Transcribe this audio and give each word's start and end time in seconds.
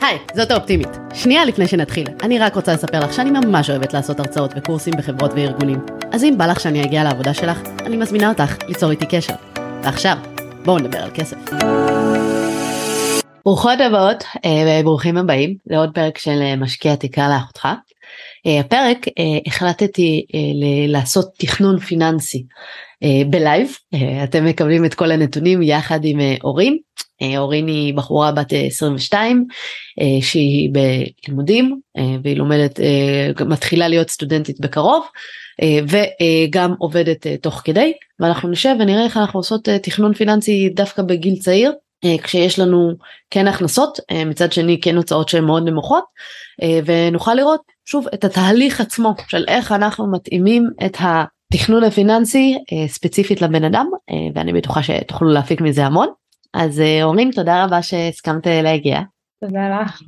היי, 0.00 0.18
זאת 0.34 0.50
האופטימית. 0.50 0.88
שנייה 1.14 1.44
לפני 1.44 1.68
שנתחיל, 1.68 2.06
אני 2.22 2.38
רק 2.38 2.54
רוצה 2.54 2.72
לספר 2.72 3.00
לך 3.00 3.12
שאני 3.12 3.30
ממש 3.30 3.70
אוהבת 3.70 3.92
לעשות 3.94 4.20
הרצאות 4.20 4.50
וקורסים 4.56 4.94
בחברות 4.98 5.30
וארגונים. 5.34 5.78
אז 6.12 6.24
אם 6.24 6.34
בא 6.38 6.46
לך 6.46 6.60
שאני 6.60 6.84
אגיע 6.84 7.04
לעבודה 7.04 7.34
שלך, 7.34 7.60
אני 7.86 7.96
מזמינה 7.96 8.28
אותך 8.28 8.56
ליצור 8.68 8.90
איתי 8.90 9.06
קשר. 9.06 9.34
ועכשיו, 9.82 10.16
בואו 10.64 10.78
נדבר 10.78 10.98
על 10.98 11.10
כסף. 11.14 11.36
ברוכות 13.44 13.80
הבאות 13.80 14.24
וברוכים 14.80 15.16
הבאים 15.16 15.56
לעוד 15.66 15.90
פרק 15.94 16.18
של 16.18 16.42
אה, 16.42 16.56
משקיע 16.56 16.94
תקרא 16.94 17.28
לאחותך. 17.28 17.68
אה, 18.46 18.60
הפרק 18.60 19.08
אה, 19.08 19.38
החלטתי 19.46 20.26
לעשות 20.88 21.30
תכנון 21.38 21.78
פיננסי 21.78 22.44
בלייב, 23.30 23.76
אתם 24.24 24.44
מקבלים 24.44 24.84
את 24.84 24.94
כל 24.94 25.10
הנתונים 25.10 25.62
יחד 25.62 26.00
עם 26.04 26.18
אורין. 26.44 26.78
אורין 27.36 27.66
היא 27.66 27.94
בחורה 27.94 28.32
בת 28.32 28.52
22 28.66 29.46
שהיא 30.20 30.70
בלימודים 30.72 31.80
והיא 32.22 32.36
לומדת, 32.36 32.80
מתחילה 33.46 33.88
להיות 33.88 34.10
סטודנטית 34.10 34.60
בקרוב 34.60 35.06
וגם 35.62 36.74
עובדת 36.78 37.26
תוך 37.42 37.62
כדי. 37.64 37.92
ואנחנו 38.20 38.48
נשב 38.48 38.74
ונראה 38.80 39.04
איך 39.04 39.16
אנחנו 39.16 39.40
עושות 39.40 39.68
תכנון 39.82 40.14
פיננסי 40.14 40.68
דווקא 40.68 41.02
בגיל 41.02 41.36
צעיר. 41.36 41.70
אה, 41.70 41.87
כשיש 42.22 42.58
לנו 42.58 42.92
כן 43.30 43.48
הכנסות 43.48 43.98
אה, 44.10 44.24
מצד 44.24 44.52
שני 44.52 44.80
כן 44.80 44.96
הוצאות 44.96 45.28
שהן 45.28 45.44
מאוד 45.44 45.68
נמוכות 45.68 46.04
אה, 46.62 46.80
ונוכל 46.84 47.34
לראות 47.34 47.60
שוב 47.84 48.06
את 48.14 48.24
התהליך 48.24 48.80
עצמו 48.80 49.14
של 49.28 49.44
איך 49.48 49.72
אנחנו 49.72 50.12
מתאימים 50.12 50.70
את 50.86 50.96
התכנון 51.00 51.84
הפיננסי 51.84 52.58
ספציפית 52.86 53.42
לבן 53.42 53.64
אדם 53.64 53.86
ואני 54.34 54.52
בטוחה 54.52 54.82
שתוכלו 54.82 55.28
להפיק 55.28 55.60
מזה 55.60 55.86
המון 55.86 56.08
אז 56.54 56.82
אורין 57.02 57.30
תודה 57.30 57.64
רבה 57.64 57.82
שהסכמת 57.82 58.46
להגיע. 58.46 59.00
תודה 59.40 59.80
לך. 59.82 60.02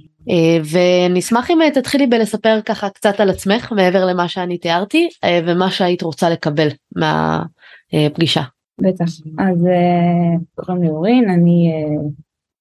ונשמח 0.71 1.51
אם 1.51 1.59
תתחילי 1.75 2.07
בלספר 2.07 2.61
ככה 2.65 2.91
קצת 2.91 3.21
על 3.21 3.30
עצמך 3.30 3.73
מעבר 3.73 4.05
למה 4.05 4.29
שאני 4.29 4.59
תיארתי 4.59 5.09
ומה 5.46 5.71
שהיית 5.71 6.02
רוצה 6.02 6.30
לקבל 6.30 6.68
מהפגישה. 6.96 8.43
בטח. 8.83 9.05
אז 9.39 9.67
אה, 9.67 10.37
קוראים 10.55 10.83
לי 10.83 10.89
אורין, 10.89 11.31
אני 11.31 11.73
אה, 11.73 12.03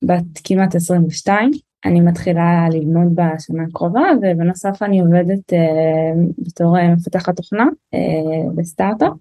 בת 0.04 0.40
כמעט 0.44 0.76
22, 0.76 1.52
אני 1.86 2.02
מתחילה 2.02 2.68
ללמוד 2.72 3.16
בשנה 3.16 3.64
הקרובה 3.70 4.02
ובנוסף 4.22 4.84
אני 4.84 5.00
עובדת 5.00 5.54
אה, 5.54 6.12
בתור 6.38 6.76
מפתחת 6.96 7.36
תוכנה 7.36 7.66
בסטארט-אפ. 8.56 9.14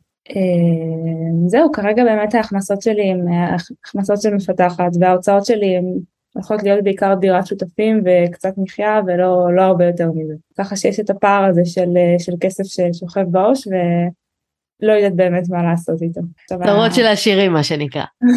זהו, 1.46 1.72
כרגע 1.72 2.04
באמת 2.04 2.34
ההכנסות 2.34 2.82
שלי 2.82 3.10
הן 3.10 3.26
הכנסות 3.84 4.22
של 4.22 4.34
מפתחת 4.34 4.90
וההוצאות 5.00 5.44
שלי 5.44 5.76
הן 5.76 5.84
הולכות 6.34 6.62
להיות 6.62 6.84
בעיקר 6.84 7.14
דירת 7.14 7.46
שותפים 7.46 8.02
וקצת 8.04 8.58
מחיה 8.58 9.00
ולא 9.06 9.54
לא 9.54 9.62
הרבה 9.62 9.86
יותר 9.86 10.10
מזה. 10.14 10.34
ככה 10.58 10.76
שיש 10.76 11.00
את 11.00 11.10
הפער 11.10 11.44
הזה 11.44 11.64
של, 11.64 11.94
של 12.18 12.32
כסף 12.40 12.64
ששוכב 12.64 13.24
בעו"ש. 13.30 13.68
לא 14.80 14.92
יודעת 14.92 15.16
באמת 15.16 15.48
מה 15.48 15.62
לעשות 15.62 16.02
איתו. 16.02 16.20
צרות 16.46 16.94
של 16.94 17.06
עשירים 17.06 17.52
מה 17.52 17.62
שנקרא. 17.62 18.04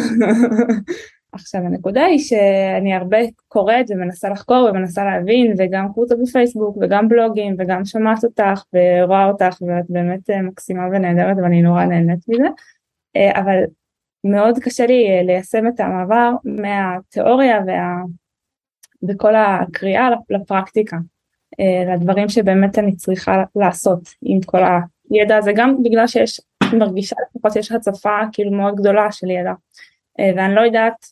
עכשיו 1.32 1.60
הנקודה 1.60 2.04
היא 2.04 2.18
שאני 2.18 2.94
הרבה 2.94 3.18
קוראת 3.48 3.86
ומנסה 3.90 4.28
לחקור 4.28 4.70
ומנסה 4.70 5.04
להבין 5.04 5.54
וגם 5.58 5.92
קבוצות 5.92 6.18
בפייסבוק 6.22 6.76
וגם 6.80 7.08
בלוגים 7.08 7.56
וגם 7.58 7.84
שומעת 7.84 8.24
אותך 8.24 8.62
ורואה 8.74 9.24
אותך 9.24 9.62
ואת 9.62 9.84
באמת 9.88 10.30
אה, 10.30 10.42
מקסימה 10.42 10.82
ונהדרת 10.92 11.36
ואני 11.42 11.62
נורא 11.62 11.84
נהנית 11.84 12.18
מזה 12.28 12.48
אה, 13.16 13.40
אבל 13.40 13.62
מאוד 14.24 14.58
קשה 14.58 14.86
לי 14.86 15.08
אה, 15.10 15.22
ליישם 15.22 15.66
את 15.66 15.80
המעבר 15.80 16.32
מהתיאוריה 16.44 17.60
וה... 17.66 17.94
וכל 19.08 19.34
הקריאה 19.36 20.08
לפרקטיקה 20.30 20.96
לדברים 21.94 22.28
שבאמת 22.28 22.78
אני 22.78 22.96
צריכה 22.96 23.44
לעשות 23.56 24.08
עם 24.22 24.40
כל. 24.40 24.58
ידע 25.12 25.36
הזה 25.36 25.52
גם 25.54 25.82
בגלל 25.82 26.06
שיש, 26.06 26.40
מרגישה 26.78 27.16
לפחות 27.36 27.52
שיש 27.52 27.72
הצפה 27.72 28.18
כאילו 28.32 28.50
מאוד 28.50 28.74
גדולה 28.76 29.12
של 29.12 29.30
ידע 29.30 29.52
אה, 30.20 30.30
ואני 30.36 30.54
לא 30.54 30.60
יודעת 30.60 31.06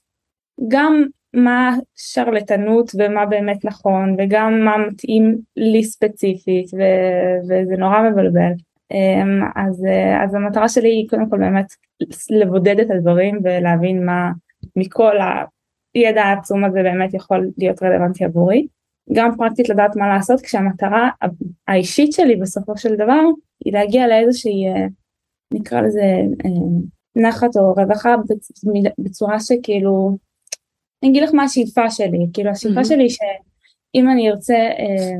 גם 0.68 1.04
מה 1.34 1.76
שרלטנות 1.94 2.90
ומה 2.98 3.26
באמת 3.26 3.64
נכון 3.64 4.16
וגם 4.18 4.60
מה 4.64 4.76
מתאים 4.78 5.38
לי 5.56 5.84
ספציפית 5.84 6.66
ו- 6.74 7.44
וזה 7.48 7.76
נורא 7.78 8.00
מבלבל 8.10 8.52
אמ, 8.90 9.42
אז, 9.56 9.84
אה, 9.84 10.24
אז 10.24 10.34
המטרה 10.34 10.68
שלי 10.68 10.88
היא 10.88 11.08
קודם 11.08 11.30
כל 11.30 11.38
באמת 11.38 11.66
לבודד 12.30 12.80
את 12.80 12.90
הדברים 12.90 13.38
ולהבין 13.44 14.06
מה 14.06 14.30
מכל 14.76 15.16
הידע 15.94 16.22
העצום 16.22 16.64
הזה 16.64 16.82
באמת 16.82 17.14
יכול 17.14 17.50
להיות 17.58 17.82
רלוונטי 17.82 18.24
עבורי. 18.24 18.66
גם 19.12 19.36
פרקטית 19.36 19.68
לדעת 19.68 19.96
מה 19.96 20.08
לעשות 20.08 20.40
כשהמטרה 20.40 21.10
האישית 21.68 22.12
שלי 22.12 22.36
בסופו 22.36 22.76
של 22.76 22.96
דבר 22.96 23.20
היא 23.64 23.72
להגיע 23.72 24.08
לאיזושהי 24.08 24.68
אה, 24.68 24.86
נקרא 25.54 25.80
לזה 25.80 26.00
אה, 26.44 26.50
נחת 27.16 27.56
או 27.56 27.72
רווחה 27.72 28.14
בצורה 28.98 29.40
שכאילו 29.40 30.16
אני 31.02 31.10
אגיד 31.10 31.22
לך 31.22 31.34
מה 31.34 31.42
השאיפה 31.42 31.90
שלי 31.90 32.26
כאילו 32.32 32.50
השאיפה 32.50 32.80
mm-hmm. 32.80 32.84
שלי 32.84 33.10
שאם 33.10 34.10
אני 34.10 34.30
ארצה 34.30 34.54
אה, 34.54 35.16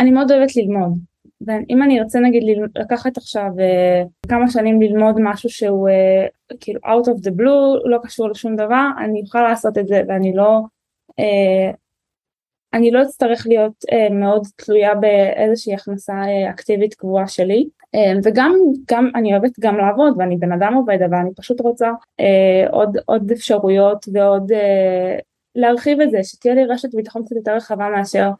אני 0.00 0.10
מאוד 0.10 0.32
אוהבת 0.32 0.56
ללמוד 0.56 0.98
ואם 1.46 1.82
אני 1.82 2.00
ארצה 2.00 2.20
נגיד 2.20 2.42
לקחת 2.76 3.16
עכשיו 3.16 3.48
כמה 4.28 4.50
שנים 4.50 4.82
ללמוד 4.82 5.16
משהו 5.20 5.48
שהוא 5.48 5.88
כאילו 6.60 6.80
out 6.80 7.06
of 7.06 7.26
the 7.26 7.30
blue 7.30 7.88
לא 7.88 7.98
קשור 8.02 8.28
לשום 8.28 8.56
דבר 8.56 8.86
אני 9.04 9.20
אוכל 9.20 9.42
לעשות 9.42 9.78
את 9.78 9.86
זה 9.86 10.02
ואני 10.08 10.32
לא 10.34 10.60
אני 12.74 12.90
לא 12.90 13.02
אצטרך 13.02 13.46
להיות 13.46 13.72
uh, 13.90 14.12
מאוד 14.12 14.42
תלויה 14.56 14.94
באיזושהי 14.94 15.74
הכנסה 15.74 16.12
uh, 16.12 16.50
אקטיבית 16.50 16.94
קבועה 16.94 17.28
שלי 17.28 17.66
uh, 17.96 18.18
וגם 18.24 18.52
גם 18.90 19.10
אני 19.14 19.32
אוהבת 19.32 19.60
גם 19.60 19.76
לעבוד 19.76 20.14
ואני 20.18 20.36
בן 20.36 20.52
אדם 20.52 20.74
עובד 20.74 20.98
אבל 21.10 21.18
אני 21.18 21.30
פשוט 21.36 21.60
רוצה 21.60 21.90
uh, 22.20 22.70
עוד 22.70 22.96
עוד 23.06 23.30
אפשרויות 23.30 24.06
ועוד 24.12 24.52
uh, 24.52 25.20
להרחיב 25.54 26.00
את 26.00 26.10
זה 26.10 26.18
שתהיה 26.22 26.54
לי 26.54 26.64
רשת 26.64 26.94
ביטחון 26.94 27.24
קצת 27.24 27.36
יותר 27.36 27.56
רחבה 27.56 27.88
מאשר 27.96 28.30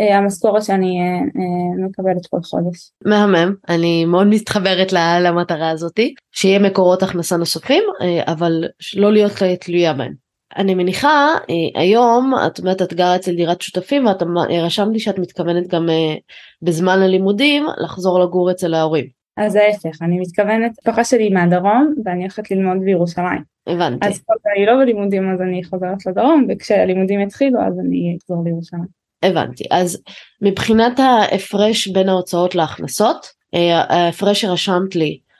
uh, 0.00 0.14
המשכורת 0.14 0.62
שאני 0.62 1.00
uh, 1.00 1.36
uh, 1.36 1.86
מקבלת 1.86 2.26
כל 2.26 2.40
חודש. 2.42 2.90
מהמם 3.04 3.54
אני 3.68 4.04
מאוד 4.04 4.26
מתחברת 4.26 4.92
למטרה 5.20 5.70
הזאתי 5.70 6.14
שיהיה 6.32 6.58
מקורות 6.58 7.02
הכנסה 7.02 7.36
נוספים 7.36 7.82
אבל 8.26 8.64
לא 8.96 9.12
להיות 9.12 9.32
תלויה 9.60 9.92
בהם. 9.92 10.21
אני 10.56 10.74
מניחה 10.74 11.28
אה, 11.50 11.80
היום 11.80 12.32
את 12.46 12.58
אומרת 12.58 12.82
את 12.82 12.94
גרה 12.94 13.16
אצל 13.16 13.34
דירת 13.34 13.60
שותפים 13.60 14.06
ואת 14.06 14.22
רשמת 14.62 14.92
לי 14.92 14.98
שאת 14.98 15.18
מתכוונת 15.18 15.68
גם 15.68 15.90
אה, 15.90 16.14
בזמן 16.62 17.02
הלימודים 17.02 17.66
לחזור 17.78 18.20
לגור 18.20 18.50
אצל 18.50 18.74
ההורים. 18.74 19.06
אז 19.36 19.56
ההפך 19.56 20.02
אני 20.02 20.18
מתכוונת 20.18 20.72
פחה 20.84 21.04
שלי 21.04 21.30
מהדרום 21.30 21.94
ואני 22.04 22.20
הולכת 22.20 22.50
ללמוד 22.50 22.76
בירושלים. 22.84 23.42
הבנתי. 23.66 24.08
אז 24.08 24.22
כל 24.26 24.34
אני 24.56 24.66
לא 24.66 24.72
בלימודים 24.82 25.32
אז 25.34 25.40
אני 25.40 25.64
חוזרת 25.64 26.06
לדרום 26.06 26.46
וכשהלימודים 26.48 27.20
יתחילו 27.20 27.60
אז 27.60 27.78
אני 27.78 28.16
אחזור 28.22 28.44
לירושלים. 28.44 29.02
הבנתי 29.22 29.64
אז 29.70 30.02
מבחינת 30.42 31.00
ההפרש 31.00 31.88
בין 31.88 32.08
ההוצאות 32.08 32.54
להכנסות 32.54 33.26
אה, 33.54 33.84
ההפרש 33.88 34.40
שרשמת 34.40 34.96
לי 34.96 35.18
אה, 35.18 35.31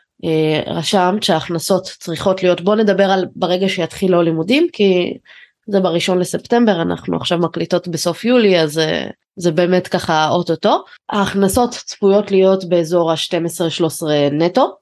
רשמת 0.66 1.22
שההכנסות 1.22 1.82
צריכות 1.82 2.42
להיות 2.42 2.60
בוא 2.60 2.74
נדבר 2.74 3.10
על 3.10 3.26
ברגע 3.36 3.68
שיתחילו 3.68 4.20
הלימודים 4.20 4.66
כי 4.72 5.18
זה 5.66 5.80
בראשון 5.80 6.18
לספטמבר 6.18 6.82
אנחנו 6.82 7.16
עכשיו 7.16 7.38
מקליטות 7.38 7.88
בסוף 7.88 8.24
יולי 8.24 8.60
אז 8.60 8.78
אה, 8.78 9.06
זה 9.36 9.52
באמת 9.52 9.88
ככה 9.88 10.28
אוטוטו 10.28 10.84
ההכנסות 11.10 11.70
צפויות 11.70 12.30
להיות 12.30 12.64
באזור 12.68 13.12
ה-12-13 13.12 14.06
נטו. 14.32 14.76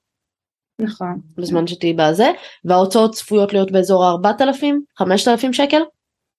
נכון. 0.80 1.20
בזמן 1.38 1.66
שתהיי 1.66 1.92
בזה 1.92 2.30
וההוצאות 2.64 3.14
צפויות 3.14 3.52
להיות 3.52 3.70
באזור 3.70 4.04
ה-4,000-5,000 4.04 5.52
שקל? 5.52 5.80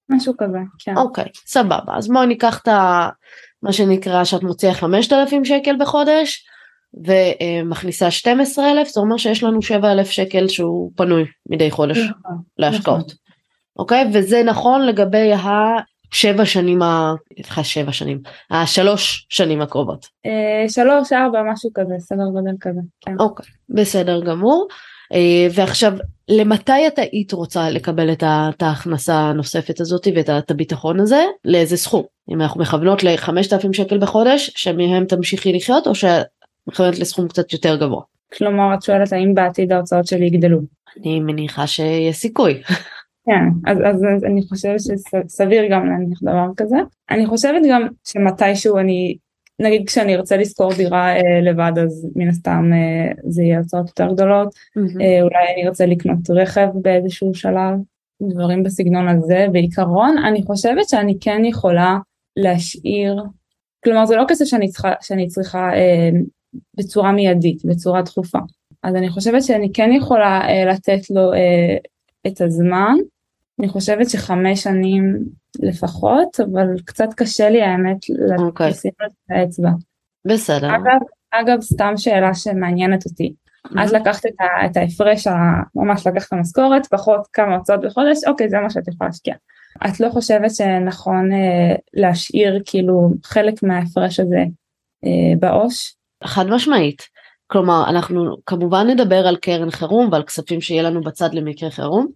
משהו 0.10 0.34
כזה, 0.38 0.58
כן. 0.80 0.98
אוקיי, 0.98 1.26
סבבה. 1.46 1.94
אז 1.98 2.08
בואי 2.08 2.28
ניקח 2.28 2.60
את 2.62 2.68
ה... 2.68 3.10
מה 3.64 3.74
שנקרא 3.74 4.24
שאת 4.24 4.44
מוציאה 4.44 4.74
5,000 4.74 5.46
שקל 5.46 5.76
בחודש, 5.80 6.46
ומכניסה 6.94 8.12
12 8.12 8.72
אלף 8.72 8.88
זה 8.88 9.02
אומר 9.02 9.18
שיש 9.18 9.44
לנו 9.44 9.62
7 9.62 9.92
אלף 9.92 10.10
שקל 10.10 10.48
שהוא 10.48 10.92
פנוי 10.96 11.26
מדי 11.50 11.72
חודש 11.72 11.98
נכון, 11.98 12.38
להשקעות. 12.58 13.06
נכון. 13.06 13.16
אוקיי 13.80 14.06
וזה 14.14 14.44
נכון 14.44 14.86
לגבי 14.86 15.32
השבע 15.34 16.46
שנים, 16.46 16.82
ה... 16.82 17.14
שבע 17.64 17.92
שנים, 17.92 18.22
השלוש 18.52 19.28
שנים 19.30 19.62
הקרובות. 19.62 20.06
אה, 20.26 20.70
שלוש 20.70 21.14
ארבע 21.14 21.40
משהו 21.52 21.70
כזה 21.74 21.94
סדר 22.00 22.26
גודל 22.34 22.56
כזה. 22.62 22.80
כן. 23.02 23.16
אוקיי 23.20 23.46
בסדר 23.70 24.22
גמור. 24.22 24.68
אה, 25.14 25.48
ועכשיו 25.52 25.94
למתי 26.30 26.88
את 26.88 27.00
היית 27.00 27.34
רוצה 27.34 27.70
לקבל 27.70 28.12
את 28.12 28.64
ההכנסה 28.64 29.16
הנוספת 29.16 29.80
הזאת 29.80 30.08
ואת 30.16 30.52
הביטחון 30.52 31.00
הזה 31.00 31.24
לאיזה 31.46 31.78
סכום 31.78 32.04
אם 32.32 32.42
אנחנו 32.42 32.62
מכוונות 32.62 33.04
ל-5,000 33.04 33.74
שקל 33.74 33.98
בחודש 33.98 34.52
שמהם 34.56 35.06
תמשיכי 35.06 35.54
לחיות 35.54 35.88
או 35.88 35.96
מכוונת 36.68 37.00
לסכום 37.00 37.28
קצת 37.28 37.54
יותר 37.54 37.76
גבוה. 37.76 38.02
כלומר 38.38 38.74
את 38.74 38.84
שואלת 38.84 39.14
האם 39.14 39.34
בעתיד 39.34 39.72
ההוצאות 39.72 40.08
שלי 40.08 40.26
יגדלו. 40.26 40.60
אני 40.98 41.20
מניחה 41.20 41.68
שיש 41.68 42.16
סיכוי. 42.16 42.62
כן, 43.26 43.72
אז, 43.72 43.78
אז, 43.78 44.06
אז 44.16 44.24
אני 44.24 44.42
חושבת 44.50 44.80
שסביר 44.80 45.64
גם 45.72 45.86
להניח 45.86 46.20
דבר 46.24 46.48
כזה. 46.58 46.78
אני 47.10 47.26
חושבת 47.26 47.62
גם 47.70 47.88
שמתישהו 48.08 48.78
אני, 48.78 49.18
נגיד 49.60 49.88
כשאני 49.88 50.16
ארצה 50.16 50.38
לשכור 50.38 50.74
דירה 50.74 51.16
אה, 51.16 51.42
לבד 51.42 51.72
אז 51.84 52.08
מן 52.16 52.28
הסתם 52.28 52.70
אה, 52.74 53.12
זה 53.30 53.44
יהיה 53.44 53.58
הוצאות 53.58 53.88
יותר 53.88 54.14
גדולות. 54.14 54.48
Mm-hmm. 54.48 55.02
אה, 55.02 55.22
אולי 55.22 55.54
אני 55.54 55.68
ארצה 55.68 55.86
לקנות 55.86 56.30
רכב 56.30 56.68
באיזשהו 56.82 57.34
שלב, 57.34 57.74
דברים 58.22 58.64
בסגנון 58.64 59.08
הזה. 59.08 59.46
בעיקרון 59.52 60.18
אני 60.18 60.44
חושבת 60.44 60.90
שאני 60.90 61.18
כן 61.22 61.46
יכולה 61.46 61.98
להשאיר, 62.38 63.24
כלומר 63.84 64.06
זה 64.06 64.16
לא 64.16 64.24
כסף 64.28 64.46
שאני 64.46 64.70
צריכה, 64.70 64.94
שאני 65.02 65.28
צריכה 65.28 65.74
אה, 65.74 66.10
בצורה 66.78 67.12
מיידית, 67.12 67.66
בצורה 67.66 68.02
דחופה. 68.02 68.40
אז 68.84 68.96
אני 68.96 69.10
חושבת 69.10 69.44
שאני 69.44 69.72
כן 69.74 69.92
יכולה 69.92 70.42
אה, 70.42 70.66
לתת 70.66 71.10
לו 71.10 71.34
אה, 71.34 71.78
את 72.28 72.42
הזמן. 72.42 72.94
אני 73.60 73.68
חושבת 73.70 74.10
שחמש 74.10 74.64
שנים 74.64 75.20
לפחות, 75.60 76.40
אבל 76.40 76.68
קצת 76.86 77.14
קשה 77.16 77.50
לי 77.50 77.62
האמת 77.62 77.98
okay. 78.04 78.42
אוקיי. 78.42 78.70
לשים 78.70 78.92
את 79.06 79.12
האצבע. 79.30 79.70
בסדר. 80.26 80.76
אגב, 80.76 81.00
אגב, 81.32 81.62
סתם 81.62 81.94
שאלה 81.98 82.34
שמעניינת 82.34 83.06
אותי. 83.06 83.34
Mm-hmm. 83.68 83.84
את 83.86 83.92
לקחת 83.92 84.26
את, 84.26 84.42
ה, 84.42 84.66
את 84.66 84.78
ההפרש, 84.78 85.28
ממש 85.76 86.08
לקחת 86.08 86.28
את 86.28 86.34
המשכורת, 86.34 86.88
פחות 86.88 87.28
כמה 87.34 87.56
הוצאות 87.56 87.82
בחודש, 87.82 88.18
אוקיי, 88.28 88.50
זה 88.50 88.58
מה 88.60 88.70
שאת 88.70 88.88
יכולה 88.88 89.08
להשקיע. 89.08 89.36
את 89.88 90.00
לא 90.00 90.10
חושבת 90.10 90.56
שנכון 90.56 91.32
אה, 91.32 91.76
להשאיר 91.94 92.62
כאילו 92.66 93.10
חלק 93.24 93.64
מההפרש 93.64 94.20
הזה 94.20 94.44
אה, 95.06 95.36
בעו"ש? 95.40 95.96
חד 96.24 96.48
משמעית. 96.50 97.02
כלומר, 97.48 97.84
אנחנו 97.88 98.36
כמובן 98.46 98.88
נדבר 98.88 99.28
על 99.28 99.36
קרן 99.36 99.72
חירום 99.72 100.10
ועל 100.12 100.24
כספים 100.24 100.62
שיהיה 100.62 100.84
לנו 100.84 101.02
בצד 101.02 101.34
למקרה 101.34 101.70
חירום. 101.70 102.08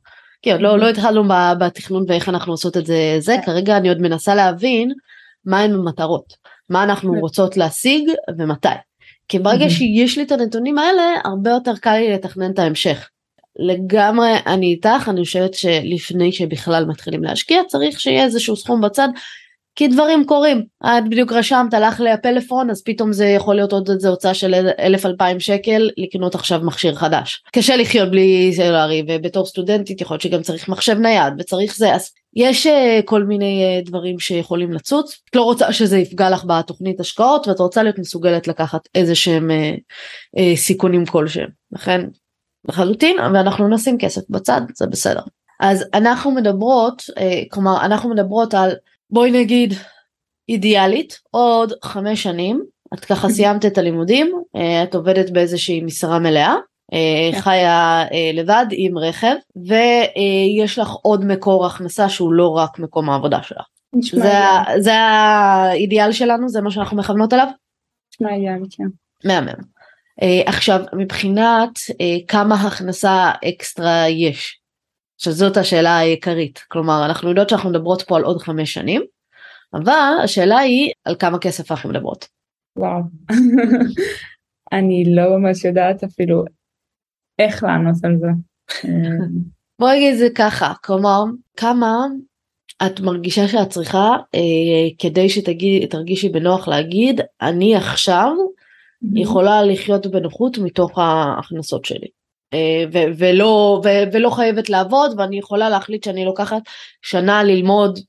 כי 0.41 0.51
עוד 0.51 0.61
לא, 0.61 0.79
לא 0.79 0.89
התחלנו 0.89 1.23
בתכנון 1.59 2.05
ואיך 2.07 2.29
אנחנו 2.29 2.53
עושות 2.53 2.77
את 2.77 2.85
זה, 2.85 3.15
זה 3.19 3.35
כרגע 3.45 3.77
אני 3.77 3.89
עוד 3.89 4.01
מנסה 4.01 4.35
להבין 4.35 4.91
מהן 5.45 5.73
המטרות, 5.73 6.33
מה 6.69 6.83
אנחנו 6.83 7.13
רוצות 7.13 7.57
להשיג 7.57 8.09
ומתי. 8.37 8.67
כי 9.27 9.39
ברגע 9.39 9.69
שיש 9.69 10.17
לי 10.17 10.23
את 10.23 10.31
הנתונים 10.31 10.77
האלה, 10.77 11.03
הרבה 11.25 11.49
יותר 11.49 11.75
קל 11.75 11.97
לי 11.97 12.13
לתכנן 12.13 12.51
את 12.51 12.59
ההמשך. 12.59 13.09
לגמרי 13.59 14.29
אני 14.45 14.65
איתך, 14.65 15.09
אני 15.09 15.23
חושבת 15.23 15.53
שלפני 15.53 16.31
שבכלל 16.31 16.85
מתחילים 16.85 17.23
להשקיע 17.23 17.61
צריך 17.67 17.99
שיהיה 17.99 18.23
איזשהו 18.23 18.55
סכום 18.55 18.81
בצד 18.81 19.07
כי 19.75 19.87
דברים 19.87 20.25
קורים, 20.25 20.63
את 20.85 21.09
בדיוק 21.09 21.31
רשמת, 21.31 21.73
הלך 21.73 21.99
לי 21.99 22.11
הפלאפון, 22.11 22.69
אז 22.69 22.83
פתאום 22.83 23.13
זה 23.13 23.25
יכול 23.25 23.55
להיות 23.55 23.73
עוד 23.73 23.89
איזה 23.89 24.09
הוצאה 24.09 24.33
של 24.33 24.53
אלף 24.79 25.05
אלפיים 25.05 25.39
שקל 25.39 25.89
לקנות 25.97 26.35
עכשיו 26.35 26.59
מכשיר 26.63 26.95
חדש. 26.95 27.43
קשה 27.53 27.75
לחיות 27.75 28.11
בלי 28.11 28.51
סלולרי, 28.55 29.03
ובתור 29.07 29.45
סטודנטית 29.45 30.01
יכול 30.01 30.15
להיות 30.15 30.21
שגם 30.21 30.41
צריך 30.41 30.69
מחשב 30.69 30.99
נייד, 30.99 31.33
וצריך 31.39 31.75
זה, 31.75 31.95
אז 31.95 32.11
יש 32.35 32.67
uh, 32.67 32.69
כל 33.05 33.23
מיני 33.23 33.81
uh, 33.81 33.87
דברים 33.87 34.19
שיכולים 34.19 34.73
לצוץ. 34.73 35.21
את 35.29 35.35
לא 35.35 35.41
רוצה 35.41 35.73
שזה 35.73 35.97
יפגע 35.97 36.29
לך 36.29 36.45
בתוכנית 36.47 36.99
השקעות, 36.99 37.47
ואת 37.47 37.59
רוצה 37.59 37.83
להיות 37.83 37.99
מסוגלת 37.99 38.47
לקחת 38.47 38.81
איזה 38.95 39.15
שהם 39.15 39.51
uh, 39.51 39.79
uh, 40.39 40.57
סיכונים 40.57 41.05
כלשהם. 41.05 41.49
לכן, 41.71 42.01
לחלוטין, 42.69 43.19
ואנחנו 43.19 43.67
נשים 43.67 43.97
כסף 43.97 44.21
בצד, 44.29 44.61
זה 44.75 44.87
בסדר. 44.87 45.21
אז 45.59 45.85
אנחנו 45.93 46.31
מדברות, 46.31 47.01
uh, 47.01 47.21
כלומר, 47.49 47.85
אנחנו 47.85 48.09
מדברות 48.09 48.53
על 48.53 48.71
בואי 49.15 49.31
נגיד 49.31 49.73
אידיאלית 50.49 51.19
עוד 51.31 51.73
חמש 51.83 52.23
שנים 52.23 52.63
את 52.93 53.05
ככה 53.05 53.29
סיימת 53.35 53.65
את 53.65 53.77
הלימודים 53.77 54.41
אה, 54.55 54.83
את 54.83 54.95
עובדת 54.95 55.29
באיזושהי 55.29 55.81
משרה 55.81 56.19
מלאה 56.19 56.55
אה, 56.93 57.31
כן. 57.31 57.39
חיה 57.41 58.03
אה, 58.11 58.31
לבד 58.33 58.65
עם 58.71 58.97
רכב 58.97 59.35
ויש 59.55 60.79
לך 60.79 60.89
עוד 60.89 61.25
מקור 61.25 61.65
הכנסה 61.65 62.09
שהוא 62.09 62.33
לא 62.33 62.49
רק 62.49 62.79
מקום 62.79 63.09
העבודה 63.09 63.43
שלך. 63.43 63.65
זה, 64.01 64.33
זה 64.77 64.93
האידיאל 64.93 66.11
שלנו 66.11 66.49
זה 66.49 66.61
מה 66.61 66.71
שאנחנו 66.71 66.97
מכוונות 66.97 67.33
עליו? 67.33 67.47
נשמע 68.13 68.33
אידיאל 68.33 68.63
כן. 68.77 68.83
מהמם. 69.25 69.75
עכשיו 70.45 70.79
מבחינת 70.93 71.79
כמה 72.27 72.55
הכנסה 72.55 73.31
אקסטרה 73.49 74.09
יש 74.09 74.59
שזאת 75.17 75.57
השאלה 75.57 75.97
העיקרית. 75.97 76.63
כלומר, 76.67 77.05
אנחנו 77.05 77.29
יודעות 77.29 77.49
שאנחנו 77.49 77.69
מדברות 77.69 78.01
פה 78.01 78.17
על 78.17 78.23
עוד 78.23 78.41
חמש 78.41 78.73
שנים, 78.73 79.01
אבל 79.73 80.13
השאלה 80.23 80.57
היא 80.57 80.91
על 81.05 81.15
כמה 81.19 81.39
כסף 81.39 81.71
אנחנו 81.71 81.89
מדברות. 81.89 82.27
וואו, 82.77 83.01
אני 84.73 85.03
לא 85.15 85.37
ממש 85.37 85.65
יודעת 85.65 86.03
אפילו 86.03 86.43
איך 87.39 87.63
לענות 87.63 87.95
על 88.03 88.17
זה. 88.19 88.27
בוא 89.79 89.91
נגיד 89.91 90.13
את 90.13 90.19
זה 90.19 90.27
ככה, 90.35 90.73
כלומר, 90.83 91.23
כמה 91.57 92.05
את 92.85 92.99
מרגישה 92.99 93.47
שאת 93.47 93.69
צריכה 93.69 94.15
אה, 94.35 94.89
כדי 94.99 95.29
שתרגישי 95.29 96.29
בנוח 96.29 96.67
להגיד, 96.67 97.21
אני 97.41 97.75
עכשיו 97.75 98.31
יכולה 99.13 99.63
לחיות 99.63 100.07
בנוחות 100.07 100.57
מתוך 100.57 100.99
ההכנסות 100.99 101.85
שלי. 101.85 102.07
אה, 102.55 102.85
ו- 102.93 103.11
ולא, 103.17 103.81
ו- 103.85 104.13
ולא 104.13 104.29
חייבת 104.29 104.69
לעבוד 104.69 105.19
ואני 105.19 105.39
יכולה 105.39 105.69
להחליט 105.69 106.03
שאני 106.03 106.25
לוקחת 106.25 106.61
שנה 107.01 107.43
ללמוד 107.43 107.99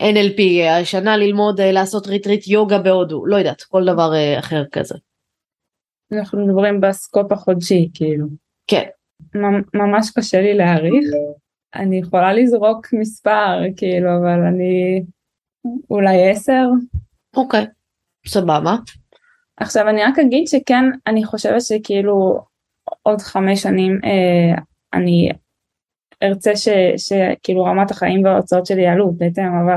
NLP, 0.00 0.40
שנה 0.84 1.16
ללמוד 1.16 1.60
אה, 1.60 1.72
לעשות 1.72 2.06
retreat 2.06 2.48
יוגה 2.48 2.78
בהודו, 2.78 3.26
לא 3.26 3.36
יודעת, 3.36 3.62
כל 3.62 3.84
דבר 3.84 4.14
אה, 4.14 4.38
אחר 4.38 4.64
כזה. 4.72 4.94
אנחנו 6.12 6.46
מדברים 6.46 6.80
ב 6.80 6.89
scope 6.89 7.32
החודשי 7.32 7.88
כאילו. 7.94 8.26
כן. 8.66 8.84
ממש 9.74 10.10
קשה 10.16 10.40
לי 10.40 10.54
להעריך, 10.54 11.04
אני 11.74 11.98
יכולה 11.98 12.32
לזרוק 12.32 12.86
מספר 12.92 13.58
כאילו 13.76 14.08
אבל 14.16 14.40
אני 14.48 15.02
אולי 15.90 16.30
עשר. 16.30 16.64
אוקיי, 17.36 17.66
סבבה. 18.26 18.76
עכשיו 19.56 19.88
אני 19.88 20.02
רק 20.02 20.18
אגיד 20.18 20.48
שכן 20.48 20.84
אני 21.06 21.24
חושבת 21.24 21.62
שכאילו 21.62 22.40
עוד 23.02 23.20
חמש 23.20 23.62
שנים 23.62 24.00
אה, 24.04 24.62
אני 24.94 25.28
ארצה 26.22 26.56
ש, 26.56 26.68
שכאילו 26.96 27.64
רמת 27.64 27.90
החיים 27.90 28.24
וההוצאות 28.24 28.66
שלי 28.66 28.82
יעלו 28.82 29.12
בהתאם 29.12 29.44
אבל 29.64 29.76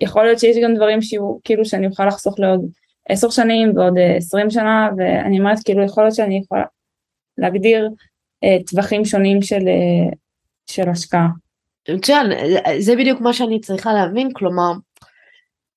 יכול 0.00 0.24
להיות 0.24 0.38
שיש 0.38 0.56
גם 0.64 0.74
דברים 0.74 1.02
שיהיו 1.02 1.38
כאילו 1.44 1.64
שאני 1.64 1.86
אוכל 1.86 2.06
לחסוך 2.06 2.38
לעוד 2.38 2.60
עשר 3.08 3.30
שנים 3.30 3.76
ועוד 3.76 3.98
אה, 3.98 4.16
עשרים 4.16 4.50
שנה 4.50 4.88
ואני 4.96 5.38
אומרת 5.38 5.58
כאילו 5.64 5.84
יכול 5.84 6.04
להיות 6.04 6.14
שאני 6.14 6.40
יכולה 6.44 6.64
להגדיר 7.38 7.88
אה, 8.44 8.56
טווחים 8.66 9.04
שונים 9.04 9.42
של, 9.42 9.68
אה, 9.68 10.16
של 10.66 10.88
השקעה. 10.88 11.28
מצוין, 11.88 12.26
זה 12.78 12.96
בדיוק 12.96 13.20
מה 13.20 13.32
שאני 13.32 13.60
צריכה 13.60 13.92
להבין, 13.92 14.28
כלומר, 14.32 14.72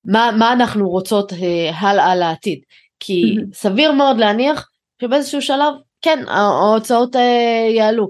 מה, 0.04 0.30
מה 0.38 0.52
אנחנו 0.52 0.88
רוצות 0.88 1.32
אה, 1.32 1.70
הלאה 1.78 2.16
לעתיד. 2.16 2.60
כי 3.00 3.36
סביר 3.52 3.92
מאוד 3.92 4.18
להניח 4.18 4.70
שבאיזשהו 5.02 5.42
שלב 5.42 5.74
כן, 6.04 6.18
ההוצאות 6.28 7.16
אה, 7.16 7.68
יעלו. 7.70 8.08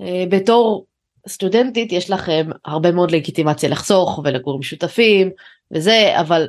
אה, 0.00 0.24
בתור 0.28 0.86
סטודנטית 1.28 1.92
יש 1.92 2.10
לכם 2.10 2.46
הרבה 2.64 2.92
מאוד 2.92 3.10
לגיטימציה 3.10 3.68
לחסוך 3.68 4.20
ולגור 4.24 4.54
עם 4.56 4.62
שותפים 4.62 5.30
וזה, 5.70 6.20
אבל 6.20 6.48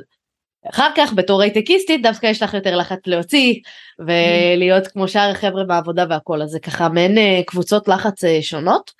אחר 0.70 0.90
כך 0.96 1.12
בתור 1.12 1.42
הייטקיסטית 1.42 2.02
דווקא 2.02 2.26
יש 2.26 2.42
לך 2.42 2.54
יותר 2.54 2.76
לחץ 2.76 2.98
להוציא 3.06 3.54
ולהיות 3.98 4.86
כמו 4.86 5.08
שאר 5.08 5.30
החבר'ה 5.30 5.64
בעבודה 5.64 6.04
והכל, 6.10 6.42
אז 6.42 6.50
זה 6.50 6.60
ככה 6.60 6.88
מעין 6.88 7.18
אה, 7.18 7.40
קבוצות 7.46 7.88
לחץ 7.88 8.20
שונות. 8.40 8.92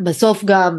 ובסוף 0.00 0.44
גם 0.44 0.78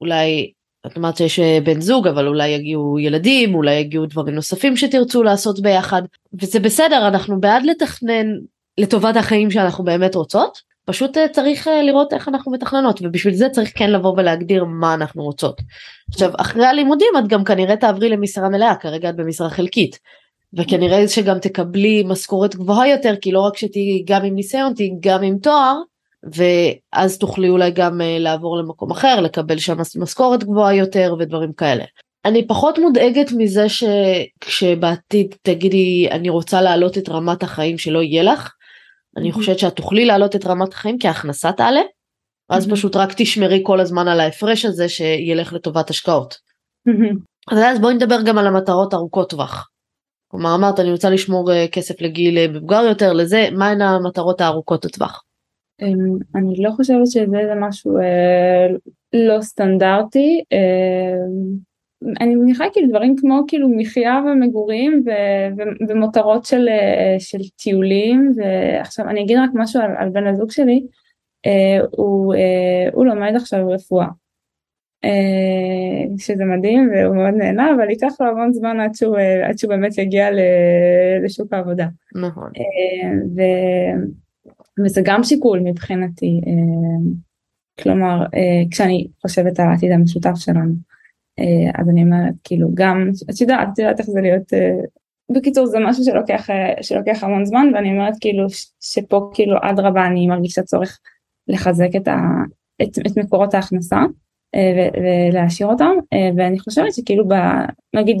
אולי 0.00 0.52
את 0.86 0.96
אומרת 0.96 1.16
שיש 1.16 1.38
אה, 1.38 1.58
בן 1.64 1.80
זוג 1.80 2.08
אבל 2.08 2.28
אולי 2.28 2.48
יגיעו 2.48 2.98
ילדים 2.98 3.54
אולי 3.54 3.74
יגיעו 3.74 4.06
דברים 4.06 4.34
נוספים 4.34 4.76
שתרצו 4.76 5.22
לעשות 5.22 5.60
ביחד 5.60 6.02
וזה 6.40 6.60
בסדר 6.60 7.08
אנחנו 7.08 7.40
בעד 7.40 7.62
לתכנן 7.64 8.26
לטובת 8.78 9.16
החיים 9.16 9.50
שאנחנו 9.50 9.84
באמת 9.84 10.14
רוצות 10.14 10.60
פשוט 10.86 11.16
אה, 11.16 11.28
צריך 11.28 11.68
אה, 11.68 11.82
לראות 11.82 12.12
איך 12.12 12.28
אנחנו 12.28 12.52
מתכננות 12.52 13.00
ובשביל 13.02 13.34
זה 13.34 13.48
צריך 13.48 13.72
כן 13.74 13.90
לבוא 13.90 14.14
ולהגדיר 14.16 14.64
מה 14.64 14.94
אנחנו 14.94 15.22
רוצות. 15.22 15.60
עכשיו 16.08 16.30
אחרי 16.38 16.66
הלימודים 16.66 17.08
את 17.18 17.28
גם 17.28 17.44
כנראה 17.44 17.76
תעברי 17.76 18.08
למשרה 18.08 18.48
מלאה 18.48 18.74
כרגע 18.74 19.10
את 19.10 19.16
במשרה 19.16 19.50
חלקית 19.50 19.98
וכנראה 20.54 21.08
שגם 21.08 21.38
תקבלי 21.38 22.02
משכורת 22.06 22.56
גבוהה 22.56 22.88
יותר 22.88 23.14
כי 23.20 23.32
לא 23.32 23.40
רק 23.40 23.56
שתהיי 23.56 24.04
גם 24.06 24.24
עם 24.24 24.34
ניסיון 24.34 24.74
תהיי 24.74 24.90
גם 25.00 25.22
עם 25.22 25.38
תואר 25.38 25.76
ואז 26.34 27.18
תוכלי 27.18 27.48
אולי 27.48 27.70
גם 27.70 28.00
אה, 28.00 28.18
לעבור 28.18 28.58
למקום 28.58 28.90
אחר, 28.90 29.20
לקבל 29.20 29.58
שם 29.58 29.76
משכורת 29.98 30.44
גבוהה 30.44 30.74
יותר 30.74 31.14
ודברים 31.18 31.52
כאלה. 31.52 31.84
אני 32.24 32.46
פחות 32.46 32.78
מודאגת 32.78 33.32
מזה 33.36 33.66
שכשבעתיד 33.68 35.34
תגידי 35.42 36.08
אני 36.10 36.28
רוצה 36.28 36.62
להעלות 36.62 36.98
את 36.98 37.08
רמת 37.08 37.42
החיים 37.42 37.78
שלא 37.78 38.02
יהיה 38.02 38.22
לך, 38.22 38.52
אני 39.16 39.32
חושבת 39.32 39.58
שאת 39.58 39.76
תוכלי 39.76 40.04
להעלות 40.04 40.36
את 40.36 40.46
רמת 40.46 40.72
החיים 40.72 40.98
כי 40.98 41.08
ההכנסה 41.08 41.52
תעלה, 41.52 41.80
אז 42.48 42.70
פשוט 42.70 42.96
רק 42.96 43.08
תשמרי 43.16 43.60
כל 43.62 43.80
הזמן 43.80 44.08
על 44.08 44.20
ההפרש 44.20 44.64
הזה 44.64 44.88
שילך 44.88 45.52
לטובת 45.52 45.90
השקעות. 45.90 46.34
אז 47.50 47.80
בואי 47.80 47.94
נדבר 47.94 48.22
גם 48.22 48.38
על 48.38 48.46
המטרות 48.46 48.94
ארוכות 48.94 49.30
טווח. 49.30 49.68
כלומר 50.28 50.54
אמרת 50.54 50.80
אני 50.80 50.92
רוצה 50.92 51.10
לשמור 51.10 51.52
אה, 51.52 51.66
כסף 51.72 52.00
לגיל 52.00 52.48
מבוגר 52.48 52.82
יותר 52.88 53.12
לזה, 53.12 53.48
מהן 53.52 53.80
המטרות 53.80 54.40
הארוכות 54.40 54.84
הטווח? 54.84 55.22
אמ, 55.82 56.18
אני 56.34 56.54
לא 56.58 56.70
חושבת 56.70 57.06
שזה 57.06 57.26
זה 57.32 57.54
משהו 57.60 57.98
אה, 57.98 58.66
לא 59.12 59.40
סטנדרטי. 59.40 60.42
אה, 60.52 61.14
אני 62.20 62.34
מניחה 62.34 62.64
כאילו 62.72 62.88
דברים 62.88 63.16
כמו 63.16 63.42
כאילו 63.48 63.68
מחיה 63.76 64.20
ומגורים 64.26 65.02
ו- 65.06 65.56
ו- 65.56 65.88
ומותרות 65.88 66.44
של, 66.44 66.68
אה, 66.68 67.16
של 67.18 67.38
טיולים 67.62 68.32
ועכשיו 68.36 69.08
אני 69.08 69.22
אגיד 69.22 69.38
רק 69.38 69.50
משהו 69.54 69.80
על, 69.80 69.90
על 69.96 70.08
בן 70.08 70.26
הזוג 70.26 70.50
שלי 70.50 70.82
אה, 71.46 71.78
הוא, 71.90 72.34
אה, 72.34 72.88
הוא 72.92 73.06
לומד 73.06 73.32
עכשיו 73.36 73.68
רפואה 73.68 74.06
אה, 75.04 76.16
שזה 76.18 76.44
מדהים 76.44 76.90
והוא 76.94 77.16
מאוד 77.16 77.34
נהנה 77.34 77.74
אבל 77.76 77.90
ייקח 77.90 78.20
לו 78.20 78.26
המון 78.26 78.52
זמן 78.52 78.80
עד 78.80 78.94
שהוא, 78.94 79.16
אה, 79.16 79.48
עד 79.48 79.58
שהוא 79.58 79.68
באמת 79.68 79.98
יגיע 79.98 80.28
לשוק 81.24 81.52
העבודה. 81.52 81.86
נכון. 82.14 82.50
אה, 82.56 83.10
ו... 83.36 83.40
וזה 84.84 85.00
גם 85.04 85.24
שיקול 85.24 85.60
מבחינתי, 85.60 86.40
אה, 86.46 87.12
כלומר 87.82 88.22
אה, 88.34 88.62
כשאני 88.70 89.06
חושבת 89.22 89.60
על 89.60 89.68
העתיד 89.68 89.92
המשותף 89.92 90.34
שלנו, 90.36 90.74
אה, 91.38 91.80
אז 91.80 91.88
אני 91.88 92.02
אומרת 92.02 92.34
כאילו 92.44 92.68
גם, 92.74 93.10
את 93.30 93.40
יודעת, 93.40 93.68
את 93.72 93.78
יודעת 93.78 94.00
איך 94.00 94.10
זה 94.10 94.20
להיות, 94.20 94.52
בקיצור 95.36 95.66
זה 95.66 95.78
משהו 95.80 96.04
שלוקח, 96.04 96.46
שלוקח 96.82 97.24
המון 97.24 97.44
זמן 97.44 97.66
ואני 97.74 97.90
אומרת 97.90 98.14
כאילו 98.20 98.46
שפה 98.80 99.30
כאילו 99.34 99.56
אדרבה 99.62 100.06
אני 100.06 100.26
מרגישה 100.26 100.62
צורך 100.62 100.98
לחזק 101.48 101.88
את, 101.96 102.08
ה, 102.08 102.18
את, 102.82 102.98
את 103.06 103.18
מקורות 103.18 103.54
ההכנסה 103.54 104.00
ולהשאיר 105.32 105.68
אותם 105.68 105.92
ואני 106.36 106.58
חושבת 106.58 106.92
שכאילו 106.94 107.28
ב, 107.28 107.34
נגיד 107.94 108.16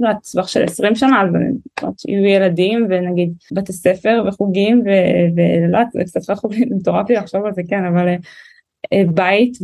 לא 0.00 0.08
יודעת, 0.08 0.26
טווח 0.32 0.48
של 0.48 0.64
20 0.64 0.94
שנה, 0.94 1.22
אז 1.22 1.28
יהיו 2.08 2.24
ילדים 2.24 2.86
ונגיד 2.90 3.32
בתי 3.52 3.72
ספר 3.72 4.24
וחוגים 4.28 4.82
ולא 5.36 5.66
יודעת, 5.66 5.92
זה 5.92 6.04
קצת 6.04 6.30
רחוק, 6.30 6.52
מטורף 6.76 7.10
לי 7.10 7.16
לחשוב 7.16 7.44
על 7.44 7.52
זה, 7.52 7.62
כן, 7.68 7.84
אבל 7.84 8.08
אה, 8.92 9.02
בית 9.14 9.58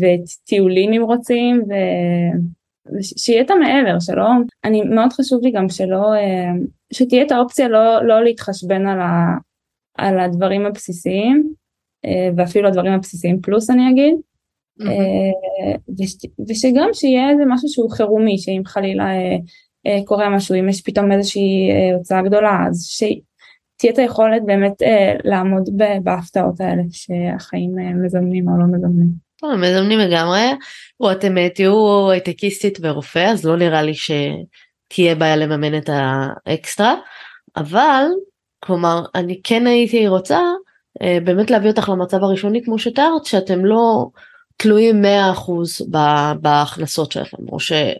וטיולים 0.00 0.92
אם 0.92 1.02
רוצים, 1.02 1.62
ושיהיה 2.96 3.42
את 3.42 3.50
המעבר, 3.50 4.00
שלא, 4.00 4.26
אני 4.64 4.82
מאוד 4.82 5.12
חשוב 5.12 5.40
לי 5.42 5.50
גם 5.50 5.68
שלא, 5.68 6.14
אה, 6.14 6.52
שתהיה 6.92 7.22
את 7.22 7.32
האופציה 7.32 7.68
לא, 7.68 8.06
לא 8.06 8.24
להתחשבן 8.24 8.86
על, 8.86 9.00
ה, 9.00 9.36
על 9.98 10.20
הדברים 10.20 10.66
הבסיסיים, 10.66 11.52
אה, 12.04 12.28
ואפילו 12.36 12.68
הדברים 12.68 12.92
הבסיסיים 12.92 13.40
פלוס 13.40 13.70
אני 13.70 13.90
אגיד, 13.90 14.14
אה, 14.80 15.76
ושגם 16.48 16.88
שיהיה 16.92 17.30
איזה 17.30 17.42
משהו 17.48 17.68
שהוא 17.68 17.90
חירומי, 17.90 18.38
שאם 18.38 18.62
חלילה 18.66 19.04
אה, 19.04 19.10
אה, 19.12 19.36
קורה 20.04 20.28
משהו, 20.28 20.54
אם 20.54 20.68
יש 20.68 20.82
פתאום 20.82 21.12
איזושהי 21.12 21.70
הוצאה 21.94 22.22
גדולה, 22.22 22.58
אז 22.68 22.86
שתהיה 22.86 23.92
את 23.92 23.98
היכולת 23.98 24.42
באמת 24.46 24.72
לעמוד 25.24 25.68
בהפתעות 26.02 26.60
האלה 26.60 26.82
שהחיים 26.90 27.70
מזמנים 28.04 28.48
או 28.48 28.58
לא 28.58 28.64
מזמנים. 28.66 29.08
מזמנים 29.58 29.98
לגמרי, 29.98 30.44
או 31.00 31.12
אתם 31.12 31.48
תהיו 31.48 32.10
הייטקיסטית 32.10 32.78
ורופא, 32.82 33.30
אז 33.30 33.44
לא 33.46 33.56
נראה 33.56 33.82
לי 33.82 33.92
שתהיה 33.94 35.14
בעיה 35.14 35.36
לממן 35.36 35.78
את 35.78 35.90
האקסטרה, 35.92 36.94
אבל, 37.56 38.04
כלומר, 38.60 39.02
אני 39.14 39.40
כן 39.44 39.66
הייתי 39.66 40.08
רוצה 40.08 40.40
באמת 41.00 41.50
להביא 41.50 41.70
אותך 41.70 41.88
למצב 41.88 42.24
הראשוני 42.24 42.64
כמו 42.64 42.78
שתיארת, 42.78 43.24
שאתם 43.24 43.64
לא... 43.64 44.06
תלויים 44.56 45.02
100% 45.04 45.84
בהכנסות 46.40 47.12
שלכם, 47.12 47.48
או 47.48 47.60
שיש 47.60 47.98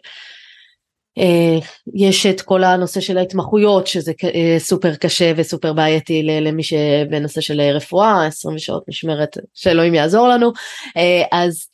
אה, 1.19 2.31
את 2.31 2.41
כל 2.41 2.65
הנושא 2.65 3.01
של 3.01 3.19
ההתמחויות 3.19 3.87
שזה 3.87 4.13
אה, 4.35 4.57
סופר 4.59 4.95
קשה 4.95 5.33
וסופר 5.37 5.73
בעייתי 5.73 6.23
למי 6.23 6.63
שבנושא 6.63 7.41
של 7.41 7.61
רפואה, 7.61 8.27
20 8.27 8.59
שעות 8.59 8.85
משמרת 8.89 9.37
שאלוהים 9.55 9.95
יעזור 9.95 10.29
לנו, 10.29 10.53
אה, 10.97 11.23
אז 11.33 11.67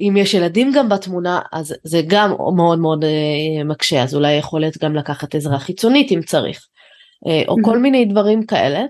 אם 0.00 0.14
יש 0.16 0.34
ילדים 0.34 0.72
גם 0.74 0.88
בתמונה 0.88 1.40
אז 1.52 1.74
זה 1.84 2.02
גם 2.06 2.30
מאוד 2.56 2.78
מאוד 2.78 3.04
מקשה, 3.64 4.02
אז 4.02 4.14
אולי 4.14 4.32
יכולת 4.32 4.78
גם 4.78 4.96
לקחת 4.96 5.34
עזרה 5.34 5.58
חיצונית 5.58 6.12
אם 6.12 6.22
צריך, 6.22 6.66
או 7.48 7.54
כל 7.64 7.78
מיני 7.78 8.04
דברים 8.04 8.46
כאלה. 8.46 8.84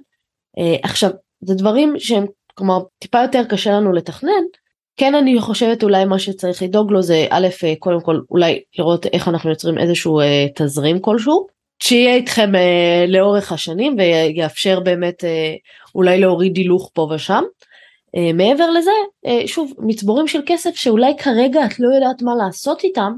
עכשיו, 0.82 1.10
זה 1.40 1.54
דברים 1.54 1.94
שהם, 1.98 2.26
כלומר, 2.54 2.78
טיפה 2.98 3.22
יותר 3.22 3.42
קשה 3.48 3.70
לנו 3.70 3.92
לתכנן, 3.92 4.42
כן 4.96 5.14
אני 5.14 5.40
חושבת 5.40 5.82
אולי 5.82 6.04
מה 6.04 6.18
שצריך 6.18 6.62
לדאוג 6.62 6.92
לו 6.92 7.02
זה 7.02 7.26
א' 7.30 7.46
קודם 7.78 8.00
כל 8.00 8.20
אולי 8.30 8.62
לראות 8.78 9.06
איך 9.06 9.28
אנחנו 9.28 9.50
יוצרים 9.50 9.78
איזשהו 9.78 10.20
אה, 10.20 10.46
תזרים 10.54 11.00
כלשהו 11.00 11.46
שיהיה 11.82 12.14
איתכם 12.14 12.54
אה, 12.54 13.04
לאורך 13.08 13.52
השנים 13.52 13.96
ויאפשר 13.98 14.80
באמת 14.80 15.24
אה, 15.24 15.54
אולי 15.94 16.20
להוריד 16.20 16.56
הילוך 16.56 16.90
פה 16.94 17.10
ושם. 17.14 17.42
אה, 18.16 18.32
מעבר 18.32 18.70
לזה 18.70 18.90
אה, 19.26 19.42
שוב 19.46 19.72
מצבורים 19.78 20.28
של 20.28 20.40
כסף 20.46 20.74
שאולי 20.74 21.12
כרגע 21.18 21.64
את 21.66 21.80
לא 21.80 21.94
יודעת 21.94 22.22
מה 22.22 22.34
לעשות 22.34 22.84
איתם 22.84 23.12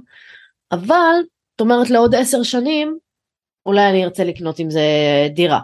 אבל 0.72 1.14
את 1.56 1.60
אומרת 1.60 1.90
לעוד 1.90 2.14
עשר 2.14 2.42
שנים 2.42 2.98
אולי 3.66 3.90
אני 3.90 4.04
ארצה 4.04 4.24
לקנות 4.24 4.58
עם 4.58 4.70
זה 4.70 4.82
דירה 5.34 5.60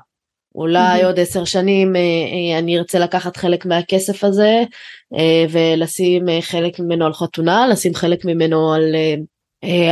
אולי 0.59 1.03
mm-hmm. 1.03 1.07
עוד 1.07 1.21
עשר 1.21 1.45
שנים 1.45 1.97
אה, 1.97 2.01
אה, 2.01 2.59
אני 2.59 2.79
ארצה 2.79 2.99
לקחת 2.99 3.37
חלק 3.37 3.67
מהכסף 3.67 4.25
הזה 4.25 4.63
אה, 5.15 5.45
ולשים 5.51 6.27
חלק 6.41 6.81
ממנו 6.81 7.07
על 7.07 7.13
חתונה, 7.13 7.69
לשים 7.69 7.95
חלק 7.95 8.25
ממנו 8.25 8.75
על, 8.75 8.83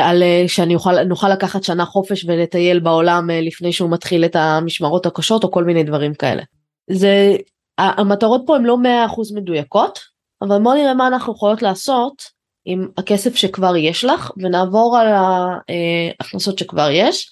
על 0.03 0.23
שאני 0.47 0.75
אוכל, 0.75 1.03
נוכל 1.05 1.29
לקחת 1.29 1.63
שנה 1.65 1.85
חופש 1.85 2.25
ולטייל 2.25 2.79
בעולם 2.79 3.31
לפני 3.31 3.73
שהוא 3.73 3.91
מתחיל 3.91 4.25
את 4.25 4.37
המשמרות 4.37 5.07
הקשות 5.07 5.45
או 5.45 5.51
כל 5.51 5.65
מיני 5.65 5.85
דברים 5.85 6.15
כאלה. 6.15 6.43
זה, 6.91 7.37
המטרות 7.79 8.43
פה 8.47 8.57
הן 8.57 8.65
לא 8.65 8.77
100% 9.09 9.35
מדויקות, 9.35 9.99
אבל 10.43 10.63
בוא 10.63 10.75
נראה 10.75 10.95
מה 10.95 11.07
אנחנו 11.07 11.33
יכולות 11.33 11.63
לעשות 11.63 12.23
עם 12.65 12.89
הכסף 12.99 13.35
שכבר 13.35 13.77
יש 13.77 14.05
לך 14.05 14.31
ונעבור 14.37 14.99
על 14.99 15.07
ההכנסות 15.09 16.59
שכבר 16.59 16.89
יש. 16.91 17.31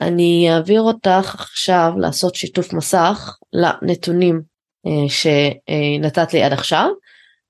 אני 0.00 0.48
אעביר 0.54 0.82
אותך 0.82 1.34
עכשיו 1.34 1.92
לעשות 1.98 2.34
שיתוף 2.34 2.72
מסך 2.72 3.36
לנתונים 3.52 4.42
אה, 4.86 5.08
שנתת 5.08 6.34
לי 6.34 6.42
עד 6.42 6.52
עכשיו. 6.52 6.88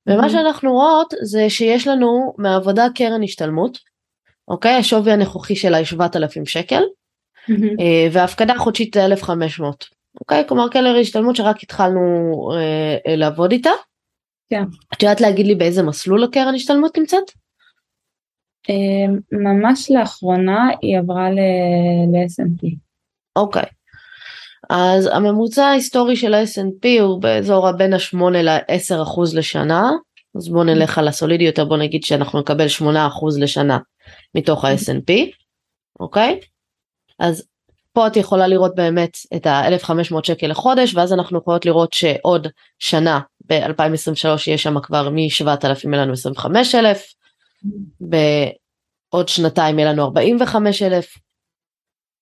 ומה 0.06 0.26
mm-hmm. 0.26 0.30
שאנחנו 0.30 0.72
רואות 0.72 1.14
זה 1.22 1.50
שיש 1.50 1.86
לנו 1.86 2.34
מעבודה 2.38 2.86
קרן 2.94 3.22
השתלמות, 3.22 3.78
אוקיי? 4.48 4.74
השווי 4.74 5.12
הנכוחי 5.12 5.56
שלה 5.56 5.76
היא 5.76 5.86
7,000 5.86 6.46
שקל, 6.46 6.82
mm-hmm. 6.82 7.80
אה, 7.80 8.08
וההפקדה 8.12 8.54
החודשית 8.54 8.94
זה 8.94 9.04
1,500, 9.04 9.84
אוקיי? 10.20 10.44
כלומר 10.48 10.68
קרן 10.68 11.00
השתלמות 11.00 11.36
שרק 11.36 11.62
התחלנו 11.62 12.00
אה, 12.56 13.16
לעבוד 13.16 13.52
איתה. 13.52 13.70
כן. 14.50 14.62
את 14.94 15.02
יודעת 15.02 15.20
להגיד 15.20 15.46
לי 15.46 15.54
באיזה 15.54 15.82
מסלול 15.82 16.24
הקרן 16.24 16.54
השתלמות 16.54 16.98
נמצאת? 16.98 17.30
אמ, 18.68 19.18
ממש 19.32 19.90
לאחרונה 19.90 20.68
היא 20.82 20.98
עברה 20.98 21.30
ל-S&P. 21.30 22.76
אוקיי. 23.36 23.64
אז 24.70 25.06
הממוצע 25.12 25.64
ההיסטורי 25.64 26.16
של 26.16 26.34
ה-S&P 26.34 27.00
הוא 27.00 27.22
באזור 27.22 27.68
הבין 27.68 27.92
ה-8 27.92 28.30
ל-10 28.30 29.02
אחוז 29.02 29.36
לשנה, 29.36 29.90
אז 30.36 30.48
בוא 30.48 30.64
נלך 30.64 30.98
על 30.98 31.08
הסולידי 31.08 31.44
יותר, 31.44 31.64
בוא 31.64 31.76
נגיד 31.76 32.04
שאנחנו 32.04 32.40
נקבל 32.40 32.68
8 32.68 33.06
אחוז 33.06 33.38
לשנה 33.38 33.78
מתוך 34.34 34.64
ה-S&P, 34.64 35.12
אוקיי? 36.00 36.40
אז 37.18 37.46
פה 37.92 38.06
את 38.06 38.16
יכולה 38.16 38.46
לראות 38.46 38.74
באמת 38.74 39.16
את 39.36 39.46
ה-1500 39.46 40.14
שקל 40.22 40.46
לחודש, 40.46 40.94
ואז 40.94 41.12
אנחנו 41.12 41.38
יכולות 41.38 41.66
לראות 41.66 41.92
שעוד 41.92 42.46
שנה 42.78 43.20
ב-2023 43.46 44.28
יש 44.46 44.62
שם 44.62 44.80
כבר 44.80 45.10
מ-7,000 45.10 45.86
אלינו 45.86 46.02
לנו 46.02 46.12
25,000, 46.12 47.19
בעוד 48.00 49.28
שנתיים 49.28 49.78
יהיה 49.78 49.92
לנו 49.92 50.04
45 50.04 50.82
אלף 50.82 51.14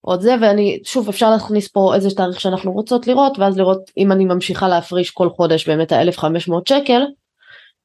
עוד 0.00 0.20
זה 0.20 0.34
ואני 0.40 0.78
שוב 0.84 1.08
אפשר 1.08 1.30
להכניס 1.30 1.68
פה 1.68 1.94
איזה 1.94 2.10
תאריך 2.10 2.40
שאנחנו 2.40 2.72
רוצות 2.72 3.06
לראות 3.06 3.38
ואז 3.38 3.58
לראות 3.58 3.90
אם 3.96 4.12
אני 4.12 4.24
ממשיכה 4.24 4.68
להפריש 4.68 5.10
כל 5.10 5.30
חודש 5.30 5.68
באמת 5.68 5.92
ה-1500 5.92 6.52
שקל 6.68 7.02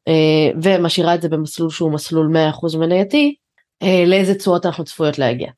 אה, 0.08 0.52
ומשאירה 0.64 1.16
את 1.16 1.22
זה 1.22 1.30
במסלול 1.30 1.70
שהוא 1.70 1.92
מסלול 1.92 2.38
100% 2.74 2.78
מנייתי 2.78 3.36
אה, 3.84 4.04
לאיזה 4.08 4.36
תשואות 4.36 4.66
אנחנו 4.66 4.84
צפויות 4.84 5.20
להגיע. 5.20 5.52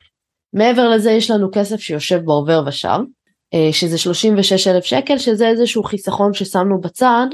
מעבר 0.53 0.89
לזה 0.89 1.11
יש 1.11 1.31
לנו 1.31 1.49
כסף 1.53 1.79
שיושב 1.79 2.21
בעובר 2.25 2.63
ושב 2.67 2.99
אה, 3.53 3.69
שזה 3.71 3.97
36 3.97 4.67
אלף 4.67 4.83
שקל 4.83 5.17
שזה 5.17 5.47
איזשהו 5.47 5.83
חיסכון 5.83 6.33
ששמנו 6.33 6.81
בצד 6.81 7.27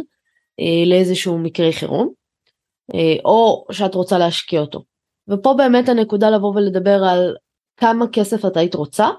לאיזשהו 0.86 1.38
מקרה 1.38 1.72
חירום. 1.72 2.21
אה, 2.94 3.16
או 3.26 3.66
שאת 3.72 3.96
רוצה 3.96 4.18
להשקיע 4.18 4.62
אותו. 4.62 4.84
ופה 5.30 5.54
באמת 5.54 5.90
הנקודה 5.90 6.30
לבוא 6.30 6.56
ולדבר 6.56 7.04
על 7.04 7.36
כמה 7.78 8.06
כסף 8.08 8.46
את 8.46 8.58
היית 8.58 8.76
רוצה 8.76 9.10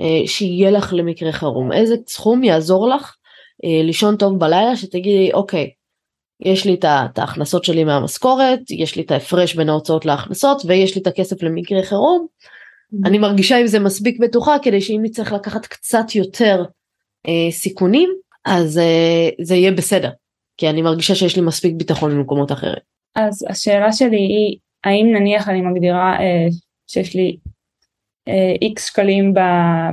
אה, 0.00 0.26
שיהיה 0.26 0.70
לך 0.70 0.92
למקרה 0.96 1.32
חירום, 1.32 1.72
איזה 1.72 1.94
סכום 2.06 2.44
יעזור 2.44 2.88
לך 2.88 3.16
אה, 3.64 3.82
לישון 3.82 4.16
טוב 4.16 4.38
בלילה 4.38 4.76
שתגידי 4.76 5.32
אוקיי 5.32 5.70
יש 6.40 6.64
לי 6.64 6.74
את 6.74 7.18
ההכנסות 7.18 7.64
שלי 7.64 7.84
מהמשכורת, 7.84 8.70
יש 8.70 8.96
לי 8.96 9.02
את 9.02 9.10
ההפרש 9.10 9.54
בין 9.54 9.68
ההוצאות 9.68 10.04
להכנסות 10.04 10.62
ויש 10.66 10.94
לי 10.94 11.02
את 11.02 11.06
הכסף 11.06 11.42
למקרה 11.42 11.82
חירום, 11.82 12.26
mm-hmm. 12.26 13.08
אני 13.08 13.18
מרגישה 13.18 13.56
עם 13.56 13.66
זה 13.66 13.78
מספיק 13.78 14.20
בטוחה 14.20 14.56
כדי 14.62 14.80
שאם 14.80 15.00
נצטרך 15.02 15.32
לקחת 15.32 15.66
קצת 15.66 16.14
יותר 16.14 16.64
אה, 17.28 17.50
סיכונים 17.50 18.10
אז 18.44 18.78
uh, 18.78 19.44
זה 19.44 19.54
יהיה 19.54 19.72
בסדר, 19.72 20.10
כי 20.56 20.70
אני 20.70 20.82
מרגישה 20.82 21.14
שיש 21.14 21.36
לי 21.36 21.42
מספיק 21.42 21.74
ביטחון 21.76 22.10
במקומות 22.10 22.52
אחרים. 22.52 22.74
אז 23.14 23.46
השאלה 23.48 23.92
שלי 23.92 24.16
היא, 24.16 24.58
האם 24.84 25.12
נניח 25.14 25.48
אני 25.48 25.60
מגדירה 25.60 26.20
אה, 26.20 26.46
שיש 26.86 27.14
לי 27.14 27.36
איקס 28.62 28.82
אה, 28.82 28.88
שקלים 28.88 29.34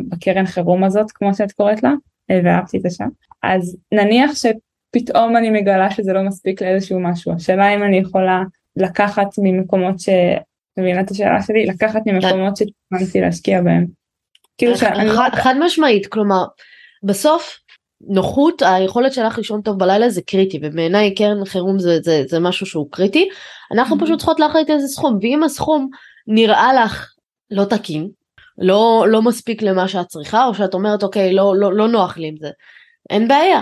בקרן 0.10 0.46
חירום 0.46 0.84
הזאת, 0.84 1.12
כמו 1.12 1.34
שאת 1.34 1.52
קוראת 1.52 1.84
לה, 1.84 1.92
אה, 2.32 2.40
ואהבתי 2.44 2.78
את 2.78 2.86
השם, 2.86 3.08
אז 3.44 3.78
נניח 3.94 4.32
שפתאום 4.36 5.38
אני 5.38 5.50
מגלה 5.50 5.92
שזה 5.92 6.14
לא 6.14 6.24
מספיק 6.24 6.62
לאיזשהו 6.62 7.00
משהו, 7.00 7.34
השאלה 7.34 7.76
אם 7.76 7.84
אני 7.84 7.98
יכולה 7.98 8.42
לקחת 8.76 9.28
ממקומות 9.38 10.00
ש... 10.00 10.10
מבינה 10.78 11.02
את 11.02 11.12
השאלה 11.12 11.42
שלי? 11.42 11.66
לקחת 11.66 12.02
ממקומות 12.06 12.58
שתכננתי 12.58 13.22
להשקיע 13.22 13.62
בהם. 13.62 13.86
כאילו 14.58 14.78
שאני... 14.78 15.10
חד, 15.10 15.30
חד 15.34 15.56
משמעית, 15.60 16.08
כלומר, 16.08 16.46
בסוף 17.04 17.58
נוחות 18.02 18.62
היכולת 18.62 19.14
שלך 19.14 19.38
לישון 19.38 19.62
טוב 19.62 19.80
בלילה 19.80 20.10
זה 20.10 20.22
קריטי 20.22 20.60
ובעיניי 20.64 21.16
קרן 21.16 21.46
חירום 21.46 21.80
זה, 21.80 22.00
זה, 22.02 22.24
זה 22.28 22.40
משהו 22.40 22.66
שהוא 22.66 22.88
קריטי. 22.92 23.30
אנחנו 23.72 23.96
mm-hmm. 23.96 24.04
פשוט 24.04 24.18
צריכות 24.18 24.40
להחליט 24.40 24.70
איזה 24.70 24.88
סכום 24.88 25.18
ואם 25.22 25.44
הסכום 25.44 25.90
נראה 26.28 26.74
לך 26.74 27.14
לא 27.52 27.66
תקין 27.66 28.10
לא 28.58 29.06
לא 29.08 29.22
מספיק 29.22 29.62
למה 29.62 29.88
שאת 29.88 30.08
צריכה 30.08 30.46
או 30.46 30.54
שאת 30.54 30.74
אומרת 30.74 31.04
אוקיי 31.04 31.34
לא 31.34 31.56
לא 31.56 31.74
לא 31.74 31.88
נוח 31.88 32.18
לי 32.18 32.28
עם 32.28 32.36
זה 32.40 32.50
אין 33.10 33.28
בעיה. 33.28 33.62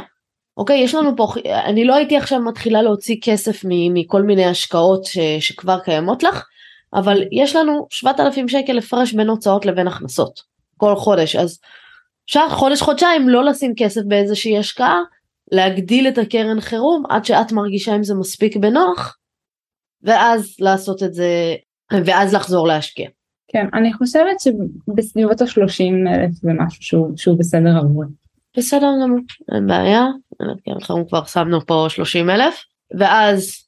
אוקיי 0.58 0.78
יש 0.78 0.96
לנו 0.96 1.16
פה 1.18 1.28
אני 1.66 1.86
לא 1.86 1.96
הייתי 1.96 2.18
עכשיו 2.18 2.40
מתחילה 2.40 2.82
להוציא 2.82 3.16
כסף 3.24 3.62
מכל 3.94 4.22
מיני 4.22 4.46
השקעות 4.46 5.06
ש, 5.06 5.18
שכבר 5.40 5.80
קיימות 5.80 6.24
לך 6.24 6.44
אבל 6.94 7.24
יש 7.32 7.56
לנו 7.56 7.88
7,000 7.90 8.48
שקל 8.48 8.78
הפרש 8.78 9.14
בין 9.14 9.30
הוצאות 9.30 9.66
לבין 9.66 9.88
הכנסות 9.88 10.42
כל 10.78 10.96
חודש. 10.96 11.36
אז 11.36 11.60
אפשר 12.26 12.50
חודש 12.50 12.82
חודשיים 12.82 13.30
לא 13.30 13.44
לשים 13.44 13.74
כסף 13.78 14.02
באיזושהי 14.08 14.58
השקעה 14.58 15.00
להגדיל 15.52 16.08
את 16.08 16.18
הקרן 16.18 16.62
חירום 16.62 17.04
עד 17.10 17.26
שאת 17.26 17.52
מרגישה 17.52 17.96
אם 17.96 18.04
זה 18.04 18.16
מספיק 18.16 18.58
בנוח 18.58 19.18
ואז 20.04 20.56
לעשות 20.60 21.04
את 21.04 21.14
זה 21.14 21.56
ואז 22.06 22.34
לחזור 22.34 22.68
להשקיע. 22.68 23.10
כן 23.48 23.68
אני 23.74 23.94
חושבת 23.94 24.40
שבסביבות 24.40 25.42
ה-30 25.42 26.14
אלף 26.14 26.32
זה 26.32 26.52
משהו 26.60 26.84
שהוא, 26.84 27.18
שהוא 27.18 27.40
בסדר 27.40 27.78
עבורי. 27.78 28.08
בסדר 28.58 28.88
גמור 29.04 29.20
אין 29.56 29.68
בעיה 29.68 30.04
חירום 30.82 31.06
כבר 31.06 31.26
שמנו 31.26 31.66
פה 31.66 31.86
30 31.90 32.30
אלף 32.30 32.64
ואז 33.00 33.66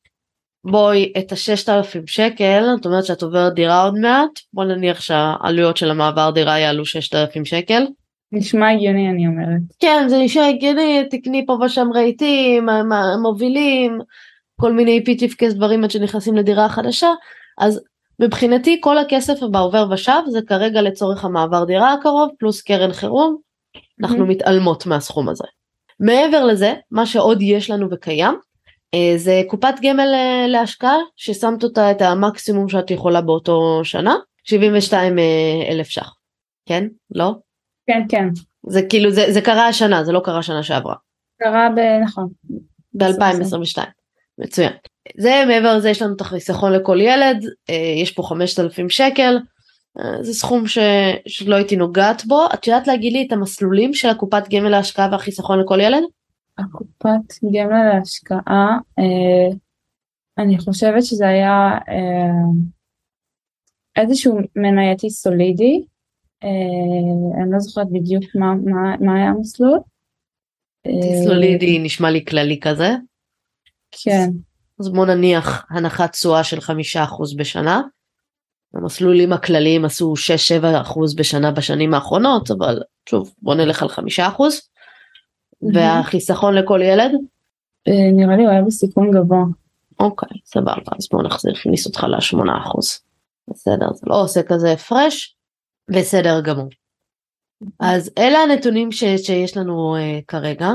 בואי 0.64 1.14
את 1.18 1.32
ה-6,000 1.32 2.04
שקל 2.06 2.64
את 2.80 2.86
אומרת 2.86 3.06
שאת 3.06 3.24
עוברת 3.24 3.54
דירה 3.54 3.84
עוד 3.84 3.96
מעט 4.00 4.40
בוא 4.54 4.64
נניח 4.64 5.02
שהעלויות 5.02 5.78
של 5.78 5.92
המעבר 5.92 6.32
דירה 6.32 6.60
יעלו 6.60 6.86
6,000 6.86 7.46
שקל 7.46 7.86
נשמע 8.32 8.72
הגיוני 8.72 9.10
אני 9.10 9.28
אומרת. 9.28 9.62
כן 9.80 10.06
זה 10.10 10.18
נשמע 10.18 10.48
הגיוני 10.48 11.04
תקני 11.10 11.46
פה 11.46 11.58
ושם 11.66 11.88
רהיטים 11.94 12.68
מובילים 13.22 14.00
כל 14.62 14.74
מיני 14.74 15.04
פיצ'יפקס 15.06 15.54
דברים 15.54 15.84
עד 15.84 15.92
שנכנסים 15.92 16.36
לדירה 16.36 16.70
חדשה 16.70 17.10
אז 17.58 17.82
מבחינתי 18.20 18.78
כל 18.82 18.98
הכסף 18.98 19.40
בעובר 19.52 19.86
ושב 19.92 20.22
זה 20.28 20.40
כרגע 20.48 20.82
לצורך 20.82 21.26
המעבר 21.26 21.64
דירה 21.64 21.94
הקרוב 21.94 22.30
פלוס 22.40 22.62
קרן 22.62 22.94
חירום 22.94 23.38
אנחנו 24.02 24.24
mm-hmm. 24.24 24.30
מתעלמות 24.30 24.86
מהסכום 24.86 25.30
הזה. 25.30 25.44
מעבר 26.00 26.46
לזה 26.46 26.74
מה 26.92 27.06
שעוד 27.06 27.42
יש 27.42 27.70
לנו 27.70 27.88
וקיים 27.92 28.36
אה, 28.94 29.14
זה 29.18 29.42
קופת 29.48 29.74
גמל 29.82 30.14
אה, 30.14 30.46
להשקעה 30.48 30.98
ששמת 31.16 31.64
אותה 31.64 31.92
את 31.92 32.02
המקסימום 32.02 32.70
שאת 32.70 32.92
יכולה 32.92 33.22
באותו 33.22 33.82
שנה 33.84 34.16
72 34.44 35.20
אה, 35.20 35.24
אלף 35.70 35.88
ש"ח 35.88 36.14
כן 36.66 36.88
לא 37.12 37.36
כן 37.88 38.02
כן. 38.10 38.28
זה 38.68 38.82
כאילו 38.90 39.12
זה, 39.12 39.26
זה 39.32 39.42
קרה 39.42 39.68
השנה 39.68 40.04
זה 40.04 40.12
לא 40.12 40.22
קרה 40.24 40.44
שנה 40.44 40.64
שעברה. 40.64 40.96
קרה 41.40 41.70
ב... 41.76 41.80
נכון. 42.04 42.28
ב-2022. 42.94 43.82
מצוין. 44.38 44.72
זה 45.18 45.44
מעבר 45.48 45.78
לזה 45.78 45.90
יש 45.90 46.02
לנו 46.02 46.16
את 46.16 46.22
החיסכון 46.22 46.74
לכל 46.74 46.98
ילד 47.02 47.46
אה, 47.70 47.94
יש 48.02 48.12
פה 48.12 48.24
5,000 48.24 48.90
שקל 48.90 49.38
אה, 50.00 50.24
זה 50.24 50.34
סכום 50.34 50.68
ש... 50.68 50.78
שלא 51.28 51.56
הייתי 51.56 51.76
נוגעת 51.76 52.26
בו 52.26 52.46
את 52.54 52.68
יודעת 52.68 52.88
להגיד 52.88 53.14
לי 53.14 53.26
את 53.28 53.32
המסלולים 53.32 53.94
של 53.94 54.10
הקופת 54.10 54.44
גמל 54.50 54.70
להשקעה 54.70 55.10
והחיסכון 55.12 55.60
לכל 55.60 55.80
ילד? 55.82 56.04
הקופת 56.58 57.44
גמל 57.54 57.84
להשקעה 57.94 58.78
אה, 59.00 59.56
אני 60.38 60.58
חושבת 60.58 61.04
שזה 61.04 61.28
היה 61.28 61.78
אה, 61.90 62.52
איזשהו 64.02 64.40
מנייתי 64.56 65.10
סולידי 65.10 65.84
אני 66.44 67.52
לא 67.52 67.60
זוכרת 67.60 67.88
בדיוק 67.92 68.24
מה, 68.36 68.56
מה, 68.56 68.96
מה 69.00 69.16
היה 69.16 69.30
המסלול. 69.30 69.80
סולידי 71.26 71.80
נשמע 71.80 72.12
לי 72.12 72.26
כללי 72.26 72.60
כזה. 72.60 72.90
כן. 73.92 74.30
אז 74.80 74.90
בוא 74.90 75.06
נניח 75.06 75.66
הנחת 75.70 76.12
תשואה 76.12 76.44
של 76.44 76.62
חמישה 76.62 77.04
אחוז 77.04 77.36
בשנה. 77.36 77.82
המסלולים 78.74 79.34
הכלליים 79.34 79.86
עשו 79.86 80.14
6-7 80.62 80.82
אחוז 80.82 81.16
בשנה 81.16 81.52
בשנים 81.52 81.94
האחרונות 81.94 82.52
אבל 82.52 82.80
שוב 83.10 83.34
בוא 83.42 83.56
נלך 83.56 83.82
על 83.84 83.90
חמישה 83.90 84.28
אחוז. 84.28 84.62
והחיסכון 85.74 86.56
לכל 86.56 86.80
ילד? 86.84 87.12
אה, 87.88 88.12
נראה 88.14 88.38
לי 88.38 88.44
הוא 88.44 88.52
היה 88.52 88.62
בסיכון 88.62 89.12
גבוה. 89.12 89.44
אוקיי 90.00 90.38
סבבה 90.46 90.92
אז 90.98 91.08
בוא 91.12 91.24
נחזיר 91.24 91.52
נכניס 91.52 91.86
אותך 91.86 92.06
לשמונה 92.18 92.58
אחוז. 92.58 93.00
בסדר 93.50 93.88
זה 93.94 94.08
לא 94.08 94.22
עושה 94.22 94.44
כזה 94.44 94.72
הפרש. 94.72 95.37
בסדר 95.90 96.42
גמור. 96.42 96.70
אז 97.80 98.12
אלה 98.18 98.40
הנתונים 98.40 98.92
ש, 98.92 99.04
שיש 99.04 99.58
לנו 99.58 99.96
uh, 99.98 100.26
כרגע 100.28 100.70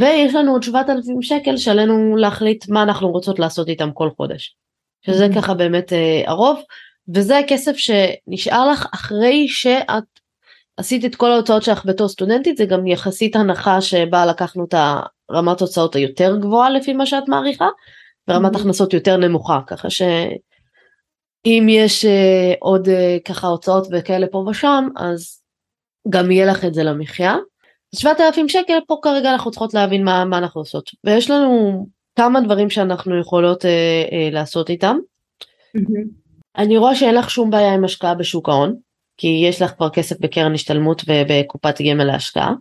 ויש 0.00 0.34
לנו 0.34 0.52
עוד 0.52 0.62
7,000 0.62 1.22
שקל 1.22 1.56
שעלינו 1.56 2.16
להחליט 2.16 2.68
מה 2.68 2.82
אנחנו 2.82 3.10
רוצות 3.10 3.38
לעשות 3.38 3.68
איתם 3.68 3.90
כל 3.92 4.10
חודש. 4.16 4.56
שזה 5.06 5.26
mm-hmm. 5.26 5.34
ככה 5.34 5.54
באמת 5.54 5.92
uh, 5.92 6.30
הרוב 6.30 6.62
וזה 7.14 7.38
הכסף 7.38 7.76
שנשאר 7.76 8.70
לך 8.70 8.86
אחרי 8.94 9.48
שאת 9.48 10.04
עשית 10.76 11.04
את 11.04 11.14
כל 11.14 11.30
ההוצאות 11.30 11.62
שלך 11.62 11.86
בתור 11.86 12.08
סטודנטית 12.08 12.56
זה 12.56 12.64
גם 12.64 12.86
יחסית 12.86 13.36
הנחה 13.36 13.80
שבה 13.80 14.26
לקחנו 14.26 14.64
את 14.64 14.74
הרמת 15.28 15.60
הוצאות 15.60 15.94
היותר 15.96 16.36
גבוהה 16.36 16.70
לפי 16.70 16.92
מה 16.92 17.06
שאת 17.06 17.28
מעריכה 17.28 17.68
ורמת 18.28 18.54
mm-hmm. 18.54 18.58
הכנסות 18.58 18.94
יותר 18.94 19.16
נמוכה 19.16 19.60
ככה 19.66 19.90
ש... 19.90 20.02
אם 21.46 21.66
יש 21.68 22.04
uh, 22.04 22.08
עוד 22.58 22.88
uh, 22.88 23.22
ככה 23.24 23.46
הוצאות 23.46 23.88
וכאלה 23.90 24.26
פה 24.26 24.38
ושם 24.38 24.88
אז 24.96 25.40
גם 26.08 26.30
יהיה 26.30 26.46
לך 26.46 26.64
את 26.64 26.74
זה 26.74 26.82
למחיה. 26.82 27.36
7,000 27.94 28.48
שקל 28.48 28.78
פה 28.86 28.98
כרגע 29.02 29.32
אנחנו 29.32 29.50
צריכות 29.50 29.74
להבין 29.74 30.04
מה, 30.04 30.24
מה 30.24 30.38
אנחנו 30.38 30.60
עושות 30.60 30.90
ויש 31.04 31.30
לנו 31.30 31.86
כמה 32.16 32.40
דברים 32.40 32.70
שאנחנו 32.70 33.20
יכולות 33.20 33.62
uh, 33.64 33.68
uh, 34.10 34.34
לעשות 34.34 34.70
איתם. 34.70 34.98
Mm-hmm. 35.76 36.24
אני 36.56 36.78
רואה 36.78 36.94
שאין 36.94 37.14
לך 37.14 37.30
שום 37.30 37.50
בעיה 37.50 37.74
עם 37.74 37.84
השקעה 37.84 38.14
בשוק 38.14 38.48
ההון 38.48 38.76
כי 39.16 39.42
יש 39.48 39.62
לך 39.62 39.70
כבר 39.76 39.90
כסף 39.90 40.20
בקרן 40.20 40.54
השתלמות 40.54 41.02
ובקופת 41.06 41.82
גמל 41.82 42.04
להשקעה 42.04 42.52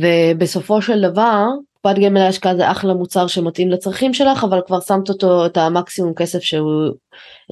ובסופו 0.00 0.82
של 0.82 1.00
דבר 1.00 1.46
קופת 1.84 1.98
גמל 1.98 2.20
להשקעה 2.20 2.56
זה 2.56 2.70
אחלה 2.70 2.94
מוצר 2.94 3.26
שמתאים 3.26 3.70
לצרכים 3.70 4.14
שלך 4.14 4.44
אבל 4.44 4.60
כבר 4.66 4.80
שמת 4.80 5.08
אותו 5.08 5.46
את 5.46 5.56
המקסימום 5.56 6.14
כסף 6.14 6.38
שהוא 6.40 6.92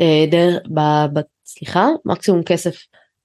אה, 0.00 0.24
דרך 0.30 0.62
ב, 0.74 0.80
ב, 1.12 1.20
סליחה 1.46 1.88
מקסימום 2.04 2.42
כסף 2.42 2.76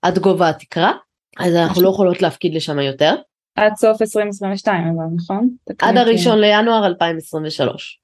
עד 0.02 0.20
גובה 0.20 0.50
התקרה 0.50 0.92
אז 1.40 1.56
אנחנו 1.56 1.82
לא 1.82 1.90
יכולות 1.90 2.22
להפקיד 2.22 2.54
לשם 2.54 2.80
יותר. 2.80 3.16
עד 3.56 3.74
סוף 3.76 4.02
2022 4.02 4.84
אבל 4.84 5.06
נכון? 5.16 5.50
עד 5.82 5.98
הראשון 5.98 6.40
לינואר 6.40 6.86
2023. 6.86 8.00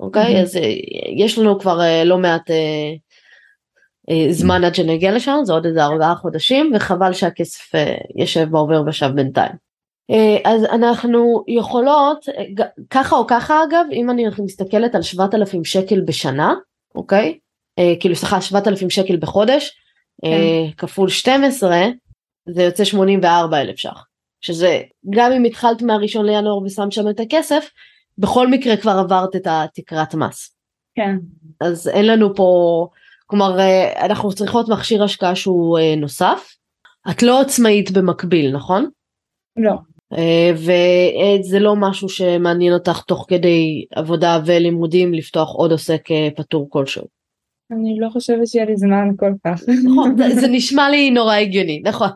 אוקיי 0.00 0.42
אז 0.42 0.56
אה, 0.56 0.62
יש 1.16 1.38
לנו 1.38 1.58
כבר 1.58 1.80
אה, 1.80 2.04
לא 2.04 2.18
מעט 2.18 2.50
אה, 2.50 2.92
אה, 4.10 4.32
זמן 4.32 4.64
עד 4.64 4.74
שנגיע 4.74 5.12
לשם 5.12 5.38
זה 5.42 5.52
עוד 5.52 5.66
איזה 5.66 5.84
ארבעה 5.84 6.14
חודשים 6.14 6.72
וחבל 6.74 7.12
שהכסף 7.12 7.74
אה, 7.74 7.94
יושב 8.16 8.48
בעובר 8.50 8.82
ושב 8.86 9.10
בינתיים. 9.14 9.71
אה, 10.12 10.52
אז 10.52 10.64
אנחנו 10.64 11.44
יכולות 11.48 12.28
אה, 12.28 12.64
ככה 12.90 13.16
או 13.16 13.26
ככה 13.26 13.64
אגב 13.64 13.84
אם 13.92 14.10
אני 14.10 14.24
מסתכלת 14.44 14.94
על 14.94 15.02
7,000 15.02 15.64
שקל 15.64 16.00
בשנה 16.00 16.54
אוקיי 16.94 17.38
אה, 17.78 17.94
כאילו 18.00 18.16
סליחה 18.16 18.40
7,000 18.40 18.90
שקל 18.90 19.16
בחודש 19.16 19.70
כן. 20.24 20.70
כפול 20.76 21.08
12 21.08 21.76
זה 22.48 22.62
יוצא 22.62 22.84
84 22.84 23.60
אלף 23.60 23.76
ש"ח 23.76 24.06
שזה 24.40 24.80
גם 25.10 25.32
אם 25.32 25.44
התחלת 25.44 25.82
מהראשון 25.82 26.26
לינואר 26.26 26.62
ושמת 26.62 26.92
שם 26.92 27.08
את 27.08 27.20
הכסף 27.20 27.70
בכל 28.18 28.48
מקרה 28.48 28.76
כבר 28.76 28.92
עברת 28.92 29.36
את 29.36 29.46
התקרת 29.46 30.14
מס. 30.14 30.56
כן. 30.94 31.16
אז 31.60 31.88
אין 31.88 32.06
לנו 32.06 32.34
פה 32.34 32.88
כלומר 33.26 33.58
אנחנו 34.00 34.32
צריכות 34.32 34.68
מכשיר 34.68 35.04
השקעה 35.04 35.34
שהוא 35.34 35.78
נוסף. 35.96 36.56
את 37.10 37.22
לא 37.22 37.40
עצמאית 37.40 37.90
במקביל 37.90 38.56
נכון? 38.56 38.90
לא. 39.56 39.72
אה, 40.18 40.52
וזה 40.54 41.58
לא 41.58 41.76
משהו 41.76 42.08
שמעניין 42.08 42.72
אותך 42.72 43.00
תוך 43.00 43.26
כדי 43.28 43.84
עבודה 43.94 44.38
ולימודים 44.46 45.14
לפתוח 45.14 45.48
עוד 45.54 45.72
עוסק 45.72 46.10
אה, 46.10 46.28
פטור 46.36 46.66
כלשהו. 46.70 47.04
אני 47.70 47.96
לא 48.00 48.08
חושבת 48.08 48.46
שיהיה 48.46 48.64
לי 48.64 48.76
זמן 48.76 49.08
כל 49.16 49.32
כך. 49.46 49.62
נכון, 49.84 50.16
זה, 50.16 50.40
זה 50.40 50.48
נשמע 50.56 50.90
לי 50.90 51.10
נורא 51.10 51.34
הגיוני, 51.34 51.82
נכון. 51.84 52.08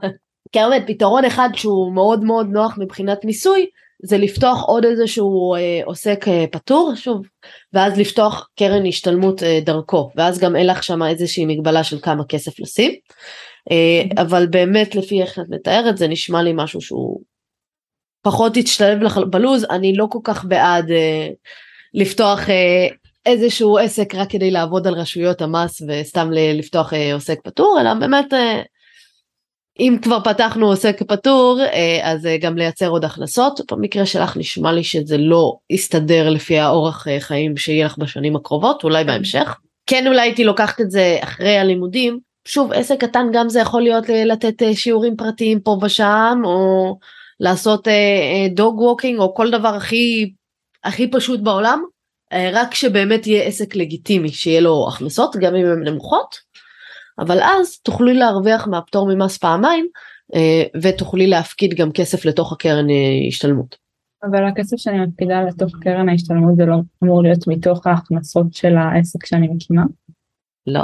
כי 0.52 0.58
באמת 0.58 0.82
פתרון 0.86 1.24
אחד 1.24 1.48
שהוא 1.54 1.92
מאוד 1.92 2.24
מאוד 2.24 2.48
נוח 2.50 2.78
מבחינת 2.78 3.24
מיסוי 3.24 3.66
זה 4.02 4.18
לפתוח 4.18 4.64
עוד 4.64 4.84
איזשהו 4.84 5.54
אה, 5.54 5.80
עוסק 5.84 6.28
אה, 6.28 6.44
פטור 6.52 6.92
שוב 6.94 7.26
ואז 7.72 7.98
לפתוח 7.98 8.48
קרן 8.58 8.86
השתלמות 8.86 9.42
אה, 9.42 9.60
דרכו 9.64 10.10
ואז 10.16 10.38
גם 10.38 10.56
אין 10.56 10.66
לך 10.66 10.82
שם 10.82 11.02
איזושהי 11.02 11.46
מגבלה 11.46 11.84
של 11.84 11.98
כמה 12.00 12.24
כסף 12.24 12.60
לשים 12.60 12.92
אה, 13.70 14.22
אבל 14.22 14.46
באמת 14.46 14.94
לפי 14.94 15.22
איך 15.22 15.38
את 15.38 15.44
מתארת 15.48 15.96
זה 15.96 16.08
נשמע 16.08 16.42
לי 16.42 16.52
משהו 16.54 16.80
שהוא 16.80 17.20
פחות 18.26 18.56
ישתלב 18.56 19.02
לך 19.02 19.18
בלוז 19.30 19.66
אני 19.70 19.96
לא 19.96 20.06
כל 20.10 20.18
כך 20.24 20.44
בעד 20.44 20.90
אה, 20.90 21.28
לפתוח 21.94 22.50
אה, 22.50 22.86
איזשהו 23.26 23.78
עסק 23.78 24.14
רק 24.14 24.30
כדי 24.30 24.50
לעבוד 24.50 24.86
על 24.86 24.94
רשויות 24.94 25.42
המס 25.42 25.82
וסתם 25.88 26.30
לפתוח 26.32 26.92
אה, 26.92 27.14
עוסק 27.14 27.38
פטור 27.44 27.78
אלא 27.80 27.94
באמת 27.94 28.34
אה, 28.34 28.62
אם 29.80 29.96
כבר 30.02 30.20
פתחנו 30.20 30.66
עוסק 30.66 31.02
פטור 31.02 31.60
אה, 31.60 32.00
אז 32.02 32.26
אה, 32.26 32.38
גם 32.38 32.56
לייצר 32.56 32.88
עוד 32.88 33.04
הכנסות. 33.04 33.72
במקרה 33.72 34.06
שלך 34.06 34.36
נשמע 34.36 34.72
לי 34.72 34.84
שזה 34.84 35.18
לא 35.18 35.56
יסתדר 35.70 36.30
לפי 36.30 36.58
האורח 36.58 37.08
אה, 37.08 37.20
חיים 37.20 37.56
שיהיה 37.56 37.86
לך 37.86 37.98
בשנים 37.98 38.36
הקרובות 38.36 38.84
אולי 38.84 39.04
בהמשך. 39.04 39.56
כן 39.86 40.06
אולי 40.06 40.20
הייתי 40.20 40.44
לוקחת 40.44 40.80
את 40.80 40.90
זה 40.90 41.18
אחרי 41.22 41.58
הלימודים. 41.58 42.18
שוב 42.48 42.72
עסק 42.72 43.00
קטן 43.00 43.26
גם 43.32 43.48
זה 43.48 43.60
יכול 43.60 43.82
להיות 43.82 44.04
לתת 44.08 44.62
שיעורים 44.74 45.16
פרטיים 45.16 45.60
פה 45.60 45.78
ושם 45.82 46.42
או 46.44 46.98
לעשות 47.40 47.88
dog 48.54 48.80
walking 48.80 49.18
או 49.18 49.34
כל 49.34 49.50
דבר 49.50 49.68
הכי 49.68 50.32
הכי 50.84 51.10
פשוט 51.10 51.40
בעולם 51.40 51.82
רק 52.52 52.74
שבאמת 52.74 53.26
יהיה 53.26 53.42
עסק 53.42 53.76
לגיטימי 53.76 54.28
שיהיה 54.28 54.60
לו 54.60 54.88
הכנסות 54.88 55.36
גם 55.36 55.54
אם 55.54 55.66
הן 55.66 55.88
נמוכות 55.88 56.36
אבל 57.18 57.40
אז 57.42 57.78
תוכלי 57.78 58.14
להרוויח 58.14 58.66
מהפטור 58.66 59.14
ממס 59.14 59.38
פעמיים 59.38 59.86
אה, 60.34 60.62
ותוכלי 60.82 61.26
להפקיד 61.26 61.74
גם 61.74 61.92
כסף 61.92 62.24
לתוך 62.24 62.52
הקרן 62.52 62.90
אה, 62.90 63.28
השתלמות. 63.28 63.76
אבל 64.22 64.46
הכסף 64.46 64.76
שאני 64.76 65.06
מפקידה 65.06 65.42
לתוך 65.42 65.72
קרן 65.80 66.08
ההשתלמות 66.08 66.56
זה 66.56 66.64
לא 66.66 66.76
אמור 67.04 67.22
להיות 67.22 67.46
מתוך 67.46 67.86
ההכנסות 67.86 68.54
של 68.54 68.76
העסק 68.76 69.26
שאני 69.26 69.48
מקימה? 69.48 69.82
לא. 70.66 70.82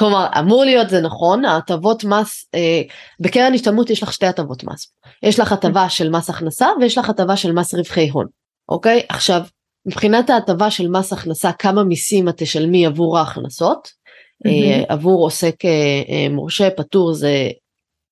כלומר 0.00 0.26
אמור 0.38 0.64
להיות 0.64 0.90
זה 0.90 1.00
נכון 1.00 1.44
ההטבות 1.44 2.04
מס 2.04 2.48
אה, 2.54 2.82
בקרן 3.20 3.54
השתלמות 3.54 3.90
יש 3.90 4.02
לך 4.02 4.12
שתי 4.12 4.26
הטבות 4.26 4.64
מס. 4.64 4.92
יש 5.22 5.38
לך 5.38 5.52
הטבה 5.52 5.88
של 5.88 6.10
מס 6.10 6.30
הכנסה 6.30 6.66
ויש 6.80 6.98
לך 6.98 7.10
הטבה 7.10 7.36
של 7.36 7.52
מס 7.52 7.74
רווחי 7.74 8.08
הון 8.08 8.26
אוקיי? 8.68 9.02
עכשיו 9.08 9.42
מבחינת 9.86 10.30
ההטבה 10.30 10.70
של 10.70 10.88
מס 10.88 11.12
הכנסה 11.12 11.52
כמה 11.52 11.84
מיסים 11.84 12.28
את 12.28 12.36
תשלמי 12.36 12.86
עבור 12.86 13.18
ההכנסות? 13.18 13.88
mm-hmm. 13.88 14.84
עבור 14.88 15.24
עוסק 15.24 15.64
אה, 15.64 15.70
אה, 16.08 16.28
מורשה 16.30 16.70
פטור 16.70 17.12
זה 17.12 17.48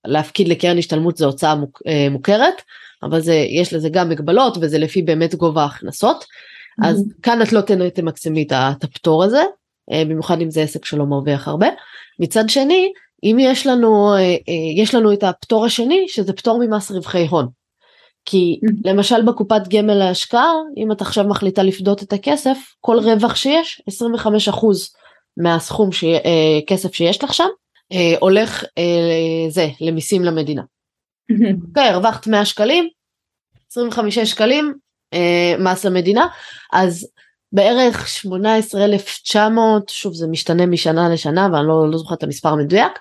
להפקיד 0.07 0.49
לקרן 0.49 0.79
השתלמות 0.79 1.17
זה 1.17 1.25
הוצאה 1.25 1.55
מוק, 1.55 1.83
מוכרת 2.11 2.63
אבל 3.03 3.21
זה 3.21 3.35
יש 3.35 3.73
לזה 3.73 3.89
גם 3.89 4.09
מגבלות 4.09 4.57
וזה 4.61 4.79
לפי 4.79 5.03
באמת 5.03 5.35
גובה 5.35 5.63
ההכנסות. 5.63 6.23
mm-hmm. 6.25 6.87
אז 6.87 7.05
כאן 7.23 7.43
את 7.43 7.53
לא 7.53 7.61
תמקסמי 7.95 8.47
את 8.53 8.85
הפטור 8.85 9.25
הזה 9.25 9.43
במיוחד 9.93 10.41
אם 10.41 10.51
זה 10.51 10.63
עסק 10.63 10.85
שלא 10.85 11.05
מרוויח 11.05 11.49
הרבה 11.49 11.69
מצד 12.19 12.49
שני 12.49 12.93
אם 13.25 13.37
יש 13.41 13.67
לנו 13.67 14.15
יש 14.77 14.95
לנו 14.95 15.13
את 15.13 15.23
הפטור 15.23 15.65
השני 15.65 16.05
שזה 16.09 16.33
פטור 16.33 16.59
ממס 16.67 16.91
רווחי 16.91 17.27
הון. 17.27 17.49
כי 18.25 18.61
mm-hmm. 18.65 18.73
למשל 18.85 19.23
בקופת 19.23 19.69
גמל 19.69 19.95
להשקעה 19.95 20.53
אם 20.77 20.93
את 20.93 21.01
עכשיו 21.01 21.25
מחליטה 21.25 21.63
לפדות 21.63 22.03
את 22.03 22.13
הכסף 22.13 22.59
כל 22.81 22.99
רווח 22.99 23.37
שיש 23.37 23.83
25 23.87 24.49
אחוז 24.49 24.93
מהסכום 25.37 25.93
ש... 25.93 26.05
אה, 26.05 26.59
כסף 26.67 26.95
שיש 26.95 27.25
לך 27.25 27.35
שם 27.35 27.49
אה, 27.93 28.15
הולך 28.21 28.65
אה, 28.79 29.51
זה 29.51 29.69
למיסים 29.81 30.25
למדינה. 30.25 30.63
אוקיי, 31.69 31.89
הרווחת 31.89 32.27
100 32.27 32.45
שקלים, 32.45 32.89
25 33.71 34.19
שקלים 34.19 34.75
מס 35.59 35.85
למדינה, 35.85 36.27
אז 36.73 37.09
בערך 37.53 38.09
18,900, 38.09 39.89
שוב 39.89 40.15
זה 40.15 40.27
משתנה 40.27 40.67
משנה 40.67 41.09
לשנה 41.09 41.49
ואני 41.53 41.69
לא, 41.69 41.91
לא 41.91 41.99
זוכרת 41.99 42.19
את 42.19 42.23
המספר 42.23 42.49
המדויק, 42.49 42.93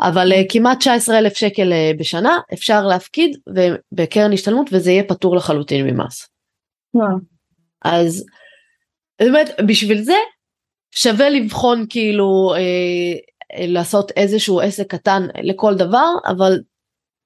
אבל 0.00 0.32
כמעט 0.48 0.78
19,000 0.78 1.34
שקל 1.34 1.72
בשנה 1.98 2.38
אפשר 2.52 2.86
להפקיד 2.86 3.36
בקרן 3.92 4.32
השתלמות 4.32 4.66
וזה 4.72 4.90
יהיה 4.90 5.04
פטור 5.04 5.36
לחלוטין 5.36 5.86
ממס. 5.86 6.28
אז 7.84 8.24
באמת 9.18 9.50
בשביל 9.66 10.02
זה 10.02 10.16
שווה 10.94 11.30
לבחון 11.30 11.86
כאילו 11.88 12.54
אה, 12.56 13.66
לעשות 13.66 14.10
איזשהו 14.10 14.60
עסק 14.60 14.86
קטן 14.90 15.26
לכל 15.42 15.74
דבר 15.74 16.08
אבל 16.26 16.60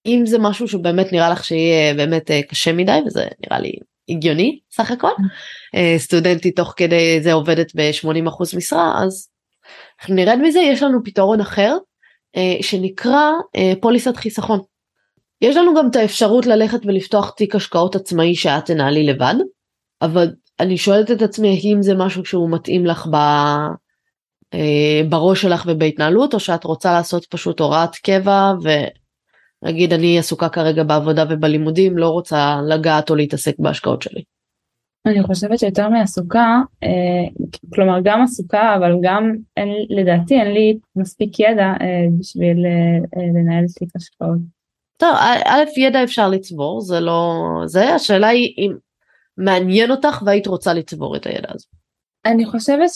אם 0.07 0.23
זה 0.27 0.39
משהו 0.39 0.69
שבאמת 0.69 1.13
נראה 1.13 1.31
לך 1.31 1.45
שיהיה 1.45 1.95
באמת 1.95 2.31
אה, 2.31 2.43
קשה 2.43 2.73
מדי 2.73 2.99
וזה 3.07 3.25
נראה 3.47 3.61
לי 3.61 3.73
הגיוני 4.09 4.59
סך 4.71 4.91
הכל. 4.91 5.11
אה, 5.75 5.95
סטודנטית 5.99 6.57
תוך 6.57 6.75
כדי 6.77 7.21
זה 7.23 7.33
עובדת 7.33 7.73
ב-80% 7.75 8.57
משרה 8.57 9.03
אז 9.05 9.29
נרד 10.09 10.39
מזה. 10.43 10.61
יש 10.61 10.83
לנו 10.83 10.99
פתרון 11.05 11.41
אחר 11.41 11.77
אה, 12.37 12.57
שנקרא 12.63 13.31
אה, 13.57 13.73
פוליסת 13.81 14.17
חיסכון. 14.17 14.61
יש 15.41 15.57
לנו 15.57 15.75
גם 15.75 15.89
את 15.91 15.97
האפשרות 15.97 16.47
ללכת 16.47 16.87
ולפתוח 16.87 17.31
תיק 17.31 17.55
השקעות 17.55 17.97
עצמאי 17.97 18.35
שאת 18.35 18.65
תנהלי 18.65 19.07
לבד 19.07 19.35
אבל 20.03 20.29
אני 20.61 20.77
שואלת 20.77 21.11
את 21.11 21.23
עצמי 21.23 21.49
האם 21.49 21.83
זה 21.83 21.95
משהו 21.95 22.25
שהוא 22.25 22.51
מתאים 22.51 22.87
לך 22.87 23.07
ב... 23.13 23.17
בראש 25.09 25.43
שלך 25.43 25.65
ובהתנהלות 25.67 26.35
או 26.35 26.41
שאת 26.41 26.65
רוצה 26.65 26.93
לעשות 26.93 27.25
פשוט 27.25 27.61
הוראת 27.61 27.97
קבע 27.97 28.53
ולהגיד 29.63 29.93
אני 29.93 30.19
עסוקה 30.19 30.49
כרגע 30.49 30.83
בעבודה 30.83 31.25
ובלימודים 31.31 31.99
לא 31.99 32.09
רוצה 32.09 32.61
לגעת 32.69 33.11
או 33.11 33.15
להתעסק 33.15 33.55
בהשקעות 33.59 34.03
שלי. 34.03 34.23
אני 35.07 35.23
חושבת 35.23 35.59
שיותר 35.59 35.89
מעסוקה 35.89 36.61
אה, 36.83 37.45
כלומר 37.75 37.99
גם 38.05 38.23
עסוקה 38.23 38.75
אבל 38.77 38.93
גם 39.03 39.33
אין, 39.57 39.69
לדעתי 39.89 40.41
אין 40.41 40.53
לי 40.53 40.79
מספיק 40.97 41.41
ידע 41.41 41.73
אה, 41.81 42.07
בשביל 42.19 42.67
אה, 42.67 43.23
לנהל 43.35 43.65
תיק 43.79 43.89
השקעות. 43.97 44.39
טוב 44.97 45.15
א' 45.45 45.65
ידע 45.77 46.05
אפשר 46.05 46.29
לצבור 46.29 46.81
זה 46.81 47.01
לא 47.01 47.33
זה 47.65 47.95
השאלה 47.95 48.29
היא 48.29 48.55
אם 48.59 48.73
מעניין 49.37 49.91
אותך 49.91 50.23
והיית 50.27 50.47
רוצה 50.47 50.75
לצבור 50.75 51.17
את 51.17 51.27
הידע 51.27 51.49
הזה? 51.55 51.67
אני 52.25 52.47
חושבת 52.47 52.91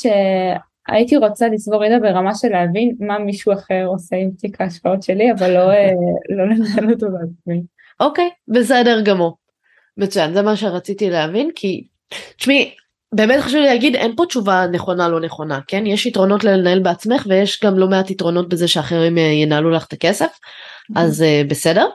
שהייתי 0.89 1.17
רוצה 1.17 1.49
לצבור 1.49 1.85
ידע 1.85 1.99
ברמה 1.99 2.35
של 2.35 2.49
להבין 2.49 2.97
מה 3.01 3.19
מישהו 3.19 3.53
אחר 3.53 3.85
עושה 3.87 4.17
עם 4.17 4.31
תיק 4.31 4.61
ההשפעות 4.61 5.03
שלי 5.03 5.33
אבל 5.33 5.51
לא, 5.51 5.71
אה, 5.71 5.91
לא 6.29 6.45
לנהל 6.45 6.93
אותו 6.93 7.07
בעצמי. 7.07 7.63
אוקיי 8.01 8.31
בסדר 8.49 9.01
גמור. 9.01 9.37
מצוין 9.97 10.35
זה 10.35 10.43
מה 10.43 10.57
שרציתי 10.57 11.11
להבין 11.11 11.51
כי 11.55 11.87
תשמעי 12.37 12.75
באמת 13.15 13.41
חשוב 13.41 13.57
לי 13.57 13.67
להגיד 13.67 13.97
אין 13.97 14.17
פה 14.17 14.27
תשובה 14.27 14.67
נכונה 14.73 15.09
לא 15.09 15.21
נכונה 15.21 15.61
כן 15.67 15.87
יש 15.87 16.07
יתרונות 16.07 16.45
לנהל 16.45 16.81
בעצמך 16.81 17.27
ויש 17.29 17.61
גם 17.65 17.79
לא 17.79 17.89
מעט 17.89 18.11
יתרונות 18.11 18.49
בזה 18.49 18.69
שאחרים 18.69 19.19
אה, 19.19 19.23
ינהלו 19.23 19.71
לך 19.71 19.87
את 19.87 19.93
הכסף 19.93 20.39
אז 20.97 21.23
uh, 21.23 21.51
בסדר 21.51 21.89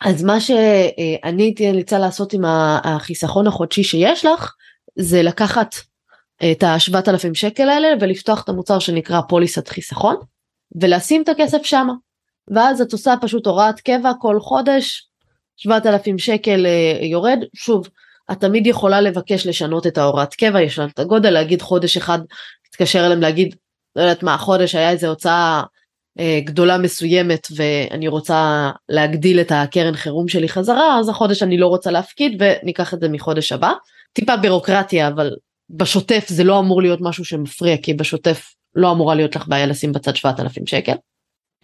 אז 0.00 0.24
מה 0.24 0.40
שאני 0.40 1.42
הייתי 1.42 1.72
נאלצה 1.72 1.98
לעשות 1.98 2.32
עם 2.32 2.42
החיסכון 2.84 3.46
החודשי 3.46 3.84
שיש 3.84 4.24
לך 4.24 4.54
זה 4.96 5.22
לקחת 5.22 5.74
את 6.52 6.62
ה-7,000 6.62 7.34
שקל 7.34 7.68
האלה 7.68 7.88
ולפתוח 8.00 8.42
את 8.44 8.48
המוצר 8.48 8.78
שנקרא 8.78 9.20
פוליסת 9.20 9.68
חיסכון 9.68 10.16
ולשים 10.80 11.22
את 11.22 11.28
הכסף 11.28 11.62
שמה 11.62 11.92
ואז 12.54 12.80
את 12.80 12.92
עושה 12.92 13.14
פשוט 13.20 13.46
הוראת 13.46 13.80
קבע 13.80 14.12
כל 14.20 14.40
חודש 14.40 15.08
7,000 15.56 16.18
שקל 16.18 16.66
אה, 16.66 17.06
יורד 17.06 17.38
שוב 17.56 17.88
את 18.32 18.40
תמיד 18.40 18.66
יכולה 18.66 19.00
לבקש 19.00 19.46
לשנות 19.46 19.86
את 19.86 19.98
ההוראת 19.98 20.34
קבע 20.34 20.62
יש 20.62 20.78
לנו 20.78 20.88
את 20.88 20.98
הגודל 20.98 21.30
להגיד 21.30 21.62
חודש 21.62 21.96
אחד 21.96 22.18
תתקשר 22.70 23.06
אליהם 23.06 23.20
להגיד 23.20 23.54
לא 23.96 24.02
יודעת 24.02 24.22
מה 24.22 24.34
החודש 24.34 24.74
היה 24.74 24.90
איזה 24.90 25.08
הוצאה 25.08 25.62
אה, 26.18 26.40
גדולה 26.44 26.78
מסוימת 26.78 27.48
ואני 27.56 28.08
רוצה 28.08 28.70
להגדיל 28.88 29.40
את 29.40 29.52
הקרן 29.54 29.96
חירום 29.96 30.28
שלי 30.28 30.48
חזרה 30.48 30.98
אז 30.98 31.08
החודש 31.08 31.42
אני 31.42 31.58
לא 31.58 31.66
רוצה 31.66 31.90
להפקיד 31.90 32.42
וניקח 32.42 32.94
את 32.94 33.00
זה 33.00 33.08
מחודש 33.08 33.52
הבא. 33.52 33.72
טיפה 34.12 34.36
בירוקרטיה 34.36 35.08
אבל 35.08 35.30
בשוטף 35.70 36.24
זה 36.28 36.44
לא 36.44 36.58
אמור 36.58 36.82
להיות 36.82 37.00
משהו 37.02 37.24
שמפריע 37.24 37.76
כי 37.76 37.94
בשוטף 37.94 38.54
לא 38.74 38.92
אמורה 38.92 39.14
להיות 39.14 39.36
לך 39.36 39.48
בעיה 39.48 39.66
לשים 39.66 39.92
בצד 39.92 40.16
7,000 40.16 40.66
שקל. 40.66 40.94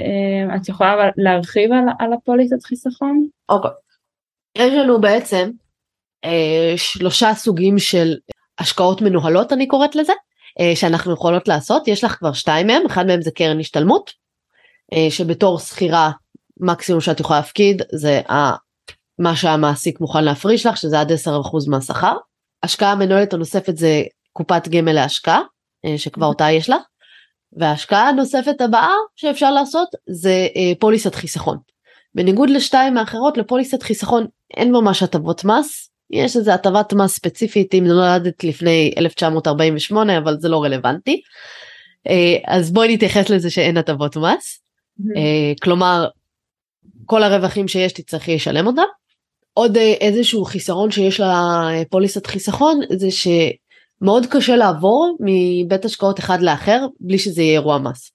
אה, 0.00 0.56
את 0.56 0.68
יכולה 0.68 0.94
להרחיב 1.16 1.72
על, 1.72 1.84
על 1.98 2.12
הפוליסת 2.12 2.62
חיסכון? 2.64 3.26
אוקיי. 3.48 3.70
יש 4.58 4.72
לנו 4.72 5.00
בעצם 5.00 5.50
אה, 6.24 6.74
שלושה 6.76 7.34
סוגים 7.34 7.78
של 7.78 8.14
השקעות 8.58 9.02
מנוהלות 9.02 9.52
אני 9.52 9.66
קוראת 9.66 9.96
לזה 9.96 10.12
אה, 10.60 10.76
שאנחנו 10.76 11.12
יכולות 11.12 11.48
לעשות 11.48 11.88
יש 11.88 12.04
לך 12.04 12.12
כבר 12.12 12.32
שתיים 12.32 12.66
מהם 12.66 12.86
אחד 12.86 13.06
מהם 13.06 13.22
זה 13.22 13.30
קרן 13.30 13.60
השתלמות 13.60 14.10
אה, 14.92 15.06
שבתור 15.10 15.58
שכירה 15.58 16.10
מקסימום 16.60 17.00
שאת 17.00 17.20
יכולה 17.20 17.38
להפקיד 17.38 17.82
זה 17.92 18.20
מה 19.18 19.36
שהמעסיק 19.36 20.00
מוכן 20.00 20.24
להפריש 20.24 20.66
לך 20.66 20.76
שזה 20.76 21.00
עד 21.00 21.12
10% 21.12 21.14
מהשכר. 21.70 22.16
השקעה 22.64 22.94
מנוהלת 22.94 23.32
הנוספת 23.32 23.76
זה 23.76 24.02
קופת 24.32 24.68
גמל 24.68 24.92
להשקעה 24.92 25.40
אה, 25.84 25.98
שכבר 25.98 26.26
אותה 26.26 26.50
יש 26.50 26.70
לך. 26.70 26.82
וההשקעה 27.56 28.08
הנוספת 28.08 28.60
הבאה 28.60 28.92
שאפשר 29.16 29.50
לעשות 29.50 29.88
זה 30.10 30.46
אה, 30.56 30.72
פוליסת 30.78 31.14
חיסכון. 31.14 31.58
בניגוד 32.14 32.50
לשתיים 32.50 32.98
האחרות 32.98 33.38
לפוליסת 33.38 33.82
חיסכון 33.82 34.26
אין 34.56 34.72
ממש 34.72 35.02
הטבות 35.02 35.44
מס, 35.44 35.90
יש 36.10 36.36
איזה 36.36 36.54
הטבת 36.54 36.92
מס 36.92 37.14
ספציפית 37.14 37.74
אם 37.74 37.84
נולדת 37.86 38.44
לפני 38.44 38.94
1948 38.98 40.18
אבל 40.18 40.36
זה 40.40 40.48
לא 40.48 40.62
רלוונטי. 40.62 41.20
אה, 42.08 42.36
אז 42.46 42.72
בואי 42.72 42.94
נתייחס 42.94 43.30
לזה 43.30 43.50
שאין 43.50 43.76
הטבות 43.76 44.16
מס, 44.16 44.62
אה, 45.16 45.52
כלומר 45.62 46.08
כל 47.06 47.22
הרווחים 47.22 47.68
שיש 47.68 47.92
תצטרכי 47.92 48.34
לשלם 48.34 48.66
אותם. 48.66 48.82
עוד 49.54 49.76
אה, 49.76 49.94
איזשהו 50.00 50.44
חיסרון 50.44 50.90
שיש 50.90 51.20
לפוליסת 51.20 52.26
חיסכון 52.26 52.80
זה 52.92 53.08
שמאוד 53.10 54.26
קשה 54.30 54.56
לעבור 54.56 55.16
מבית 55.20 55.84
השקעות 55.84 56.18
אחד 56.18 56.42
לאחר 56.42 56.86
בלי 57.00 57.18
שזה 57.18 57.42
יהיה 57.42 57.52
אירוע 57.52 57.78
מס. 57.78 58.10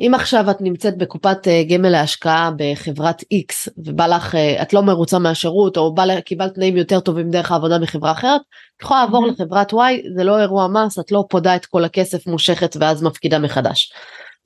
אם 0.00 0.12
עכשיו 0.14 0.50
את 0.50 0.60
נמצאת 0.60 0.98
בקופת 0.98 1.48
אה, 1.48 1.62
גמל 1.68 1.88
להשקעה 1.88 2.50
בחברת 2.56 3.20
X 3.22 3.70
ובא 3.78 4.06
לך, 4.06 4.34
אה, 4.34 4.62
את 4.62 4.72
לא 4.72 4.82
מרוצה 4.82 5.18
מהשירות 5.18 5.76
או 5.76 5.94
בא, 5.94 6.20
קיבלת 6.20 6.54
תנאים 6.54 6.76
יותר 6.76 7.00
טובים 7.00 7.30
דרך 7.30 7.52
העבודה 7.52 7.78
מחברה 7.78 8.12
אחרת, 8.12 8.40
את 8.76 8.82
יכולה 8.82 9.04
לעבור 9.04 9.26
לחברת 9.26 9.72
Y, 9.72 9.76
זה 10.16 10.24
לא 10.24 10.40
אירוע 10.40 10.68
מס, 10.68 10.98
את 10.98 11.12
לא 11.12 11.24
פודה 11.28 11.56
את 11.56 11.66
כל 11.66 11.84
הכסף 11.84 12.26
מושכת 12.26 12.76
ואז 12.80 13.02
מפקידה 13.02 13.38
מחדש. 13.38 13.92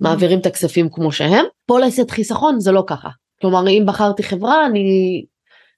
מעבירים 0.01 0.39
את 0.39 0.47
הכספים 0.47 0.89
כמו 0.93 1.13
שהם. 1.13 1.45
פוליסת 1.67 2.11
חיסכון 2.11 2.61
זה 2.61 2.73
לא 2.73 2.85
ככה. 2.87 3.09
כלומר 3.41 3.69
אם 3.69 3.85
בחרתי 3.87 4.23
חברה 4.23 4.67
אני 4.67 5.25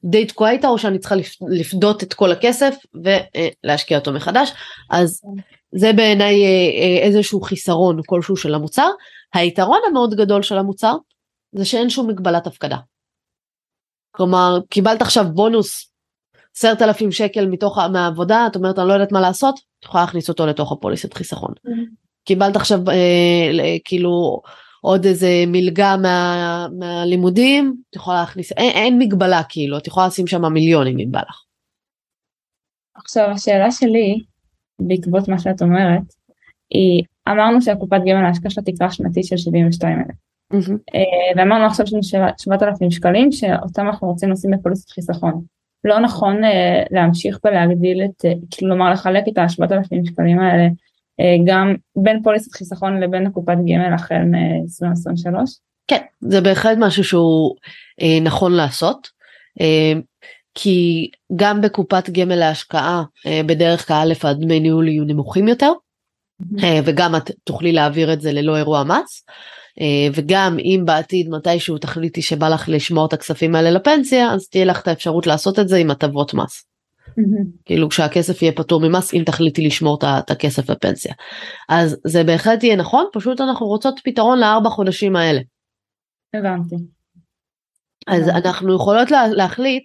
די 0.05 0.27
תקועה 0.27 0.51
איתה 0.51 0.69
או 0.69 0.79
שאני 0.79 0.99
צריכה 0.99 1.15
לפדות 1.49 2.03
את 2.03 2.15
כל 2.15 2.33
הכסף 2.33 2.77
ולהשקיע 2.95 3.99
אותו 3.99 4.13
מחדש 4.13 4.53
אז 4.91 5.21
זה 5.73 5.93
בעיניי 5.93 6.45
אה, 6.45 7.07
איזשהו 7.07 7.41
חיסרון 7.41 8.01
כלשהו 8.07 8.37
של 8.37 8.55
המוצר. 8.55 8.89
היתרון 9.35 9.81
המאוד 9.89 10.15
גדול 10.15 10.43
של 10.43 10.59
המוצר 10.59 10.95
זה 11.53 11.65
שאין 11.65 11.91
שום 11.91 12.09
מגבלת 12.11 12.47
הפקדה. 12.47 12.77
כלומר 14.11 14.59
קיבלת 14.71 15.03
עכשיו 15.03 15.25
בונוס 15.35 15.93
עשרת 16.57 16.83
אלפים 16.83 17.13
שקל 17.13 17.47
מתוך 17.47 17.79
מהעבודה 17.79 18.47
את 18.47 18.57
אומרת 18.57 18.79
אני 18.79 18.89
לא 18.89 18.93
יודעת 18.93 19.13
מה 19.13 19.21
לעשות 19.21 19.55
את 19.59 19.85
יכולה 19.85 20.05
להכניס 20.05 20.29
אותו 20.29 20.47
לתוך 20.47 20.73
הפוליסת 20.73 21.15
חיסכון. 21.15 21.51
Mm-hmm. 21.67 22.03
קיבלת 22.25 22.57
עכשיו 22.57 22.79
אה, 22.91 23.77
כאילו 23.85 24.43
עוד 24.85 25.05
איזה 25.05 25.45
מלגה 25.47 25.97
מה, 26.03 26.67
מהלימודים 26.79 27.77
את 27.91 27.97
יכולה 27.97 28.21
להכניס 28.21 28.53
אין, 28.53 28.71
אין 28.71 28.99
מגבלה 28.99 29.43
כאילו 29.49 29.79
את 29.79 29.87
יכולה 29.87 30.07
לשים 30.07 30.27
שם 30.27 30.53
מיליונים 30.53 30.99
אם 30.99 31.13
בא 31.13 31.21
לך. 31.21 31.43
עכשיו 32.95 33.31
השאלה 33.31 33.71
שלי 33.71 34.19
בעקבות 34.79 35.29
מה 35.29 35.39
שאת 35.39 35.63
אומרת 35.63 36.03
היא 36.71 37.05
אמרנו 37.29 37.63
שהקופת 37.63 38.01
גמל 38.07 38.25
ההשקעה 38.25 38.51
שלה 38.51 38.65
תקרה 38.65 38.91
שנתית 38.91 39.25
של 39.25 39.37
72 39.37 39.99
אלף. 39.99 40.17
Mm-hmm. 40.53 40.97
ואמרנו 41.37 41.65
עכשיו 41.67 41.87
שיש 41.87 42.15
לנו 42.15 42.27
7,000 42.39 42.91
שקלים 42.91 43.33
שאותם 43.33 43.87
אנחנו 43.87 44.09
רוצים 44.09 44.31
לשים 44.31 44.51
בפוליסת 44.51 44.91
חיסכון. 44.91 45.43
לא 45.85 46.01
נכון 46.01 46.45
אה, 46.45 46.83
להמשיך 46.91 47.39
ולהגדיל 47.45 48.03
את, 48.05 48.25
אה, 48.25 48.33
כלומר 48.59 48.91
לחלק 48.91 49.25
את 49.29 49.39
ה-7,000 49.39 50.07
שקלים 50.07 50.41
האלה 50.41 50.69
גם 51.45 51.75
בין 51.97 52.23
פוליסת 52.23 52.53
חיסכון 52.53 53.01
לבין 53.01 53.27
הקופת 53.27 53.57
גמל 53.57 53.95
החל 53.95 54.23
מ-2023? 54.25 55.37
כן, 55.87 56.01
זה 56.21 56.41
בהחלט 56.41 56.79
משהו 56.81 57.05
שהוא 57.05 57.57
אה, 58.03 58.19
נכון 58.21 58.53
לעשות. 58.53 59.09
אה, 59.61 59.93
כי 60.55 61.11
גם 61.37 61.61
בקופת 61.61 62.11
גמל 62.11 62.35
להשקעה 62.35 63.03
אה, 63.27 63.41
בדרך 63.47 63.89
כלל 63.89 64.13
א' 64.13 64.27
הדמי 64.27 64.61
ניהול 64.61 64.89
יהיו 64.89 65.05
נמוכים 65.05 65.49
יותר 65.49 65.73
אה, 66.63 66.81
וגם 66.85 67.17
את 67.17 67.31
תוכלי 67.45 67.73
להעביר 67.73 68.13
את 68.13 68.21
זה 68.21 68.33
ללא 68.33 68.57
אירוע 68.57 68.85
מס. 68.85 69.25
אה, 69.81 70.09
וגם 70.15 70.57
אם 70.59 70.83
בעתיד 70.85 71.29
מתישהו 71.29 71.79
תחליטי 71.79 72.23
שבא 72.23 72.49
לך 72.49 72.69
לשמור 72.69 73.07
את 73.07 73.13
הכספים 73.13 73.55
האלה 73.55 73.71
לפנסיה 73.71 74.33
אז 74.33 74.49
תהיה 74.49 74.65
לך 74.65 74.81
את 74.81 74.89
האפשרות 74.89 75.27
לעשות 75.27 75.59
את 75.59 75.69
זה 75.69 75.77
עם 75.77 75.91
הטבות 75.91 76.35
מס. 76.35 76.65
כאילו 77.65 77.89
כשהכסף 77.89 78.43
יהיה 78.43 78.53
פטור 78.53 78.81
ממס 78.81 79.15
אם 79.15 79.23
תחליטי 79.27 79.67
לשמור 79.67 79.99
את 80.19 80.31
הכסף 80.31 80.71
בפנסיה. 80.71 81.15
אז 81.69 81.97
זה 82.07 82.25
בהחלט 82.25 82.65
יהיה 82.65 82.77
נכון 82.77 83.07
פשוט 83.13 83.41
אנחנו 83.41 83.67
רוצות 83.67 84.01
פתרון 84.05 84.39
לארבע 84.39 84.69
חודשים 84.69 85.17
האלה. 85.17 85.41
הבנתי. 86.35 86.77
אז 88.07 88.29
אנחנו 88.29 88.77
יכולות 88.77 89.11
לה, 89.11 89.29
להחליט 89.29 89.83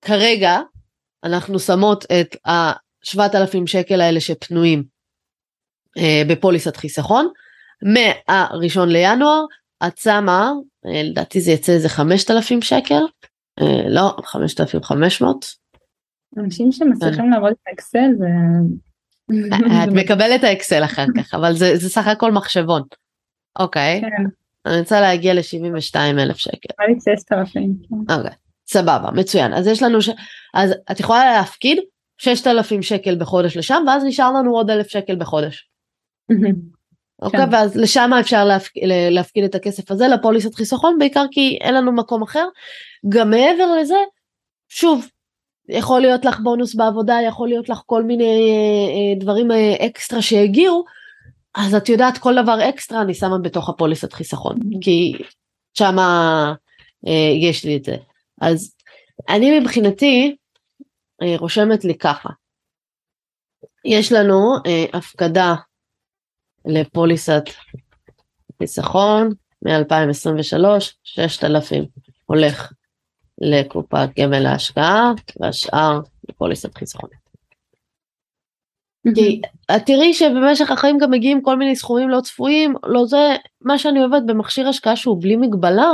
שכרגע 0.00 0.60
אנחנו 1.24 1.58
שמות 1.58 2.04
את 2.04 2.36
ה-7,000 2.46 3.66
שקל 3.66 4.00
האלה 4.00 4.20
שפנויים 4.20 4.84
אה, 5.98 6.22
בפוליסת 6.28 6.76
חיסכון 6.76 7.28
מהראשון 7.82 8.88
לינואר 8.88 9.44
את 9.86 9.98
שמה 9.98 10.52
אה, 10.86 11.02
לדעתי 11.02 11.40
זה 11.40 11.50
יצא 11.50 11.72
איזה 11.72 11.88
5,000 11.88 12.62
שקל 12.62 13.02
לא 13.88 14.16
5,500. 14.24 15.46
אנשים 16.38 16.72
שמצליחים 16.72 17.30
לעבוד 17.30 17.50
את 17.50 17.66
האקסל 17.66 18.10
זה... 18.18 18.26
את 19.84 19.92
מקבלת 19.92 20.40
את 20.40 20.44
האקסל 20.44 20.84
אחר 20.84 21.04
כך 21.16 21.34
אבל 21.34 21.54
זה, 21.54 21.76
זה 21.76 21.88
סך 21.88 22.06
הכל 22.06 22.32
מחשבון. 22.32 22.82
אוקיי. 23.58 24.00
כן. 24.00 24.24
אני 24.66 24.78
רוצה 24.78 25.00
להגיע 25.00 25.34
ל-72 25.34 25.96
אלף 25.96 26.36
שקל. 26.36 26.68
נראה 26.80 26.94
לי 26.94 27.16
6,000. 27.16 27.74
כן. 27.88 28.14
אוקיי. 28.14 28.30
סבבה 28.66 29.10
מצוין 29.10 29.54
אז 29.54 29.66
יש 29.66 29.82
לנו 29.82 30.02
ש... 30.02 30.08
אז 30.54 30.74
את 30.90 31.00
יכולה 31.00 31.32
להפקיד 31.32 31.78
6,000 32.18 32.82
שקל 32.82 33.16
בחודש 33.18 33.56
לשם 33.56 33.84
ואז 33.86 34.04
נשאר 34.04 34.32
לנו 34.32 34.56
עוד 34.56 34.70
אלף 34.70 34.88
שקל 34.88 35.16
בחודש. 35.16 35.68
אוקיי 37.22 37.40
כן. 37.40 37.48
ואז 37.52 37.76
לשם 37.76 38.10
אפשר 38.20 38.44
להפק... 38.44 38.72
להפקיד 39.10 39.44
את 39.44 39.54
הכסף 39.54 39.90
הזה 39.90 40.08
לפוליסת 40.08 40.54
חיסכון 40.54 40.98
בעיקר 40.98 41.24
כי 41.30 41.58
אין 41.60 41.74
לנו 41.74 41.92
מקום 41.92 42.22
אחר. 42.22 42.46
גם 43.08 43.30
מעבר 43.30 43.74
לזה 43.80 43.98
שוב 44.68 45.06
יכול 45.68 46.00
להיות 46.00 46.24
לך 46.24 46.40
בונוס 46.40 46.74
בעבודה 46.74 47.18
יכול 47.26 47.48
להיות 47.48 47.68
לך 47.68 47.80
כל 47.86 48.02
מיני 48.02 48.24
אה, 48.24 49.14
אה, 49.14 49.20
דברים 49.20 49.50
אה, 49.50 49.86
אקסטרה 49.86 50.22
שהגיעו 50.22 50.84
אז 51.54 51.74
את 51.74 51.88
יודעת 51.88 52.18
כל 52.18 52.34
דבר 52.42 52.68
אקסטרה 52.68 53.02
אני 53.02 53.14
שמה 53.14 53.38
בתוך 53.38 53.68
הפוליסת 53.68 54.12
חיסכון 54.12 54.56
mm-hmm. 54.56 54.78
כי 54.80 55.12
שמה 55.74 56.54
אה, 57.06 57.48
יש 57.48 57.64
לי 57.64 57.76
את 57.76 57.84
זה 57.84 57.96
אז 58.40 58.74
אני 59.28 59.60
מבחינתי 59.60 60.36
אה, 61.22 61.34
רושמת 61.38 61.84
לי 61.84 61.94
ככה 61.98 62.28
יש 63.84 64.12
לנו 64.12 64.54
אה, 64.66 64.84
הפקדה 64.92 65.54
לפוליסת 66.66 67.42
חיסכון 68.58 69.30
מ-2023 69.62 70.64
6,000 71.04 71.84
הולך 72.26 72.72
לקופת 73.40 74.08
גמל 74.18 74.38
להשקעה 74.38 75.12
והשאר 75.40 76.00
לפוליסת 76.28 76.78
חיסכון. 76.78 77.10
כי 79.14 79.40
את 79.76 79.82
תראי 79.86 80.14
שבמשך 80.14 80.70
החיים 80.70 80.98
גם 80.98 81.10
מגיעים 81.10 81.42
כל 81.42 81.56
מיני 81.56 81.76
סכומים 81.76 82.08
לא 82.08 82.20
צפויים, 82.20 82.74
לא 82.86 83.06
זה 83.06 83.36
מה 83.60 83.78
שאני 83.78 84.00
אוהבת 84.00 84.22
במכשיר 84.26 84.68
השקעה 84.68 84.96
שהוא 84.96 85.22
בלי 85.22 85.36
מגבלה, 85.36 85.90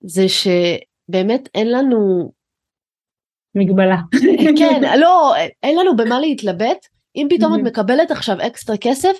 זה 0.00 0.26
שבאמת 0.28 1.48
אין 1.54 1.72
לנו 1.72 2.32
מגבלה. 3.54 3.96
כן, 4.58 4.82
לא, 5.02 5.34
אין 5.62 5.78
לנו 5.78 5.96
במה 5.96 6.20
להתלבט, 6.20 6.86
אם 7.16 7.26
פתאום 7.30 7.54
את 7.54 7.60
מקבלת 7.60 8.10
עכשיו 8.10 8.36
אקסטרה 8.46 8.76
כסף, 8.76 9.16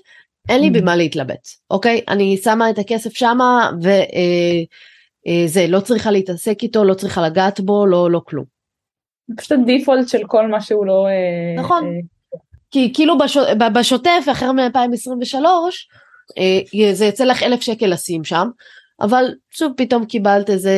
אין 0.48 0.60
לי 0.60 0.70
במה 0.70 0.96
להתלבט, 0.96 1.48
אוקיי? 1.70 2.00
אני 2.08 2.36
שמה 2.36 2.70
את 2.70 2.78
הכסף 2.78 3.14
שמה 3.14 3.70
וזה, 3.78 5.60
אה, 5.60 5.66
לא 5.68 5.80
צריכה 5.80 6.10
להתעסק 6.10 6.62
איתו, 6.62 6.84
לא 6.84 6.94
צריכה 6.94 7.26
לגעת 7.26 7.60
בו, 7.60 7.86
לא, 7.86 8.10
לא 8.10 8.20
כלום. 8.26 8.44
פשוט 9.36 9.52
הדיפולט 9.52 10.08
של 10.08 10.22
כל 10.26 10.46
מה 10.46 10.60
שהוא 10.60 10.86
לא... 10.86 11.06
אה, 11.06 11.62
נכון. 11.62 11.84
אה, 11.84 11.90
כי 12.70 12.92
כאילו 12.94 13.18
בשוטף 13.74 14.24
החל 14.30 14.52
מ-2023 14.52 15.44
זה 16.92 17.04
יצא 17.06 17.24
לך 17.24 17.42
אלף 17.42 17.60
שקל 17.60 17.86
לשים 17.86 18.24
שם 18.24 18.48
אבל 19.00 19.24
שוב 19.50 19.72
פתאום 19.76 20.04
קיבלת 20.04 20.50
איזה 20.50 20.72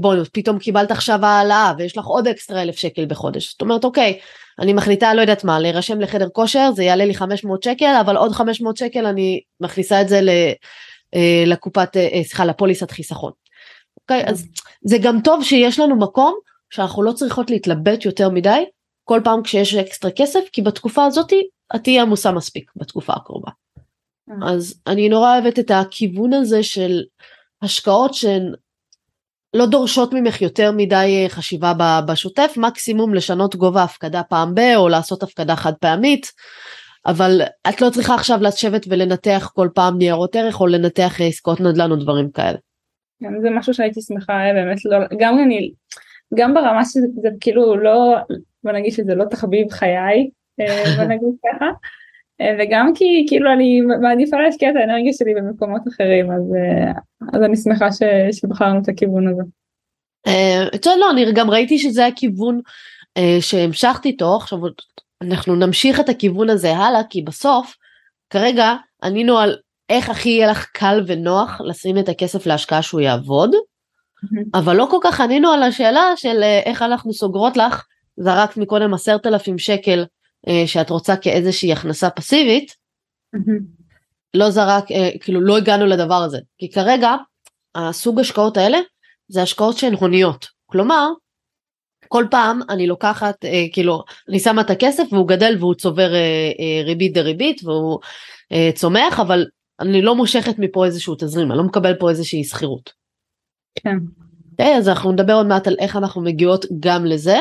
בונוס 0.00 0.28
פתאום 0.32 0.58
קיבלת 0.58 0.90
עכשיו 0.90 1.26
העלאה 1.26 1.72
ויש 1.78 1.98
לך 1.98 2.04
עוד 2.04 2.28
אקסטרה 2.28 2.62
אלף 2.62 2.76
שקל 2.76 3.06
בחודש 3.06 3.50
זאת 3.50 3.60
אומרת 3.60 3.84
אוקיי 3.84 4.18
אני 4.58 4.72
מחליטה 4.72 5.14
לא 5.14 5.20
יודעת 5.20 5.44
מה 5.44 5.60
להירשם 5.60 6.00
לחדר 6.00 6.28
כושר 6.28 6.70
זה 6.74 6.84
יעלה 6.84 7.04
לי 7.04 7.14
500 7.14 7.62
שקל 7.62 7.94
אבל 8.00 8.16
עוד 8.16 8.32
500 8.32 8.76
שקל 8.76 9.06
אני 9.06 9.40
מכניסה 9.60 10.00
את 10.00 10.08
זה 10.08 10.20
אה, 11.14 11.44
לקופת 11.46 11.96
אה, 11.96 12.08
אה, 12.12 12.24
סליחה 12.24 12.44
לפוליסת 12.44 12.90
חיסכון. 12.90 13.32
אוקיי 14.00 14.22
אז 14.26 14.46
זה 14.82 14.98
גם 15.02 15.20
טוב 15.24 15.44
שיש 15.44 15.78
לנו 15.78 15.96
מקום 15.96 16.38
שאנחנו 16.70 17.02
לא 17.02 17.12
צריכות 17.12 17.50
להתלבט 17.50 18.04
יותר 18.04 18.28
מדי 18.30 18.64
כל 19.04 19.20
פעם 19.24 19.42
כשיש 19.42 19.74
אקסטרה 19.74 20.10
כסף 20.10 20.40
כי 20.52 20.62
בתקופה 20.62 21.04
הזאתי 21.04 21.48
את 21.74 21.84
תהיי 21.84 22.00
עמוסה 22.00 22.32
מספיק 22.32 22.70
בתקופה 22.76 23.12
הקרובה. 23.12 23.50
אז 24.42 24.80
אני 24.86 25.08
נורא 25.08 25.32
אוהבת 25.32 25.58
את 25.58 25.70
הכיוון 25.70 26.32
הזה 26.32 26.62
של 26.62 27.02
השקעות 27.62 28.14
שהן 28.14 28.52
לא 29.54 29.66
דורשות 29.66 30.12
ממך 30.12 30.42
יותר 30.42 30.72
מדי 30.72 31.22
אה, 31.22 31.28
חשיבה 31.28 31.72
בשוטף, 32.08 32.54
מקסימום 32.56 33.14
לשנות 33.14 33.56
גובה 33.56 33.82
הפקדה 33.82 34.22
פעם 34.22 34.54
ב- 34.54 34.76
או 34.76 34.88
לעשות 34.88 35.22
הפקדה 35.22 35.56
חד 35.56 35.72
פעמית, 35.80 36.26
אבל 37.06 37.42
את 37.68 37.80
לא 37.80 37.90
צריכה 37.90 38.14
עכשיו 38.14 38.38
לשבת 38.42 38.86
ולנתח 38.88 39.50
כל 39.54 39.68
פעם 39.74 39.98
ניירות 39.98 40.36
ערך 40.36 40.60
או 40.60 40.66
לנתח 40.66 41.20
אה, 41.20 41.26
עסקאות 41.26 41.60
נדל"ן 41.60 41.90
או 41.90 41.96
דברים 41.96 42.30
כאלה. 42.30 42.58
זה 43.42 43.50
משהו 43.50 43.74
שהייתי 43.74 44.00
שמחה 44.00 44.32
באמת 44.54 44.84
לא 44.84 44.98
גם 45.18 45.38
אני 45.38 45.72
גם 46.34 46.54
ברמה 46.54 46.84
שזה 46.84 47.28
כאילו 47.40 47.76
לא 47.76 48.16
בוא 48.64 48.72
נגיד 48.72 48.92
שזה 48.92 49.14
לא 49.14 49.24
תחביב 49.24 49.70
חיי 49.70 50.30
בוא 50.96 51.04
נגיד 51.04 51.28
ככה 51.46 51.66
וגם 52.58 52.92
כי 52.94 53.26
כאילו 53.28 53.52
אני 53.52 53.80
מעדיפה 53.80 54.36
להשקיע 54.36 54.70
את 54.70 54.76
האנרגיה 54.76 55.12
שלי 55.12 55.34
במקומות 55.34 55.82
אחרים 55.88 56.30
אז, 56.30 56.42
אז 57.34 57.42
אני 57.42 57.56
שמחה 57.56 57.92
ש, 57.92 58.02
שבחרנו 58.32 58.80
את 58.82 58.88
הכיוון 58.88 59.28
הזה. 59.28 59.42
לא, 60.86 61.10
אני 61.10 61.32
גם 61.32 61.50
ראיתי 61.50 61.78
שזה 61.78 62.06
הכיוון 62.06 62.60
שהמשכת 63.40 64.04
איתו 64.04 64.36
עכשיו 64.36 64.58
אנחנו 65.22 65.56
נמשיך 65.56 66.00
את 66.00 66.08
הכיוון 66.08 66.50
הזה 66.50 66.76
הלאה 66.76 67.04
כי 67.10 67.22
בסוף 67.22 67.76
כרגע 68.30 68.74
ענינו 69.02 69.38
על 69.38 69.56
איך 69.90 70.10
הכי 70.10 70.28
יהיה 70.28 70.50
לך 70.50 70.66
קל 70.72 71.04
ונוח 71.06 71.60
לשים 71.64 71.98
את 71.98 72.08
הכסף 72.08 72.46
להשקעה 72.46 72.82
שהוא 72.82 73.00
יעבוד, 73.00 73.50
אבל 74.54 74.76
לא 74.76 74.86
כל 74.90 74.98
כך 75.02 75.20
ענינו 75.20 75.50
על 75.50 75.62
השאלה 75.62 76.12
של 76.16 76.42
אה, 76.42 76.60
איך 76.64 76.82
אנחנו 76.82 77.12
סוגרות 77.12 77.56
לך, 77.56 77.84
זרקת 78.16 78.56
מקודם 78.56 78.94
עשרת 78.94 79.26
אלפים 79.26 79.58
שקל 79.58 79.98
אה, 79.98 80.04
שאת 80.66 80.90
רוצה 80.90 81.16
כאיזושהי 81.16 81.72
הכנסה 81.72 82.10
פסיבית, 82.10 82.74
לא 84.34 84.50
זרק, 84.50 84.90
אה, 84.92 85.10
כאילו 85.20 85.40
לא 85.40 85.56
הגענו 85.56 85.86
לדבר 85.86 86.14
הזה, 86.14 86.38
כי 86.58 86.70
כרגע 86.70 87.14
הסוג 87.74 88.20
השקעות 88.20 88.56
האלה 88.56 88.78
זה 89.28 89.42
השקעות 89.42 89.78
שהן 89.78 89.94
הוניות, 89.94 90.46
כלומר 90.66 91.08
כל 92.08 92.26
פעם 92.30 92.60
אני 92.68 92.86
לוקחת 92.86 93.44
אה, 93.44 93.64
כאילו 93.72 94.04
אני 94.28 94.38
שמה 94.38 94.60
את 94.60 94.70
הכסף 94.70 95.04
והוא 95.12 95.28
גדל 95.28 95.56
והוא 95.58 95.74
צובר 95.74 96.14
אה, 96.14 96.50
אה, 96.60 96.84
ריבית 96.84 97.14
דריבית 97.14 97.64
והוא 97.64 97.98
אה, 98.52 98.70
צומח 98.74 99.20
אבל 99.20 99.46
אני 99.80 100.02
לא 100.02 100.14
מושכת 100.14 100.58
מפה 100.58 100.84
איזשהו 100.84 101.14
תזרים, 101.14 101.50
אני 101.50 101.58
לא 101.58 101.64
מקבל 101.64 101.94
פה 101.94 102.10
איזושהי 102.10 102.44
שכירות. 102.44 102.92
כן. 103.74 103.96
Okay, 103.96 104.62
אה, 104.62 104.76
אז 104.76 104.88
אנחנו 104.88 105.12
נדבר 105.12 105.32
עוד 105.32 105.46
מעט 105.46 105.66
על 105.66 105.76
איך 105.78 105.96
אנחנו 105.96 106.20
מגיעות 106.20 106.64
גם 106.80 107.06
לזה. 107.06 107.38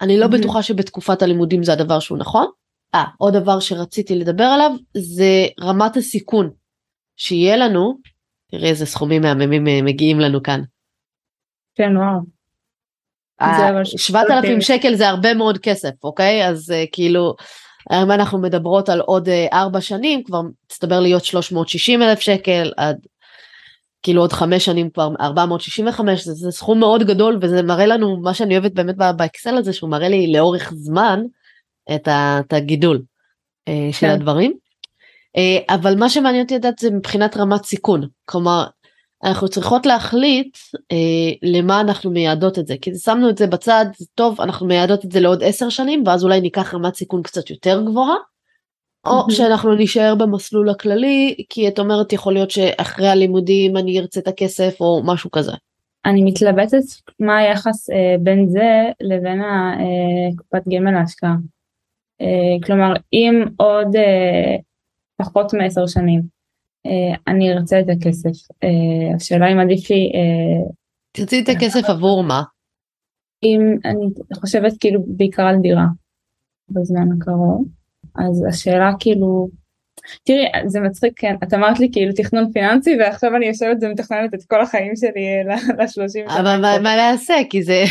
אני 0.00 0.18
לא 0.18 0.26
mm-hmm. 0.26 0.28
בטוחה 0.28 0.62
שבתקופת 0.62 1.22
הלימודים 1.22 1.62
זה 1.62 1.72
הדבר 1.72 2.00
שהוא 2.00 2.18
נכון. 2.18 2.46
אה, 2.94 3.04
עוד 3.18 3.36
דבר 3.36 3.60
שרציתי 3.60 4.14
לדבר 4.14 4.44
עליו 4.44 4.70
זה 4.96 5.46
רמת 5.60 5.96
הסיכון 5.96 6.50
שיהיה 7.16 7.56
לנו, 7.56 7.98
תראי 8.50 8.68
איזה 8.68 8.86
סכומים 8.86 9.22
מהממים 9.22 9.68
אה, 9.68 9.82
מגיעים 9.82 10.20
לנו 10.20 10.42
כאן. 10.42 10.60
כן, 11.74 11.96
וואו. 11.96 12.34
7,000 13.96 14.60
שקל 14.60 14.94
זה 14.94 15.08
הרבה 15.08 15.34
מאוד 15.34 15.58
כסף, 15.58 16.04
אוקיי? 16.04 16.48
אז 16.48 16.70
uh, 16.70 16.88
כאילו 16.92 17.34
אם 17.92 18.10
אנחנו 18.10 18.38
מדברות 18.38 18.88
על 18.88 19.00
עוד 19.00 19.28
אה, 19.28 19.46
ארבע 19.52 19.80
שנים 19.80 20.24
כבר 20.24 20.40
מצטבר 20.64 21.00
להיות 21.00 21.24
360 21.24 22.02
אלף 22.02 22.18
שקל 22.20 22.72
עד 22.76 22.96
כאילו 24.04 24.20
עוד 24.20 24.32
חמש 24.32 24.64
שנים 24.64 24.90
כבר 24.90 25.08
465 25.20 26.24
זה, 26.24 26.32
זה 26.32 26.50
סכום 26.50 26.80
מאוד 26.80 27.02
גדול 27.02 27.38
וזה 27.42 27.62
מראה 27.62 27.86
לנו 27.86 28.16
מה 28.16 28.34
שאני 28.34 28.58
אוהבת 28.58 28.72
באמת 28.72 28.96
באקסל 29.16 29.56
הזה 29.56 29.72
שהוא 29.72 29.90
מראה 29.90 30.08
לי 30.08 30.32
לאורך 30.32 30.72
זמן 30.76 31.22
את, 31.94 32.08
ה, 32.08 32.40
את 32.46 32.52
הגידול 32.52 33.02
אה, 33.68 33.88
של 33.92 34.06
כן. 34.06 34.12
הדברים. 34.12 34.52
אה, 35.36 35.74
אבל 35.74 35.98
מה 35.98 36.08
שמעניין 36.08 36.42
אותי 36.42 36.54
לדעת 36.54 36.78
זה 36.78 36.90
מבחינת 36.90 37.36
רמת 37.36 37.64
סיכון 37.64 38.08
כלומר 38.24 38.64
אנחנו 39.24 39.48
צריכות 39.48 39.86
להחליט 39.86 40.56
אה, 40.92 40.96
למה 41.42 41.80
אנחנו 41.80 42.10
מייעדות 42.10 42.58
את 42.58 42.66
זה 42.66 42.74
כי 42.82 42.94
שמנו 42.94 43.30
את 43.30 43.38
זה 43.38 43.46
בצד 43.46 43.86
טוב 44.14 44.40
אנחנו 44.40 44.66
מייעדות 44.66 45.04
את 45.04 45.12
זה 45.12 45.20
לעוד 45.20 45.42
עשר 45.42 45.68
שנים 45.68 46.02
ואז 46.06 46.24
אולי 46.24 46.40
ניקח 46.40 46.74
רמת 46.74 46.94
סיכון 46.94 47.22
קצת 47.22 47.50
יותר 47.50 47.82
גבוהה. 47.86 48.16
או. 49.06 49.30
שאנחנו 49.30 49.74
נישאר 49.74 50.14
במסלול 50.14 50.70
הכללי 50.70 51.34
כי 51.48 51.68
את 51.68 51.78
אומרת 51.78 52.12
יכול 52.12 52.32
להיות 52.32 52.50
שאחרי 52.50 53.08
הלימודים 53.08 53.76
אני 53.76 54.00
ארצה 54.00 54.20
את 54.20 54.28
הכסף 54.28 54.76
או 54.80 55.02
משהו 55.04 55.30
כזה. 55.30 55.52
אני 56.04 56.22
מתלבטת 56.22 56.82
מה 57.20 57.38
היחס 57.38 57.90
אה, 57.90 58.16
בין 58.20 58.48
זה 58.48 58.90
לבין 59.00 59.42
אה, 59.42 60.60
גמל 60.68 60.90
להשקעה. 60.90 61.34
אה, 62.20 62.66
כלומר 62.66 62.92
אם 63.12 63.44
עוד 63.56 63.96
אה, 63.96 64.56
פחות 65.16 65.54
מעשר 65.54 65.86
שנים 65.86 66.22
אה, 66.86 67.16
אני 67.26 67.52
ארצה 67.52 67.80
את 67.80 67.86
הכסף. 67.88 68.50
אה, 68.64 69.16
השאלה 69.16 69.52
אם 69.52 69.58
עדיף 69.58 69.90
לי... 69.90 70.12
אה, 70.14 70.70
תרצי 71.12 71.42
את 71.42 71.48
הכסף 71.48 71.90
עבור 71.90 72.22
מה? 72.22 72.42
אם 73.42 73.60
אני 73.84 74.06
חושבת 74.34 74.72
כאילו 74.80 75.00
בעיקר 75.06 75.42
על 75.42 75.56
דירה 75.56 75.86
בזמן 76.68 77.08
הקרוב, 77.12 77.64
אז 78.16 78.44
השאלה 78.48 78.90
כאילו, 79.00 79.48
תראי 80.24 80.44
זה 80.66 80.80
מצחיק 80.80 81.12
כן 81.16 81.34
את 81.44 81.54
אמרת 81.54 81.80
לי 81.80 81.88
כאילו 81.92 82.12
תכנון 82.12 82.52
פיננסי 82.52 82.96
ועכשיו 83.00 83.36
אני 83.36 83.46
יושבת 83.46 83.76
ומתכננת 83.80 84.34
את 84.34 84.44
כל 84.44 84.60
החיים 84.60 84.96
שלי 84.96 85.26
לשלושים. 85.78 86.28
אבל 86.28 86.60
מה 86.60 86.78
מה 86.78 86.96
לעשה 86.96 87.34
כי 87.50 87.62
זה 87.62 87.84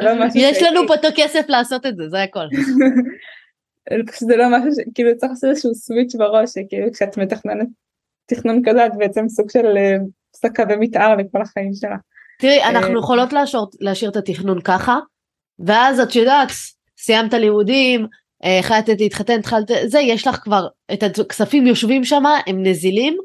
לא 0.00 0.10
יש 0.34 0.62
לנו 0.62 0.88
פה 0.88 0.94
את 0.94 1.04
הכסף 1.04 1.44
לעשות 1.48 1.86
את 1.86 1.96
זה 1.96 2.08
זה 2.08 2.22
הכל. 2.22 2.46
זה 4.28 4.36
לא 4.36 4.44
משהו 4.50 4.70
שכאילו 4.72 5.16
צריך 5.16 5.32
לעשות 5.32 5.50
איזשהו 5.50 5.74
סוויץ' 5.74 6.14
בראש 6.14 6.50
שכאילו 6.50 6.92
כשאת 6.92 7.18
מתכננת 7.18 7.68
תכנון 8.26 8.62
כזה 8.66 8.86
את 8.86 8.92
בעצם 8.98 9.28
סוג 9.28 9.50
של 9.50 9.66
אה, 9.76 9.96
ומתאר 10.68 11.16
לכל 11.16 11.42
החיים 11.42 11.74
שלה. 11.74 11.96
תראי 12.38 12.60
אה, 12.60 12.68
אנחנו 12.68 12.98
יכולות 12.98 13.32
להשאיר 13.80 14.10
את 14.10 14.16
התכנון 14.16 14.60
ככה 14.60 14.98
ואז 15.58 16.00
את 16.00 16.16
יודעת 16.16 16.48
סיימת 16.98 17.34
לימודים 17.34 18.00
אה, 18.02 18.08
החלטת 18.42 19.00
להתחתן 19.00 19.38
התחלת 19.38 19.70
זה 19.86 20.00
יש 20.00 20.26
לך 20.26 20.36
כבר 20.36 20.66
את 20.92 21.02
הכספים 21.02 21.66
יושבים 21.66 22.04
שם 22.04 22.22
הם 22.46 22.62
נזילים 22.62 23.16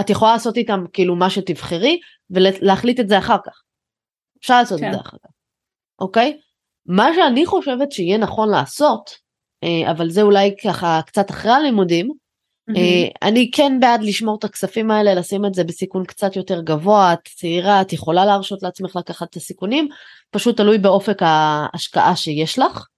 את 0.00 0.10
יכולה 0.10 0.32
לעשות 0.32 0.56
איתם 0.56 0.84
כאילו 0.92 1.16
מה 1.16 1.30
שתבחרי 1.30 2.00
ולהחליט 2.30 3.00
את 3.00 3.08
זה 3.08 3.18
אחר 3.18 3.36
כך. 3.46 3.62
אפשר 4.40 4.58
לעשות 4.58 4.80
כן. 4.80 4.88
את 4.88 4.92
זה 4.92 5.00
אחר 5.00 5.16
כך. 5.24 5.30
אוקיי? 6.00 6.38
מה 6.86 7.08
שאני 7.14 7.46
חושבת 7.46 7.92
שיהיה 7.92 8.18
נכון 8.18 8.48
לעשות 8.48 9.22
אה, 9.64 9.90
אבל 9.90 10.10
זה 10.10 10.22
אולי 10.22 10.54
ככה 10.64 11.00
קצת 11.06 11.30
אחרי 11.30 11.52
הלימודים. 11.52 12.12
Mm-hmm. 12.70 12.74
אני 13.22 13.50
כן 13.54 13.80
בעד 13.80 14.02
לשמור 14.02 14.36
את 14.38 14.44
הכספים 14.44 14.90
האלה, 14.90 15.14
לשים 15.14 15.46
את 15.46 15.54
זה 15.54 15.64
בסיכון 15.64 16.04
קצת 16.04 16.36
יותר 16.36 16.60
גבוה, 16.60 17.12
את 17.12 17.28
צעירה, 17.36 17.80
את 17.80 17.92
יכולה 17.92 18.24
להרשות 18.24 18.62
לעצמך 18.62 18.96
לקחת 18.96 19.30
את 19.30 19.36
הסיכונים, 19.36 19.88
פשוט 20.30 20.56
תלוי 20.56 20.78
באופק 20.78 21.18
ההשקעה 21.20 22.16
שיש 22.16 22.58
לך, 22.58 22.76
אה, 22.76 22.91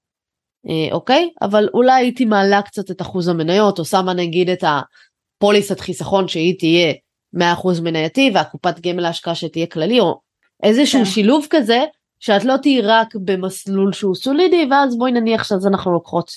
אוקיי? 0.92 1.30
אבל 1.42 1.68
אולי 1.74 1.92
הייתי 1.92 2.24
מעלה 2.24 2.62
קצת 2.62 2.90
את 2.90 3.00
אחוז 3.00 3.28
המניות, 3.28 3.78
או 3.78 3.84
שמה 3.84 4.14
נגיד 4.14 4.50
את 4.50 4.64
הפוליסת 4.64 5.80
חיסכון 5.80 6.28
שהיא 6.28 6.58
תהיה 6.58 6.92
100% 7.36 7.38
מנייתי, 7.82 8.30
והקופת 8.34 8.80
גמל 8.80 9.02
להשקעה 9.02 9.34
שתהיה 9.34 9.66
כללי, 9.66 10.00
או 10.00 10.20
איזשהו 10.62 10.98
כן. 10.98 11.04
שילוב 11.04 11.46
כזה, 11.50 11.84
שאת 12.20 12.44
לא 12.44 12.56
תהיי 12.56 12.80
רק 12.80 13.14
במסלול 13.14 13.92
שהוא 13.92 14.14
סולידי, 14.14 14.68
ואז 14.70 14.98
בואי 14.98 15.12
נניח 15.12 15.44
שזה 15.44 15.68
אנחנו 15.68 15.92
לוקחות 15.92 16.30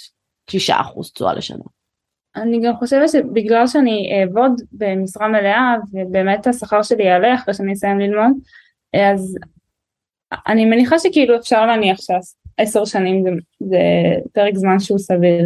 6% 0.51 0.53
תשואה 1.13 1.33
לשנה. 1.33 1.63
אני 2.35 2.59
גם 2.61 2.75
חושבת 2.75 3.09
שבגלל 3.09 3.67
שאני 3.67 4.09
אעבוד 4.19 4.61
במשרה 4.71 5.27
מלאה 5.27 5.75
ובאמת 5.93 6.47
השכר 6.47 6.83
שלי 6.83 7.03
יעלה 7.03 7.35
אחרי 7.35 7.53
שאני 7.53 7.73
אסיים 7.73 7.99
ללמוד 7.99 8.31
אז 8.93 9.37
אני 10.47 10.65
מניחה 10.65 10.99
שכאילו 10.99 11.35
אפשר 11.35 11.65
להניח 11.65 11.97
שעשר 12.59 12.85
שנים 12.85 13.23
זה, 13.23 13.29
זה 13.59 13.77
פרק 14.33 14.55
זמן 14.55 14.79
שהוא 14.79 14.99
סביר. 14.99 15.45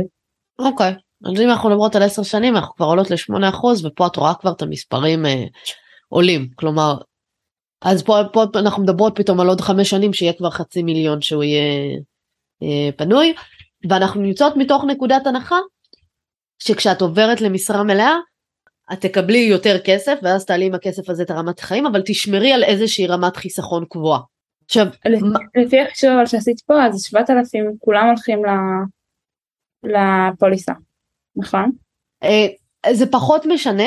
אוקיי 0.59 0.93
אז 1.25 1.41
אם 1.41 1.49
אנחנו 1.49 1.69
מדברות 1.69 1.95
על 1.95 2.03
עשר 2.03 2.23
שנים 2.23 2.55
אנחנו 2.55 2.75
כבר 2.75 2.85
עולות 2.85 3.11
לשמונה 3.11 3.49
אחוז 3.49 3.85
ופה 3.85 4.07
את 4.07 4.15
רואה 4.15 4.33
כבר 4.33 4.51
את 4.51 4.61
המספרים 4.61 5.25
אה, 5.25 5.43
עולים 6.09 6.49
כלומר 6.55 6.97
אז 7.81 8.03
פה, 8.03 8.17
פה 8.33 8.43
אנחנו 8.55 8.83
מדברות 8.83 9.13
פתאום 9.15 9.39
על 9.39 9.47
עוד 9.47 9.61
חמש 9.61 9.89
שנים 9.89 10.13
שיהיה 10.13 10.33
כבר 10.33 10.49
חצי 10.49 10.83
מיליון 10.83 11.21
שהוא 11.21 11.43
יהיה 11.43 11.97
אה, 12.63 12.89
פנוי 12.97 13.33
ואנחנו 13.89 14.21
נמצאות 14.21 14.53
מתוך 14.57 14.83
נקודת 14.87 15.27
הנחה 15.27 15.57
שכשאת 16.59 17.01
עוברת 17.01 17.41
למשרה 17.41 17.83
מלאה 17.83 18.15
את 18.93 19.01
תקבלי 19.01 19.37
יותר 19.37 19.79
כסף 19.79 20.19
ואז 20.23 20.45
תעלי 20.45 20.65
עם 20.65 20.73
הכסף 20.73 21.09
הזה 21.09 21.23
את 21.23 21.31
הרמת 21.31 21.59
החיים 21.59 21.85
אבל 21.85 22.01
תשמרי 22.05 22.53
על 22.53 22.63
איזושהי 22.63 23.07
רמת 23.07 23.37
חיסכון 23.37 23.85
קבועה. 23.89 24.19
עכשיו 24.71 24.87
לפי 25.55 25.81
החישוב 25.81 26.11
שעשית 26.25 26.61
פה 26.61 26.85
אז 26.85 27.03
7,000 27.03 27.65
כולם 27.79 28.07
הולכים 28.07 28.41
לפוליסה 29.83 30.73
נכון? 31.35 31.71
אה, 32.23 32.47
זה 32.93 33.11
פחות 33.11 33.45
משנה 33.45 33.83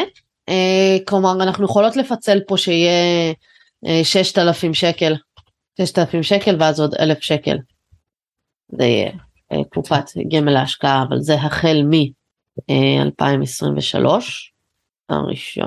אה, 0.48 0.96
כלומר 1.08 1.32
אנחנו 1.42 1.64
יכולות 1.64 1.96
לפצל 1.96 2.40
פה 2.46 2.56
שיהיה 2.56 3.32
6,000 4.02 4.70
אה, 4.70 4.74
שקל 4.74 5.14
6,000 5.78 6.22
שקל 6.22 6.56
ואז 6.60 6.80
עוד 6.80 6.94
1,000 6.94 7.22
שקל. 7.22 7.56
זה 8.68 8.84
יהיה 8.84 9.12
קופת 9.68 10.04
גמל 10.32 10.52
להשקעה, 10.52 11.04
אבל 11.08 11.20
זה 11.20 11.34
החל 11.34 11.82
מ-2023, 11.90 14.06
הראשון, 15.08 15.64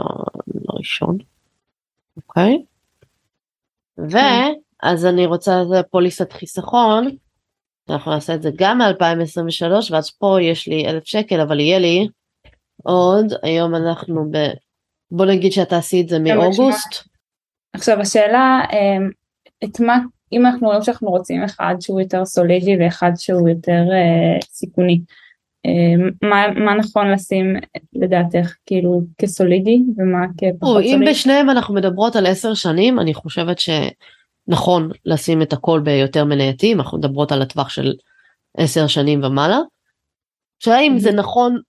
הראשון, 0.70 1.18
אוקיי? 2.18 2.57
ואז 4.84 5.05
אני 5.05 5.25
רוצה 5.25 5.63
פוליסת 5.91 6.34
חיסכון, 6.34 7.07
אנחנו 7.89 8.11
נעשה 8.11 8.36
את 8.36 8.41
זה 8.41 8.49
גם 8.55 8.78
מ-2023, 8.78 9.91
ואז 9.91 10.11
פה 10.11 10.38
יש 10.41 10.67
לי 10.67 10.88
אלף 10.88 11.03
שקל, 11.05 11.41
אבל 11.41 11.59
יהיה 11.59 11.80
לי 11.80 12.07
עוד, 12.84 13.25
היום 13.43 13.75
אנחנו 13.75 14.25
ב... 14.32 14.38
בוא 15.11 15.25
נגיד 15.25 15.51
שאת 15.51 15.69
תעשי 15.69 16.01
את 16.01 16.09
זה 16.09 16.19
מאוגוסט, 16.19 17.07
עכשיו 17.73 17.99
השאלה 17.99 18.61
אמ, 18.73 19.09
את 19.63 19.80
מה 19.80 19.97
אם 20.32 20.45
אנחנו 20.45 20.67
רואים 20.67 20.82
שאנחנו 20.82 21.09
רוצים 21.09 21.43
אחד 21.43 21.75
שהוא 21.80 22.01
יותר 22.01 22.25
סולידי 22.25 22.78
ואחד 22.80 23.11
שהוא 23.15 23.49
יותר 23.49 23.84
אה, 23.91 24.39
סיכוני 24.43 25.01
אה, 25.65 26.09
מה, 26.21 26.47
מה 26.65 26.75
נכון 26.75 27.11
לשים 27.11 27.55
לדעתך 27.93 28.55
כאילו 28.65 29.01
כסולידי 29.17 29.80
ומה 29.97 30.25
כפחות 30.38 30.84
סולידי? 30.84 30.95
אם 30.95 31.11
בשניהם 31.11 31.49
אנחנו 31.49 31.73
מדברות 31.73 32.15
על 32.15 32.25
עשר 32.25 32.53
שנים 32.53 32.99
אני 32.99 33.13
חושבת 33.13 33.59
שנכון 34.48 34.89
לשים 35.06 35.41
את 35.41 35.54
הכל 35.54 35.80
ביותר 35.84 36.26
מנייתי 36.26 36.74
אנחנו 36.74 36.98
מדברות 36.98 37.32
על 37.32 37.41
הטווח 37.41 37.70
של 37.70 37.93
עשר 38.58 38.88
שנים 38.88 39.24
ומעלה. 39.24 39.60
השאלה 40.62 40.80
אם 40.80 41.00
זה 41.00 41.12
נכון 41.12 41.62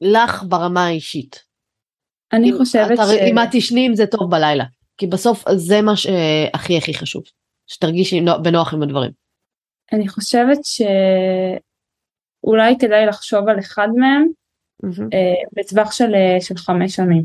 לך 0.00 0.44
ברמה 0.48 0.86
האישית. 0.86 1.44
אני 2.32 2.52
חושבת 2.52 2.98
ש... 2.98 3.00
אם 3.30 3.38
את 3.38 3.48
תשני 3.52 3.86
עם 3.86 3.94
זה 3.94 4.06
טוב 4.06 4.30
בלילה 4.30 4.64
כי 4.96 5.06
בסוף 5.06 5.44
זה 5.54 5.82
מה 5.82 5.96
שהכי 5.96 6.78
הכי 6.78 6.94
חשוב 6.94 7.22
שתרגישי 7.66 8.20
בנוח 8.42 8.74
עם 8.74 8.82
הדברים. 8.82 9.10
אני 9.92 10.08
חושבת 10.08 10.58
שאולי 12.44 12.74
כדאי 12.78 13.06
לחשוב 13.06 13.48
על 13.48 13.58
אחד 13.58 13.88
מהם 13.96 14.28
mm-hmm. 14.86 15.06
בטווח 15.52 15.92
של, 15.92 16.14
אה, 16.14 16.40
של 16.40 16.56
חמש 16.56 16.96
שנים. 16.96 17.24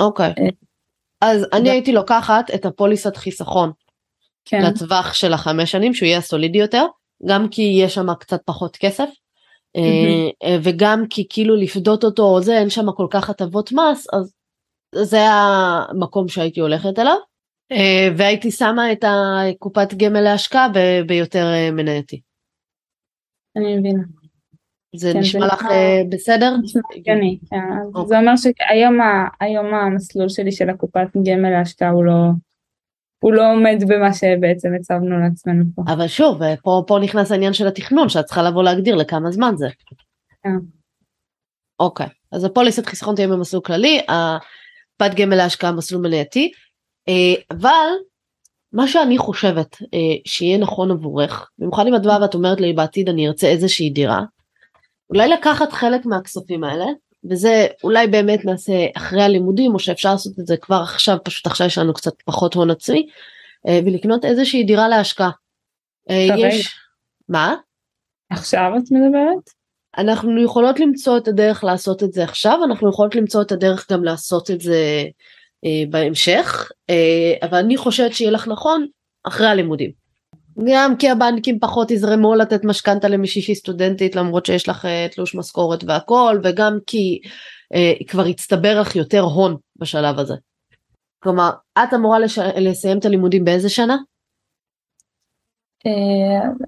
אוקיי. 0.00 0.30
Okay. 0.30 0.42
אה, 0.42 0.48
אז 1.20 1.46
אני 1.52 1.70
הייתי 1.70 1.92
לוקחת 1.92 2.50
את 2.54 2.66
הפוליסת 2.66 3.16
חיסכון 3.16 3.72
כן. 4.44 4.62
לטווח 4.62 5.14
של 5.14 5.32
החמש 5.32 5.70
שנים 5.70 5.94
שהוא 5.94 6.06
יהיה 6.06 6.20
סולידי 6.20 6.58
יותר 6.58 6.86
גם 7.26 7.48
כי 7.48 7.62
יש 7.82 7.94
שם 7.94 8.14
קצת 8.14 8.40
פחות 8.44 8.76
כסף 8.76 9.08
mm-hmm. 9.76 10.46
וגם 10.62 11.04
כי 11.10 11.26
כאילו 11.30 11.56
לפדות 11.56 12.04
אותו 12.04 12.22
או 12.22 12.42
זה 12.42 12.58
אין 12.58 12.70
שם 12.70 12.92
כל 12.92 13.06
כך 13.10 13.30
הטבות 13.30 13.72
מס 13.72 14.06
אז 14.12 14.32
זה 14.94 15.20
המקום 15.20 16.28
שהייתי 16.28 16.60
הולכת 16.60 16.98
אליו. 16.98 17.16
אה, 17.72 18.08
והייתי 18.16 18.50
שמה 18.50 18.92
את 18.92 19.04
הקופת 19.08 19.94
גמל 19.94 20.20
להשקעה 20.20 20.68
ביותר 21.06 21.46
מנייתי. 21.72 22.20
אני 23.56 23.76
מבינה. 23.76 24.02
זה 24.96 25.12
כן, 25.12 25.18
נשמע 25.18 25.46
לך 25.46 25.66
אה, 25.70 26.02
בסדר? 26.08 26.54
הגיוני, 26.96 27.38
כן. 27.50 27.56
אוקיי. 27.94 28.08
זה 28.08 28.18
אומר 28.18 28.36
שהיום 28.36 29.74
המסלול 29.74 30.28
שלי 30.28 30.52
של 30.52 30.70
הקופת 30.70 31.06
גמל 31.24 31.50
להשקעה 31.50 31.90
הוא 31.90 32.04
לא, 32.04 32.12
הוא 33.24 33.32
לא 33.32 33.52
עומד 33.52 33.84
במה 33.88 34.14
שבעצם 34.14 34.68
הצבנו 34.80 35.20
לעצמנו 35.20 35.64
פה. 35.74 35.82
אבל 35.86 36.06
שוב, 36.06 36.40
פה, 36.62 36.82
פה 36.86 36.98
נכנס 37.02 37.32
העניין 37.32 37.52
של 37.52 37.66
התכנון, 37.66 38.08
שאת 38.08 38.24
צריכה 38.24 38.42
לבוא 38.42 38.62
להגדיר 38.62 38.94
לכמה 38.94 39.30
זמן 39.30 39.54
זה. 39.56 39.68
כן. 40.42 40.50
אוקיי, 41.80 42.06
אז 42.32 42.44
הפוליסת 42.44 42.86
חיסכון 42.86 43.14
תהיה 43.14 43.28
במסלול 43.28 43.62
כללי, 43.62 44.00
הקופת 44.00 45.16
גמל 45.16 45.36
להשקעה 45.36 45.72
מסלול 45.72 46.02
מנייתי. 46.02 46.52
אה, 47.08 47.42
אבל 47.50 47.88
מה 48.72 48.88
שאני 48.88 49.18
חושבת 49.18 49.76
אה, 49.82 50.16
שיהיה 50.24 50.58
נכון 50.58 50.90
עבורך, 50.90 51.50
במיוחד 51.58 51.86
אם 51.86 51.96
את 51.96 52.02
באה 52.02 52.22
ואת 52.22 52.34
אומרת 52.34 52.60
לי 52.60 52.72
בעתיד 52.72 53.08
אני 53.08 53.28
ארצה 53.28 53.46
איזושהי 53.46 53.90
דירה, 53.90 54.22
אולי 55.10 55.28
לקחת 55.28 55.72
חלק 55.72 56.06
מהכספים 56.06 56.64
האלה, 56.64 56.86
וזה 57.30 57.66
אולי 57.84 58.06
באמת 58.06 58.44
נעשה 58.44 58.86
אחרי 58.96 59.22
הלימודים, 59.22 59.74
או 59.74 59.78
שאפשר 59.78 60.12
לעשות 60.12 60.38
את 60.38 60.46
זה 60.46 60.56
כבר 60.56 60.80
עכשיו, 60.82 61.16
פשוט 61.24 61.46
עכשיו 61.46 61.66
יש 61.66 61.78
לנו 61.78 61.94
קצת 61.94 62.12
פחות 62.24 62.54
הון 62.54 62.70
עצמי, 62.70 63.06
אה, 63.68 63.80
ולקנות 63.86 64.24
איזושהי 64.24 64.64
דירה 64.64 64.88
להשקעה. 64.88 65.30
יש... 66.10 66.74
מה? 67.28 67.54
עכשיו 68.30 68.72
את 68.76 68.90
מדברת? 68.90 69.50
אנחנו 69.98 70.44
יכולות 70.44 70.80
למצוא 70.80 71.18
את 71.18 71.28
הדרך 71.28 71.64
לעשות 71.64 72.02
את 72.02 72.12
זה 72.12 72.24
עכשיו, 72.24 72.60
אנחנו 72.64 72.90
יכולות 72.90 73.14
למצוא 73.14 73.42
את 73.42 73.52
הדרך 73.52 73.92
גם 73.92 74.04
לעשות 74.04 74.50
את 74.50 74.60
זה 74.60 75.04
אה, 75.64 75.84
בהמשך, 75.90 76.70
אה, 76.90 77.48
אבל 77.48 77.58
אני 77.58 77.76
חושבת 77.76 78.12
שיהיה 78.12 78.30
לך 78.30 78.48
נכון 78.48 78.86
אחרי 79.24 79.46
הלימודים. 79.46 80.03
גם 80.72 80.96
כי 80.96 81.10
הבנקים 81.10 81.58
פחות 81.58 81.90
יזרמו 81.90 82.34
לתת 82.34 82.64
משכנתה 82.64 83.08
למישהי 83.08 83.42
שהיא 83.42 83.56
סטודנטית 83.56 84.16
למרות 84.16 84.46
שיש 84.46 84.68
לך 84.68 84.84
אה, 84.84 85.06
תלוש 85.10 85.34
משכורת 85.34 85.84
והכל 85.84 86.40
וגם 86.44 86.78
כי 86.86 87.20
אה, 87.74 87.92
כבר 88.06 88.24
הצטבר 88.24 88.80
לך 88.80 88.96
יותר 88.96 89.20
הון 89.20 89.56
בשלב 89.76 90.18
הזה. 90.18 90.34
כלומר 91.18 91.50
את 91.78 91.94
אמורה 91.94 92.18
לש... 92.18 92.38
לסיים 92.38 92.98
את 92.98 93.04
הלימודים 93.04 93.44
באיזה 93.44 93.68
שנה? 93.68 93.96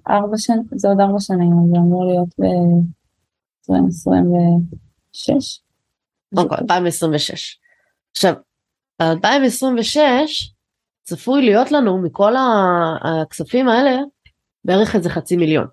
ארבע 0.09 0.37
שנים, 0.37 0.63
זה 0.73 0.89
עוד 0.89 1.01
ארבע 1.01 1.21
שנים, 1.21 1.51
זה 1.73 1.79
אמור 1.79 2.07
להיות 2.07 2.29
ב-2026. 2.39 5.33
אוקיי, 6.37 6.59
2026. 6.59 7.59
עכשיו, 8.13 8.35
2026 9.01 10.56
צפוי 11.07 11.43
להיות 11.43 11.73
לנו 11.73 12.03
מכל 12.03 12.33
הכספים 13.03 13.69
האלה 13.69 13.97
בערך 14.65 14.95
איזה 14.95 15.11
חצי 15.11 15.37
מיליון. 15.37 15.67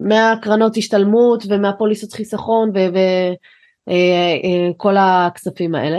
מהקרנות 0.00 0.76
השתלמות 0.76 1.42
ומהפוליסות 1.48 2.12
חיסכון 2.12 2.70
וכל 2.70 4.96
אה, 4.96 5.02
אה, 5.02 5.26
הכספים 5.26 5.74
האלה. 5.74 5.98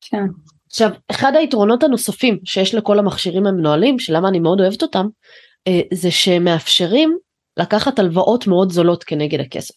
כן. 0.00 0.22
עכשיו 0.66 0.90
אחד 1.10 1.32
היתרונות 1.36 1.82
הנוספים 1.82 2.38
שיש 2.44 2.74
לכל 2.74 2.98
המכשירים 2.98 3.46
המנוהלים 3.46 3.98
שלמה 3.98 4.28
אני 4.28 4.40
מאוד 4.40 4.60
אוהבת 4.60 4.82
אותם 4.82 5.06
אה, 5.66 5.80
זה 5.94 6.10
שמאפשרים 6.10 7.18
לקחת 7.56 7.98
הלוואות 7.98 8.46
מאוד 8.46 8.72
זולות 8.72 9.04
כנגד 9.04 9.40
הכסף. 9.40 9.74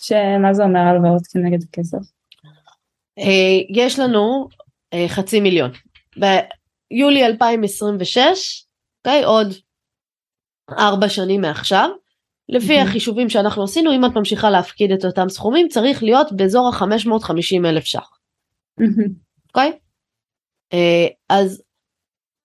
שמה 0.00 0.54
זה 0.54 0.64
אומר 0.64 0.80
הלוואות 0.80 1.26
כנגד 1.26 1.62
הכסף? 1.62 1.98
יש 3.70 3.98
לנו 3.98 4.48
חצי 5.08 5.40
מיליון. 5.40 5.70
ביולי 6.16 7.26
2026, 7.26 8.64
אוקיי, 8.98 9.24
עוד 9.24 9.54
ארבע 10.78 11.08
שנים 11.08 11.40
מעכשיו, 11.40 11.90
לפי 12.48 12.80
mm-hmm. 12.80 12.84
החישובים 12.84 13.28
שאנחנו 13.28 13.64
עשינו, 13.64 13.92
אם 13.92 14.04
את 14.04 14.10
ממשיכה 14.14 14.50
להפקיד 14.50 14.92
את 14.92 15.04
אותם 15.04 15.28
סכומים, 15.28 15.68
צריך 15.68 16.02
להיות 16.02 16.32
באזור 16.32 16.68
ה-550 16.68 17.66
אלף 17.66 17.84
ש"ח. 17.84 18.18
אוקיי? 19.48 19.72
Okay? 19.72 20.76
אז 21.28 21.62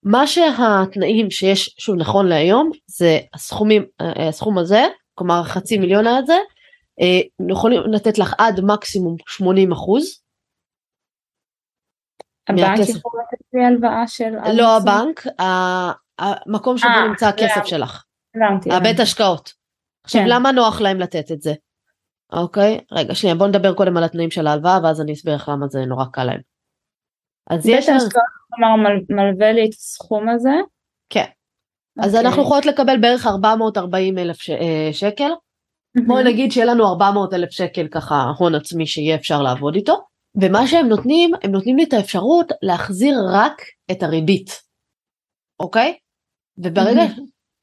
מה 0.02 0.26
שהתנאים 0.26 1.30
שיש, 1.30 1.74
שהוא 1.78 1.96
נכון 1.96 2.26
להיום, 2.26 2.70
זה 2.86 3.18
הסכומים, 3.34 3.84
הסכום 4.28 4.58
הזה, 4.58 4.84
כלומר 5.14 5.40
החצי 5.40 5.78
מיליון 5.78 6.06
הזה, 6.06 6.36
יכולים 7.50 7.80
לתת 7.92 8.18
לך 8.18 8.34
עד 8.38 8.60
מקסימום 8.60 9.16
80 9.26 9.72
אחוז, 9.72 10.20
הבנק 12.48 12.88
יכול 12.88 13.20
לתת 13.20 13.44
לי 13.52 13.64
הלוואה 13.64 14.06
של... 14.06 14.30
לא 14.52 14.76
הבנק, 14.76 15.26
המקום 16.18 16.78
שבו 16.78 16.88
אה, 16.88 17.08
נמצא 17.08 17.28
הכסף 17.28 17.64
שלך. 17.64 18.04
הבנתי. 18.36 18.72
הבית 18.72 19.00
השקעות. 19.00 19.52
עכשיו 20.04 20.22
כן. 20.22 20.28
למה 20.28 20.52
נוח 20.52 20.80
להם 20.80 21.00
לתת 21.00 21.32
את 21.32 21.42
זה? 21.42 21.54
אוקיי, 22.32 22.80
רגע 22.92 23.14
שנייה 23.14 23.34
בוא 23.34 23.46
נדבר 23.46 23.74
קודם 23.74 23.96
על 23.96 24.04
התנאים 24.04 24.30
של 24.30 24.46
ההלוואה 24.46 24.78
ואז 24.82 25.00
אני 25.00 25.12
אסביר 25.12 25.34
לך 25.34 25.48
למה 25.48 25.68
זה 25.68 25.84
נורא 25.84 26.04
קל 26.12 26.24
להם. 26.24 26.40
אז 27.50 27.66
יש... 27.66 27.88
בית 27.88 27.96
השקעות 27.96 28.24
כלומר 28.50 28.92
מלווה 29.08 29.52
לי 29.52 29.66
את 29.68 29.74
הסכום 29.74 30.28
הזה? 30.28 30.54
כן. 31.10 31.24
אז 31.98 32.14
אוקיי. 32.14 32.28
אנחנו 32.28 32.42
יכולות 32.42 32.66
לקבל 32.66 33.00
בערך 33.00 33.26
440 33.26 34.18
אלף 34.18 34.50
אה, 34.50 34.88
שקל. 34.92 35.30
בואי 36.06 36.24
נגיד 36.24 36.52
שיהיה 36.52 36.66
לנו 36.66 36.88
400 36.88 37.34
אלף 37.34 37.50
שקל 37.50 37.88
ככה 37.88 38.32
הון 38.38 38.54
עצמי 38.54 38.86
שיהיה 38.86 39.16
אפשר 39.16 39.42
לעבוד 39.42 39.74
איתו. 39.74 40.00
ומה 40.40 40.66
שהם 40.66 40.88
נותנים, 40.88 41.30
הם 41.42 41.50
נותנים 41.50 41.76
לי 41.76 41.84
את 41.84 41.92
האפשרות 41.92 42.52
להחזיר 42.62 43.18
רק 43.32 43.62
את 43.90 44.02
הריבית, 44.02 44.62
אוקיי? 45.60 45.94
וברגע 46.58 47.02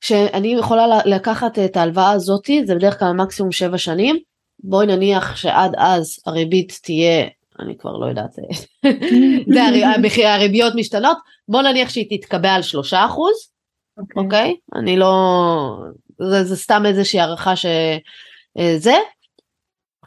שאני 0.02 0.48
יכולה 0.48 0.86
לקחת 1.06 1.60
את 1.60 1.78
ההלוואה 1.78 2.12
הזאתי, 2.12 2.66
זה 2.66 2.76
בדרך 2.76 3.00
כלל 3.00 3.12
מקסימום 3.12 3.52
7 3.52 3.78
שנים, 3.78 4.20
בואי 4.60 4.88
נניח 4.88 5.36
שעד 5.36 5.76
אז 5.78 6.20
הריבית 6.26 6.80
תהיה, 6.84 7.28
אני 7.60 7.78
כבר 7.78 7.98
לא 7.98 8.06
יודעת, 8.06 8.36
זה 9.54 9.64
הרי, 9.64 10.26
הריביות 10.26 10.74
משתנות, 10.76 11.18
בוא 11.48 11.62
נניח 11.62 11.90
שהיא 11.90 12.18
תתקבע 12.18 12.54
על 12.54 12.62
3 12.62 12.94
אחוז, 12.94 13.36
אוקיי? 14.16 14.56
Okay. 14.58 14.76
Okay? 14.76 14.80
אני 14.80 14.98
לא, 14.98 15.76
זה, 16.20 16.44
זה 16.44 16.56
סתם 16.56 16.84
איזושהי 16.86 17.20
הערכה 17.20 17.54
שזה, 17.56 18.96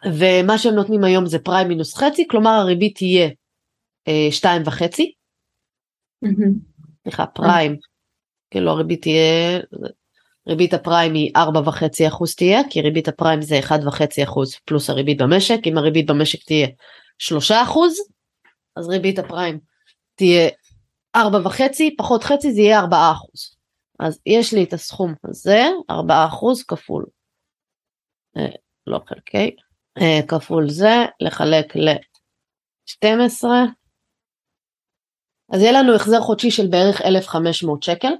ומה 0.04 0.58
שהם 0.58 0.74
נותנים 0.74 1.04
היום 1.04 1.26
זה 1.26 1.38
פריים 1.38 1.68
מינוס 1.68 1.94
חצי, 1.94 2.26
כלומר 2.30 2.50
הריבית 2.50 2.96
תהיה 2.96 3.28
אה, 4.08 4.28
שתיים 4.30 4.62
וחצי. 4.64 5.12
סליחה, 7.02 7.26
פריים, 7.26 7.76
כאילו 8.50 8.70
הריבית 8.70 9.02
תהיה, 9.02 9.60
ריבית 10.48 10.74
הפריים 10.74 11.14
היא 11.14 11.32
ארבע 11.36 11.60
וחצי 11.60 12.08
אחוז 12.08 12.34
תהיה, 12.34 12.60
כי 12.70 12.80
ריבית 12.80 13.08
הפריים 13.08 13.42
זה 13.42 13.58
אחד 13.58 13.78
וחצי 13.86 14.24
אחוז 14.24 14.54
פלוס 14.64 14.90
הריבית 14.90 15.22
במשק, 15.22 15.58
אם 15.66 15.78
הריבית 15.78 16.06
במשק 16.06 16.44
תהיה 16.44 16.68
שלושה 17.18 17.62
אחוז, 17.62 17.94
אז 18.76 18.88
ריבית 18.88 19.18
הפריים 19.18 19.58
תהיה 20.14 20.48
ארבע 21.16 21.38
וחצי, 21.44 21.96
פחות 21.98 22.24
חצי 22.24 22.52
זה 22.52 22.60
יהיה 22.60 22.80
ארבעה 22.80 23.12
אחוז. 23.12 23.56
אז 24.00 24.20
יש 24.26 24.54
לי 24.54 24.64
את 24.64 24.72
הסכום 24.72 25.14
הזה, 25.24 25.64
ארבעה 25.90 26.26
אחוז 26.26 26.62
כפול, 26.62 27.06
אה, 28.36 28.46
לא 28.86 29.00
חלקי, 29.06 29.36
אה, 29.38 29.67
כפול 30.28 30.68
זה, 30.68 31.04
לחלק 31.20 31.76
ל-12, 31.76 33.44
אז 35.52 35.60
יהיה 35.60 35.72
לנו 35.72 35.94
החזר 35.94 36.20
חודשי 36.20 36.50
של 36.50 36.66
בערך 36.66 37.02
1,500 37.02 37.82
שקל. 37.82 38.12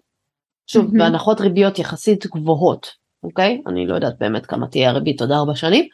שוב, 0.67 0.85
מהמם. 0.85 0.99
בהנחות 0.99 1.41
ריביות 1.41 1.79
יחסית 1.79 2.27
גבוהות, 2.27 2.87
אוקיי? 3.23 3.63
אני 3.67 3.87
לא 3.87 3.95
יודעת 3.95 4.19
באמת 4.19 4.47
כמה 4.47 4.67
תהיה 4.67 4.91
הריבית 4.91 5.21
עוד 5.21 5.33
ארבע 5.33 5.55
שנים, 5.55 5.89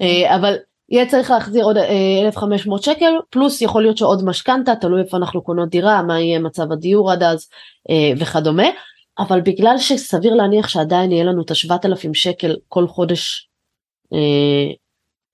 אה, 0.00 0.36
אבל 0.36 0.56
יהיה 0.88 1.06
צריך 1.06 1.30
להחזיר 1.30 1.64
עוד 1.64 1.76
אה, 1.76 2.20
1,500 2.26 2.82
שקל, 2.82 3.12
פלוס 3.30 3.62
יכול 3.62 3.82
להיות 3.82 3.96
שעוד 3.96 4.24
משכנתה, 4.24 4.76
תלוי 4.76 5.02
איפה 5.02 5.16
אנחנו 5.16 5.42
קונות 5.42 5.68
דירה, 5.68 6.02
מה 6.02 6.20
יהיה 6.20 6.38
מצב 6.38 6.72
הדיור 6.72 7.12
עד 7.12 7.22
אז 7.22 7.48
אה, 7.90 8.12
וכדומה, 8.18 8.66
אבל 9.18 9.40
בגלל 9.40 9.78
שסביר 9.78 10.34
להניח 10.34 10.68
שעדיין 10.68 11.12
יהיה 11.12 11.24
לנו 11.24 11.42
את 11.42 11.50
ה-7,000 11.50 12.14
שקל 12.14 12.56
כל 12.68 12.86
חודש 12.86 13.48
אה, 14.12 14.74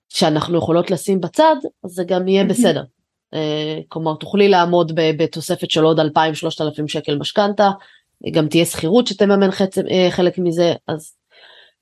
שאנחנו 0.09 0.59
יכולות 0.59 0.91
לשים 0.91 1.21
בצד, 1.21 1.57
אז 1.85 1.91
זה 1.91 2.05
גם 2.05 2.29
יהיה. 2.29 2.45
בסדר. 2.45 2.83
אה, 3.35 3.79
כלומר, 3.89 4.15
תוכלי 4.15 4.49
לעמוד 4.49 4.93
בתוספת 5.19 5.71
של 5.71 5.85
עוד 5.85 6.01
2,000-3,000 6.01 6.89
שקל 6.89 7.19
משכנתה, 7.19 7.71
גם 8.33 8.49
תהיה 8.49 8.65
שכירות 8.65 9.07
שתממן 9.07 9.51
אה, 9.91 10.11
חלק 10.11 10.39
מזה, 10.39 10.75
אז 10.89 11.17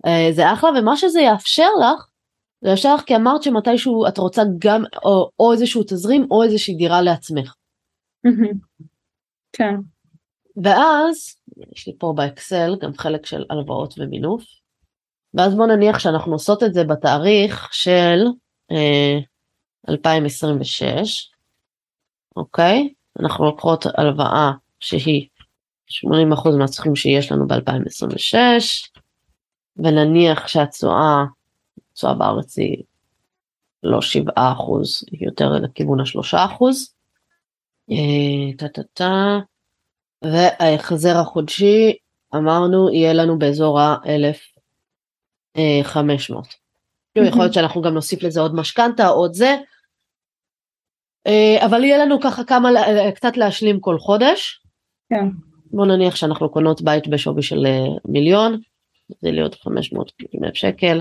אה, 0.07 0.29
זה 0.33 0.53
אחלה, 0.53 0.70
ומה 0.79 0.97
שזה 0.97 1.20
יאפשר 1.20 1.68
לך, 1.81 2.07
זה 2.61 2.70
יאפשר 2.70 2.95
לך 2.95 3.01
כי 3.01 3.16
אמרת 3.16 3.43
שמתישהו 3.43 4.07
את 4.09 4.18
רוצה 4.18 4.43
גם 4.59 4.85
או, 5.05 5.31
או 5.39 5.53
איזשהו 5.53 5.83
תזרים 5.83 6.27
או 6.31 6.43
איזושהי 6.43 6.74
דירה 6.74 7.03
לעצמך. 7.03 7.55
כן. 9.53 9.74
ואז, 10.62 11.37
יש 11.72 11.87
לי 11.87 11.93
פה 11.99 12.12
באקסל 12.16 12.77
גם 12.81 12.95
חלק 12.95 13.27
של 13.27 13.45
הלוואות 13.51 13.95
ומינוף, 13.99 14.45
ואז 15.35 15.55
בוא 15.55 15.66
נניח 15.66 15.99
שאנחנו 15.99 16.33
עושות 16.33 16.62
את 16.62 16.74
זה 16.74 16.85
בתאריך 16.85 17.68
של 17.72 18.24
אה, 18.70 19.18
2026, 19.89 21.31
אוקיי? 22.37 22.89
אנחנו 23.20 23.45
לוקחות 23.45 23.87
הלוואה 23.99 24.51
שהיא 24.81 25.29
80% 25.91 26.57
מהצרכים 26.59 26.97
שיש 26.97 27.33
לנו 27.33 27.47
ב-2026, 27.47 28.37
ונניח 29.77 30.49
שהתשואה, 30.49 31.24
התשואה 31.93 32.14
בארץ 32.14 32.59
היא 32.59 32.83
לא 33.83 33.99
7%, 33.99 34.41
היא 35.11 35.27
יותר 35.27 35.49
לכיוון 35.51 36.01
ה-3%. 36.01 36.37
אה, 37.91 38.68
טה. 38.95 39.39
וההחזר 40.24 41.16
החודשי 41.16 41.97
אמרנו 42.35 42.91
יהיה 42.91 43.12
לנו 43.12 43.39
באזור 43.39 43.81
ה-1,500. 45.57 46.57
יכול 47.16 47.40
להיות 47.40 47.52
שאנחנו 47.52 47.82
גם 47.82 47.94
נוסיף 47.94 48.22
לזה 48.22 48.40
עוד 48.40 48.54
משכנתה 48.54 49.07
עוד 49.09 49.34
זה. 49.34 49.57
אה, 51.26 51.66
אבל 51.66 51.84
יהיה 51.84 51.98
לנו 52.04 52.20
ככה 52.20 52.44
כמה 52.44 52.70
לה- 52.70 53.12
קצת 53.14 53.36
להשלים 53.36 53.80
כל 53.80 53.98
חודש. 53.98 54.62
כן. 55.11 55.26
בוא 55.70 55.86
נניח 55.86 56.16
שאנחנו 56.16 56.50
קונות 56.50 56.82
בית 56.82 57.09
בשווי 57.09 57.42
של 57.42 57.66
אה, 57.66 57.84
מיליון, 58.04 58.61
זה 59.20 59.30
להיות 59.30 59.54
500 59.54 60.12
אלף 60.44 60.54
שקל, 60.54 61.00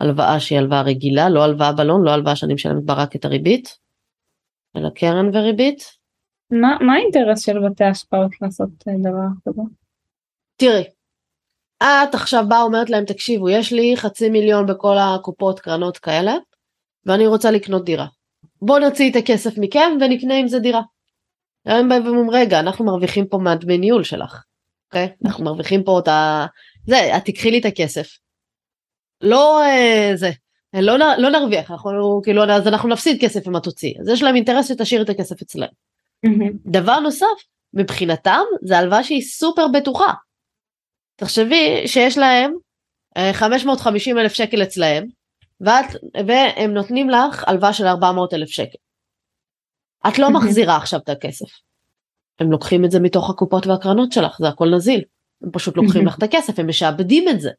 הלוואה 0.00 0.40
שהיא 0.40 0.58
הלוואה 0.58 0.82
רגילה, 0.82 1.28
לא 1.28 1.44
הלוואה 1.44 1.72
בלון, 1.72 2.04
לא 2.04 2.10
הלוואה 2.10 2.36
שאני 2.36 2.54
משלמת 2.54 2.84
בה 2.84 2.94
רק 2.94 3.16
את 3.16 3.24
הריבית, 3.24 3.78
אלא 4.76 4.90
קרן 4.90 5.30
וריבית. 5.36 5.84
מה 6.50 6.76
מה 6.80 6.94
האינטרס 6.94 7.44
של 7.44 7.58
בתי 7.68 7.84
השקעות 7.84 8.30
לעשות 8.42 8.68
אה, 8.88 8.92
דבר 9.10 9.26
כזה? 9.48 9.62
תראי, 10.56 10.84
את 11.84 12.14
עכשיו 12.14 12.44
באה 12.48 12.62
אומרת 12.62 12.90
להם 12.90 13.04
תקשיבו 13.04 13.48
יש 13.48 13.72
לי 13.72 13.96
חצי 13.96 14.30
מיליון 14.30 14.66
בכל 14.66 14.96
הקופות 14.98 15.60
קרנות 15.60 15.98
כאלה 15.98 16.34
ואני 17.06 17.26
רוצה 17.26 17.50
לקנות 17.50 17.84
דירה. 17.84 18.06
בואו 18.62 18.78
נוציא 18.78 19.10
את 19.10 19.16
הכסף 19.16 19.58
מכם 19.58 19.96
ונקנה 20.00 20.34
עם 20.34 20.48
זה 20.48 20.58
דירה. 20.58 20.82
הם 21.66 21.88
באים 21.88 22.06
ואומרים 22.06 22.30
רגע 22.30 22.60
אנחנו 22.60 22.84
מרוויחים 22.84 23.26
פה 23.26 23.38
מהדמי 23.38 23.78
ניהול 23.78 24.04
שלך. 24.04 24.42
אוקיי? 24.86 25.08
אנחנו 25.24 25.44
מרוויחים 25.44 25.84
פה 25.84 25.98
את 25.98 26.08
ה... 26.08 26.46
זה 26.86 27.16
את 27.16 27.24
תקחי 27.24 27.50
לי 27.50 27.58
את 27.58 27.64
הכסף. 27.64 28.06
לא 29.20 29.62
אה, 29.62 30.10
זה. 30.14 30.30
לא, 30.74 30.98
לא 31.18 31.30
נרוויח 31.30 31.70
אנחנו 31.70 32.20
כאילו 32.24 32.44
אז 32.44 32.68
אנחנו 32.68 32.88
נפסיד 32.88 33.20
כסף 33.20 33.48
אם 33.48 33.56
את 33.56 33.62
תוציאי 33.62 33.94
אז 34.00 34.08
יש 34.08 34.22
להם 34.22 34.34
אינטרס 34.36 34.68
שתשאיר 34.68 35.02
את 35.02 35.08
הכסף 35.08 35.42
אצלם. 35.42 35.68
דבר 36.66 37.00
נוסף, 37.00 37.26
מבחינתם 37.74 38.42
זה 38.62 38.78
הלוואה 38.78 39.04
שהיא 39.04 39.22
סופר 39.22 39.66
בטוחה. 39.68 40.12
תחשבי 41.16 41.82
שיש 41.86 42.18
להם 42.18 42.54
אה, 43.16 43.30
550 43.32 44.18
אלף 44.18 44.32
שקל 44.32 44.62
אצלהם, 44.62 45.06
ואת, 45.60 45.84
והם 46.26 46.74
נותנים 46.74 47.10
לך 47.10 47.44
הלוואה 47.46 47.72
של 47.72 47.86
400 47.86 48.34
אלף 48.34 48.48
שקל. 48.48 48.78
את 50.08 50.18
לא. 50.18 50.30
מחזירה 50.36 50.76
עכשיו 50.76 51.00
את 51.00 51.08
הכסף. 51.08 51.46
הם 52.40 52.50
לוקחים 52.50 52.84
את 52.84 52.90
זה 52.90 53.00
מתוך 53.00 53.30
הקופות 53.30 53.66
והקרנות 53.66 54.12
שלך, 54.12 54.38
זה 54.38 54.48
הכל 54.48 54.68
נזיל. 54.74 55.02
הם 55.42 55.50
פשוט 55.52 55.76
לוקחים. 55.76 56.06
לך 56.06 56.18
את 56.18 56.22
הכסף, 56.22 56.58
הם 56.58 56.68
משעבדים 56.68 57.28
את 57.28 57.40
זה. 57.40 57.50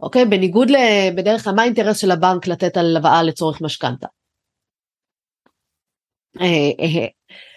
אוקיי? 0.00 0.24
בניגוד 0.24 0.70
ל... 0.70 0.76
בדרך 1.16 1.44
כלל 1.44 1.54
מה 1.54 1.62
האינטרס 1.62 1.98
של 1.98 2.10
הבנק 2.10 2.46
לתת 2.46 2.76
הלוואה 2.76 3.22
לצורך 3.22 3.60
משכנתה? 3.60 4.06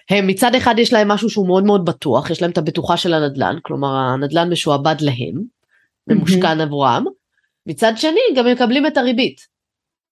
הם 0.09 0.27
מצד 0.27 0.55
אחד 0.55 0.79
יש 0.79 0.93
להם 0.93 1.07
משהו 1.07 1.29
שהוא 1.29 1.47
מאוד 1.47 1.63
מאוד 1.63 1.85
בטוח, 1.85 2.29
יש 2.29 2.41
להם 2.41 2.51
את 2.51 2.57
הבטוחה 2.57 2.97
של 2.97 3.13
הנדל"ן, 3.13 3.55
כלומר 3.61 3.95
הנדל"ן 3.95 4.49
משועבד 4.49 4.95
להם, 5.01 5.41
ממושכן 6.07 6.61
עבורם, 6.61 7.05
מצד 7.65 7.93
שני 7.95 8.19
גם 8.35 8.47
הם 8.47 8.53
מקבלים 8.53 8.87
את 8.87 8.97
הריבית. 8.97 9.47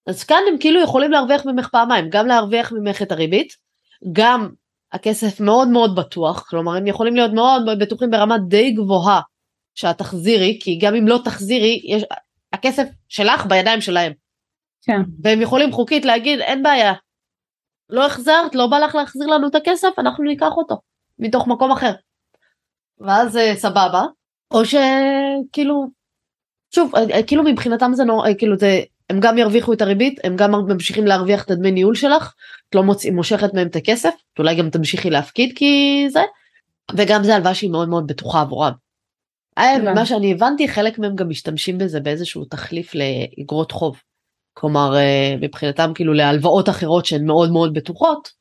אז 0.08 0.24
כאן 0.24 0.42
הם 0.52 0.58
כאילו 0.60 0.82
יכולים 0.82 1.12
להרוויח 1.12 1.46
ממך 1.46 1.68
פעמיים, 1.72 2.10
גם 2.10 2.28
להרוויח 2.28 2.72
ממך 2.72 3.02
את 3.02 3.12
הריבית, 3.12 3.54
גם 4.12 4.50
הכסף 4.92 5.40
מאוד 5.40 5.68
מאוד 5.68 5.96
בטוח, 5.96 6.46
כלומר 6.50 6.76
הם 6.76 6.88
יכולים 6.88 7.16
להיות 7.16 7.34
מאוד 7.34 7.66
מאוד 7.66 7.80
בטוחים 7.80 8.12
ברמה 8.12 8.38
די 8.38 8.72
גבוהה 8.72 9.22
שאת 9.76 9.98
תחזירי, 9.98 10.60
כי 10.62 10.80
גם 10.82 10.96
אם 10.96 11.08
לא 11.08 11.20
תחזירי, 11.24 11.82
יש, 11.86 12.04
הכסף 12.54 12.88
שלך 13.10 13.46
בידיים 13.46 13.82
שלהם. 13.82 14.14
כן. 14.82 15.02
והם 15.24 15.42
יכולים 15.42 15.72
חוקית 15.72 16.06
להגיד 16.06 16.40
אין 16.40 16.64
בעיה, 16.64 16.94
לא 17.90 18.06
החזרת, 18.06 18.56
לא 18.56 18.68
בא 18.68 18.80
לך 18.80 18.96
להחזיר 18.96 19.28
לנו 19.28 19.48
את 19.48 19.56
הכסף, 19.56 19.90
אנחנו 19.98 20.24
ניקח 20.24 20.52
אותו 20.58 20.82
מתוך 21.20 21.48
מקום 21.48 21.72
אחר. 21.72 21.92
ואז 23.00 23.38
אה, 23.38 23.56
סבבה, 23.56 24.04
או 24.52 24.62
שכאילו, 24.66 25.88
שוב, 26.76 26.96
אה, 26.96 27.04
אה, 27.12 27.24
כאילו 27.24 27.44
מבחינתם 27.44 27.92
זה 27.94 28.04
נורא, 28.04 28.30
כאילו 28.38 28.58
זה, 28.58 28.82
הם 29.10 29.20
גם 29.20 29.38
ירוויחו 29.38 29.74
את 29.74 29.82
הריבית, 29.82 30.20
הם 30.24 30.36
גם 30.36 30.52
ממשיכים 30.52 31.08
להרוויח 31.08 31.46
את 31.46 31.52
הדמי 31.52 31.72
ניהול 31.72 31.96
שלך, 31.96 32.34
את 32.70 32.76
לא 32.76 32.84
מוציא, 32.84 33.12
מושכת 33.12 33.54
מהם 33.54 33.68
את 33.68 33.76
הכסף, 33.76 34.14
אולי 34.40 34.56
גם 34.56 34.70
תמשיכי 34.70 35.10
להפקיד 35.10 35.54
כי 35.56 36.06
זה, 36.10 36.24
וגם 36.96 37.24
זה 37.24 37.36
הלוואה 37.36 37.54
שהיא 37.54 37.72
מאוד 37.72 37.90
מאוד 37.90 38.08
בטוחה 38.08 38.42
עבורם. 38.42 38.74
הבנתי. 39.58 39.94
מה 40.00 40.06
שאני 40.06 40.32
הבנתי, 40.32 40.68
חלק 40.68 41.00
מהם 41.00 41.16
גם 41.16 41.30
משתמשים 41.30 41.78
בזה 41.78 42.00
באיזשהו 42.00 42.46
תחליף 42.46 42.92
לאגרות 42.96 43.72
חוב. 43.72 44.02
כלומר 44.60 44.96
אה, 44.96 45.36
מבחינתם 45.42 45.92
כאילו 45.96 46.14
להלוואות 46.14 46.70
אחרות 46.70 47.06
שהן 47.06 47.26
מאוד 47.26 47.52
מאוד 47.52 47.74
בטוחות 47.74 48.32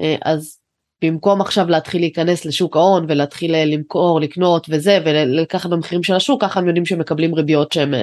אה, 0.00 0.16
אז 0.24 0.58
במקום 1.02 1.40
עכשיו 1.40 1.68
להתחיל 1.68 2.00
להיכנס 2.00 2.44
לשוק 2.44 2.76
ההון 2.76 3.06
ולהתחיל 3.08 3.54
אה, 3.54 3.64
למכור 3.64 4.20
לקנות 4.20 4.66
וזה 4.70 4.98
ולקחת 5.04 5.70
במחירים 5.70 6.02
של 6.02 6.14
השוק 6.14 6.42
ככה 6.42 6.60
הם 6.60 6.66
יודעים 6.66 6.86
שהם 6.86 6.98
מקבלים 6.98 7.34
ריביות 7.34 7.72
שהן 7.72 7.94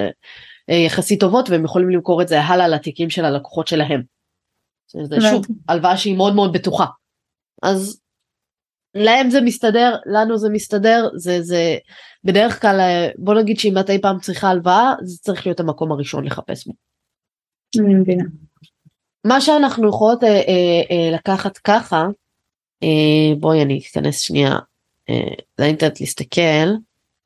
יחסית 0.68 1.20
טובות 1.20 1.50
והם 1.50 1.64
יכולים 1.64 1.90
למכור 1.90 2.22
את 2.22 2.28
זה 2.28 2.40
הלאה 2.40 2.68
לתיקים 2.68 3.10
של 3.10 3.24
הלקוחות 3.24 3.68
שלהם. 3.68 4.02
זה 5.02 5.16
שוב. 5.30 5.46
הלוואה 5.68 5.96
שהיא 5.96 6.16
מאוד 6.16 6.34
מאוד 6.34 6.52
בטוחה. 6.52 6.86
אז 7.62 8.00
להם 8.94 9.30
זה 9.30 9.40
מסתדר 9.40 9.96
לנו 10.06 10.38
זה 10.38 10.48
מסתדר 10.50 11.08
זה 11.14 11.42
זה 11.42 11.76
בדרך 12.24 12.62
כלל 12.62 12.80
בוא 13.18 13.34
נגיד 13.34 13.58
שאם 13.58 13.78
את 13.78 13.90
אי 13.90 14.00
פעם 14.02 14.18
צריכה 14.18 14.48
הלוואה 14.48 14.94
זה 15.02 15.18
צריך 15.20 15.46
להיות 15.46 15.60
המקום 15.60 15.92
הראשון 15.92 16.24
לחפש 16.24 16.66
בו. 16.66 16.72
אני 17.78 17.94
מבינה. 17.94 18.24
מה 19.24 19.40
שאנחנו 19.40 19.88
יכולות 19.88 20.24
אה, 20.24 20.28
אה, 20.28 20.82
אה, 20.90 21.10
לקחת 21.12 21.58
ככה, 21.58 22.06
אה, 22.82 23.34
בואי 23.40 23.62
אני 23.62 23.78
אכנס 23.78 24.20
שנייה 24.20 24.58
אה, 25.10 25.34
לאינטרנט 25.58 26.00
להסתכל 26.00 26.68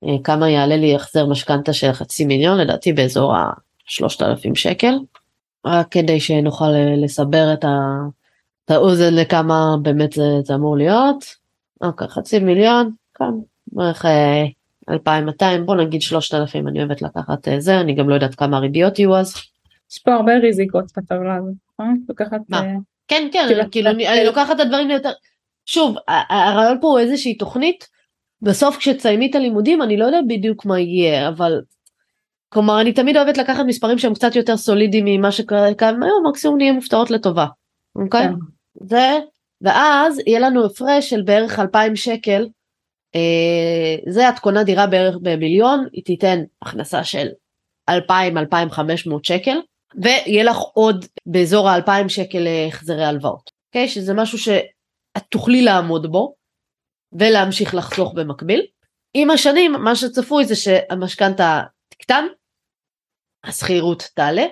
אה, 0.04 0.16
כמה 0.24 0.50
יעלה 0.50 0.76
לי 0.76 0.94
החזר 0.94 1.26
משכנתה 1.26 1.72
של 1.72 1.92
חצי 1.92 2.24
מיליון 2.24 2.58
לדעתי 2.58 2.92
באזור 2.92 3.34
ה-3,000 3.34 4.54
שקל 4.54 4.94
רק 5.64 5.88
כדי 5.90 6.20
שנוכל 6.20 6.64
אה, 6.74 6.94
לסבר 6.96 7.52
את, 7.52 7.64
את 8.64 8.70
האוזן 8.70 9.14
לכמה 9.14 9.76
באמת 9.82 10.12
זה, 10.12 10.40
זה 10.44 10.54
אמור 10.54 10.76
להיות. 10.76 11.24
אוקיי 11.80 12.08
חצי 12.08 12.38
מיליון 12.38 12.90
כאן 13.14 13.32
בערך 13.66 14.04
אה, 14.04 14.44
2,200 14.90 15.66
בוא 15.66 15.76
נגיד 15.76 16.02
3,000 16.02 16.68
אני 16.68 16.78
אוהבת 16.78 17.02
לקחת 17.02 17.48
אה, 17.48 17.60
זה 17.60 17.80
אני 17.80 17.94
גם 17.94 18.08
לא 18.08 18.14
יודעת 18.14 18.34
כמה 18.34 18.56
הריביות 18.56 18.98
יהיו 18.98 19.16
אז. 19.16 19.34
יש 19.92 19.98
פה 19.98 20.14
הרבה 20.14 20.36
ריזיקות 20.36 20.84
בטבלה 20.96 21.36
הזאת, 21.36 21.54
נכון? 21.72 22.00
לקחת... 22.08 22.40
מה? 22.48 22.60
אה, 22.60 22.74
כן 23.08 23.28
כן 23.32 23.44
כאילו, 23.48 23.62
כאילו 23.70 23.90
אני, 23.90 24.08
אני 24.08 24.24
לוקחת 24.24 24.54
את 24.54 24.60
הדברים 24.60 24.88
ליותר 24.88 25.10
שוב 25.66 25.96
הרעיון 26.08 26.80
פה 26.80 26.86
הוא 26.86 26.98
איזושהי 26.98 27.34
תוכנית 27.34 27.88
בסוף 28.42 28.76
כשתסיימי 28.76 29.30
את 29.30 29.34
הלימודים 29.34 29.82
אני 29.82 29.96
לא 29.96 30.04
יודע 30.04 30.20
בדיוק 30.28 30.66
מה 30.66 30.80
יהיה 30.80 31.28
אבל 31.28 31.60
כלומר 32.48 32.80
אני 32.80 32.92
תמיד 32.92 33.16
אוהבת 33.16 33.38
לקחת 33.38 33.64
מספרים 33.66 33.98
שהם 33.98 34.14
קצת 34.14 34.36
יותר 34.36 34.56
סולידיים 34.56 35.04
ממה 35.04 35.32
שקיים 35.32 36.02
היום 36.02 36.26
מקסימום 36.28 36.56
נהיה 36.56 36.72
מופתעות 36.72 37.10
לטובה. 37.10 37.46
אוקיי? 37.96 38.28
כן. 38.28 38.34
זה 38.74 39.18
ואז 39.60 40.20
יהיה 40.26 40.40
לנו 40.40 40.64
הפרש 40.64 41.10
של 41.10 41.22
בערך 41.22 41.58
2,000 41.58 41.96
שקל, 41.96 42.48
אה, 43.14 43.96
זה 44.08 44.28
את 44.28 44.38
קונה 44.38 44.64
דירה 44.64 44.86
בערך 44.86 45.16
במיליון, 45.22 45.86
היא 45.92 46.04
תיתן 46.04 46.40
הכנסה 46.62 47.04
של 47.04 47.26
2,000-2,500 47.90 47.94
שקל, 49.22 49.58
ויהיה 50.02 50.44
לך 50.44 50.56
עוד 50.56 51.04
באזור 51.26 51.68
ה-2,000 51.68 52.08
שקל 52.08 52.46
החזרי 52.68 53.04
הלוואות, 53.04 53.50
אוקיי? 53.68 53.88
שזה 53.88 54.14
משהו 54.14 54.38
שאת 54.38 55.22
תוכלי 55.28 55.62
לעמוד 55.62 56.12
בו 56.12 56.34
ולהמשיך 57.12 57.74
לחסוך 57.74 58.14
במקביל. 58.14 58.66
עם 59.14 59.30
השנים 59.30 59.72
מה 59.72 59.96
שצפוי 59.96 60.44
זה 60.44 60.56
שהמשכנתה 60.56 61.62
תקטן, 61.88 62.24
השכירות 63.44 64.08
תעלה, 64.14 64.46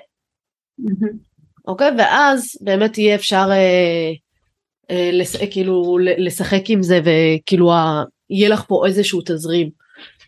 אוקיי? 1.66 1.90
ואז 1.98 2.58
באמת 2.60 2.98
יהיה 2.98 3.14
אפשר 3.14 3.46
אה, 3.50 4.12
אה, 4.90 5.10
לס, 5.12 5.36
כאילו 5.50 5.98
לשחק 6.00 6.62
עם 6.68 6.82
זה 6.82 7.00
וכאילו 7.00 7.72
ה, 7.72 8.04
יהיה 8.30 8.48
לך 8.48 8.64
פה 8.68 8.82
איזשהו 8.86 9.20
תזרים 9.20 9.66
אה, 9.66 9.72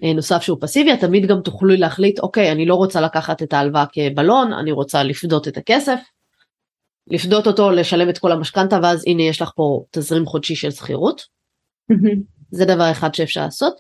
נוסף 0.03 0.43
שהוא 0.43 0.59
פסיבי, 0.61 0.93
את 0.93 1.01
תמיד 1.01 1.27
גם 1.27 1.41
תוכלו 1.41 1.75
להחליט 1.77 2.19
אוקיי 2.19 2.53
אני 2.53 2.67
לא 2.67 2.75
רוצה 2.75 3.01
לקחת 3.01 3.43
את 3.43 3.53
ההלוואה 3.53 3.85
כבלון, 3.93 4.53
אני 4.53 4.73
רוצה 4.73 5.03
לפדות 5.03 5.49
את 5.49 5.57
הכסף, 5.57 6.01
לפדות 7.07 7.47
אותו, 7.47 7.71
לשלם 7.71 8.09
את 8.09 8.19
כל 8.19 8.33
המשכנתה 8.33 8.79
ואז 8.83 9.05
הנה 9.07 9.23
יש 9.23 9.43
לך 9.43 9.51
פה 9.57 9.85
תזרים 9.91 10.27
חודשי 10.27 10.55
של 10.55 10.71
שכירות. 10.71 11.23
זה 12.51 12.65
דבר 12.65 12.91
אחד 12.91 13.15
שאפשר 13.15 13.41
לעשות. 13.41 13.75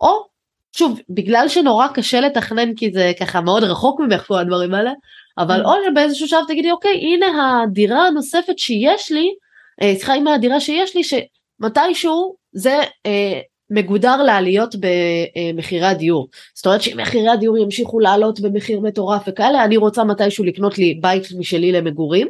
או 0.00 0.28
שוב 0.76 1.00
בגלל 1.10 1.48
שנורא 1.48 1.86
קשה 1.94 2.20
לתכנן 2.20 2.74
כי 2.74 2.92
זה 2.92 3.12
ככה 3.20 3.40
מאוד 3.40 3.64
רחוק 3.64 4.00
ממך 4.00 4.26
כל 4.26 4.38
הדברים 4.38 4.74
האלה 4.74 4.92
אבל 5.38 5.64
או 5.64 5.70
שבאיזשהו 5.90 6.28
שלב 6.28 6.44
תגידי 6.48 6.70
אוקיי 6.70 7.00
הנה 7.00 7.62
הדירה 7.62 8.06
הנוספת 8.06 8.58
שיש 8.58 9.12
לי 9.12 9.34
אה, 9.82 9.94
סליחה 9.94 10.14
הנה 10.14 10.34
הדירה 10.34 10.60
שיש 10.60 10.96
לי 10.96 11.02
שמתישהו 11.04 12.36
זה 12.52 12.80
אה, 13.06 13.40
מגודר 13.70 14.22
לעליות 14.22 14.74
במחירי 14.74 15.86
הדיור 15.86 16.28
זאת 16.54 16.66
אומרת 16.66 16.82
שאם 16.82 16.96
מחירי 17.00 17.28
הדיור 17.28 17.58
ימשיכו 17.58 18.00
לעלות 18.00 18.40
במחיר 18.40 18.80
מטורף 18.80 19.22
וכאלה 19.28 19.64
אני 19.64 19.76
רוצה 19.76 20.04
מתישהו 20.04 20.44
לקנות 20.44 20.78
לי 20.78 20.98
בית 21.02 21.22
משלי 21.38 21.72
למגורים. 21.72 22.28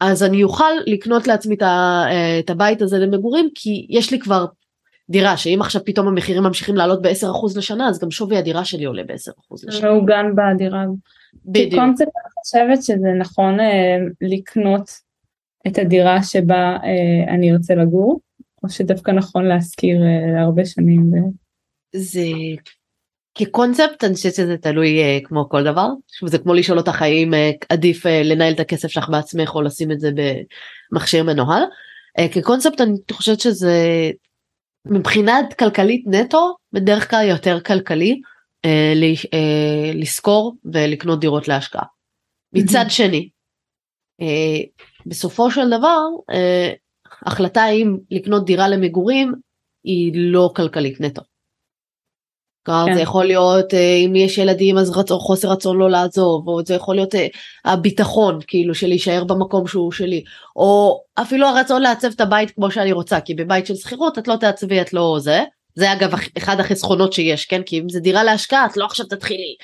אז 0.00 0.22
אני 0.22 0.42
אוכל 0.42 0.72
לקנות 0.86 1.26
לעצמי 1.26 1.56
אה, 1.62 2.38
את 2.38 2.50
הבית 2.50 2.82
הזה 2.82 2.98
למגורים 2.98 3.48
כי 3.54 3.86
יש 3.90 4.10
לי 4.10 4.18
כבר 4.18 4.46
דירה 5.10 5.36
שאם 5.36 5.58
עכשיו 5.60 5.84
פתאום 5.84 6.08
המחירים 6.08 6.42
ממשיכים 6.42 6.76
לעלות 6.76 7.02
ב-10% 7.02 7.58
לשנה 7.58 7.88
אז 7.88 8.00
גם 8.00 8.10
שווי 8.10 8.36
הדירה 8.36 8.64
שלי 8.64 8.84
עולה 8.84 9.02
ב-10% 9.02 9.56
לשנה. 9.68 9.88
מעוגן 9.88 10.26
בדירה. 10.36 10.84
בדיוק. 11.44 11.72
כקונספט 11.72 12.02
אני 12.02 12.32
חושבת 12.40 12.82
שזה 12.82 13.08
נכון 13.18 13.60
אה, 13.60 13.96
לקנות 14.20 14.90
את 15.66 15.78
הדירה 15.78 16.22
שבה 16.22 16.76
אה, 16.84 17.34
אני 17.34 17.52
ארצה 17.52 17.74
לגור 17.74 18.20
או 18.64 18.68
שדווקא 18.68 19.10
נכון 19.10 19.44
להשכיר 19.44 19.96
אה, 20.02 20.32
להרבה 20.34 20.64
שנים. 20.64 21.12
ו... 21.12 21.16
זה 21.96 22.24
כקונספט 23.34 24.04
אני 24.04 24.14
חושבת 24.14 24.34
שזה 24.34 24.56
תלוי 24.56 25.02
אה, 25.02 25.18
כמו 25.24 25.48
כל 25.48 25.64
דבר 25.64 25.88
זה 26.26 26.38
כמו 26.38 26.54
לשאול 26.54 26.78
אותך 26.78 27.02
האם 27.02 27.34
אה, 27.34 27.50
עדיף 27.68 28.06
אה, 28.06 28.22
לנהל 28.22 28.52
את 28.52 28.60
הכסף 28.60 28.88
שלך 28.88 29.08
בעצמך 29.08 29.54
או 29.54 29.62
לשים 29.62 29.92
את 29.92 30.00
זה 30.00 30.10
במכשיר 30.92 31.24
מנוהל. 31.24 31.62
אה, 32.18 32.28
כקונספט 32.28 32.80
אני 32.80 32.92
חושבת 33.12 33.40
שזה 33.40 34.10
מבחינת 34.86 35.54
כלכלית 35.58 36.04
נטו 36.06 36.56
בדרך 36.72 37.10
כלל 37.10 37.28
יותר 37.28 37.60
כלכלי 37.60 38.20
אה, 38.64 38.92
אה, 39.34 39.92
לשכור 39.94 40.56
ולקנות 40.64 41.20
דירות 41.20 41.48
להשקעה. 41.48 41.84
מצד 42.52 42.84
שני 42.88 43.28
אה, 44.20 44.60
בסופו 45.06 45.50
של 45.50 45.66
דבר 45.66 46.00
אה, 46.30 46.72
החלטה 47.26 47.68
אם 47.68 47.96
לקנות 48.10 48.44
דירה 48.44 48.68
למגורים 48.68 49.34
היא 49.84 50.12
לא 50.14 50.52
כלכלית 50.56 51.00
נטו. 51.00 51.22
כלומר 52.66 52.86
כן. 52.86 52.94
זה 52.94 53.00
יכול 53.00 53.24
להיות 53.24 53.74
אה, 53.74 53.94
אם 54.06 54.16
יש 54.16 54.38
ילדים 54.38 54.78
אז 54.78 54.90
רצון, 54.96 55.18
חוסר 55.18 55.48
רצון 55.48 55.78
לא 55.78 55.90
לעזוב 55.90 56.48
או 56.48 56.60
זה 56.64 56.74
יכול 56.74 56.94
להיות 56.94 57.14
אה, 57.14 57.26
הביטחון 57.64 58.38
כאילו 58.46 58.74
של 58.74 58.86
להישאר 58.86 59.24
במקום 59.24 59.66
שהוא 59.66 59.92
שלי 59.92 60.24
או 60.56 61.02
אפילו 61.14 61.46
הרצון 61.46 61.82
לעצב 61.82 62.08
את 62.14 62.20
הבית 62.20 62.50
כמו 62.50 62.70
שאני 62.70 62.92
רוצה 62.92 63.20
כי 63.20 63.34
בבית 63.34 63.66
של 63.66 63.74
שכירות 63.74 64.18
את 64.18 64.28
לא 64.28 64.36
תעצבי 64.36 64.80
את 64.80 64.92
לא 64.92 65.16
זה 65.20 65.42
זה 65.74 65.92
אגב 65.92 66.14
אחד 66.38 66.60
החסכונות 66.60 67.12
שיש 67.12 67.46
כן 67.46 67.62
כי 67.62 67.80
אם 67.80 67.88
זה 67.88 68.00
דירה 68.00 68.24
להשקעה 68.24 68.66
את 68.66 68.76
לא 68.76 68.84
עכשיו 68.84 69.06
תתחילי 69.06 69.56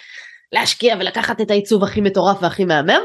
להשקיע 0.53 0.97
ולקחת 1.01 1.41
את 1.41 1.51
העיצוב 1.51 1.85
הכי 1.85 2.01
מטורף 2.01 2.43
והכי 2.43 2.65
מהמם. 2.65 3.01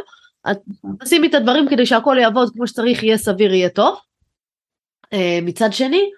את 0.52 0.58
תשימי 1.04 1.28
את 1.28 1.34
הדברים 1.34 1.68
כדי 1.70 1.86
שהכל 1.86 2.18
יעבוד 2.22 2.50
כמו 2.54 2.68
שצריך 2.68 3.04
יהיה 3.04 3.18
סביר 3.18 3.54
יהיה 3.54 3.70
טוב. 3.70 3.96
אה, 5.14 5.40
מצד 5.42 5.74
שני 5.74 6.10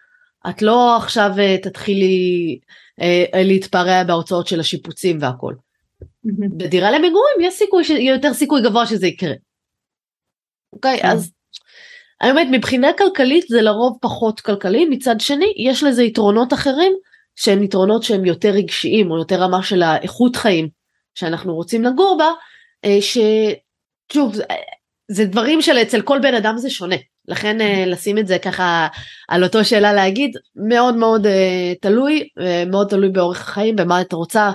את 0.49 0.61
לא 0.61 0.97
עכשיו 0.97 1.31
תתחילי 1.63 2.59
אה, 3.01 3.43
להתפרע 3.43 4.03
בהוצאות 4.03 4.47
של 4.47 4.59
השיפוצים 4.59 5.17
והכל. 5.21 5.53
בדירה 6.57 6.91
למגורים 6.91 7.35
יש 7.41 7.53
סיכוי, 7.53 7.83
ש... 7.83 7.89
יותר 7.89 8.33
סיכוי 8.33 8.61
גבוה 8.61 8.87
שזה 8.87 9.07
יקרה. 9.07 9.33
אוקיי, 10.73 10.99
כן. 10.99 11.07
אז 11.07 11.31
האמת 12.21 12.47
מבחינה 12.51 12.87
כלכלית 12.97 13.45
זה 13.47 13.61
לרוב 13.61 13.97
פחות 14.01 14.39
כלכלי, 14.39 14.85
מצד 14.85 15.15
שני 15.19 15.53
יש 15.57 15.83
לזה 15.83 16.03
יתרונות 16.03 16.53
אחרים 16.53 16.93
שהם 17.35 17.63
יתרונות 17.63 18.03
שהם 18.03 18.25
יותר 18.25 18.49
רגשיים 18.49 19.11
או 19.11 19.17
יותר 19.17 19.41
רמה 19.41 19.63
של 19.63 19.83
האיכות 19.83 20.35
חיים 20.35 20.69
שאנחנו 21.15 21.55
רוצים 21.55 21.83
לגור 21.83 22.17
בה, 22.19 22.31
אה, 22.85 22.97
ששוב 23.01 24.35
זה 25.11 25.25
דברים 25.25 25.61
שאצל 25.61 26.01
כל 26.01 26.19
בן 26.21 26.33
אדם 26.33 26.57
זה 26.57 26.69
שונה. 26.69 26.95
לכן 27.27 27.57
uh, 27.61 27.89
לשים 27.89 28.17
את 28.17 28.27
זה 28.27 28.39
ככה 28.39 28.87
על 29.27 29.43
אותו 29.43 29.65
שאלה 29.65 29.93
להגיד 29.93 30.37
מאוד 30.55 30.95
מאוד 30.95 31.25
uh, 31.25 31.29
תלוי 31.81 32.27
uh, 32.39 32.69
מאוד 32.69 32.87
תלוי 32.87 33.09
באורך 33.09 33.41
החיים 33.41 33.75
במה 33.75 34.01
את 34.01 34.13
רוצה. 34.13 34.51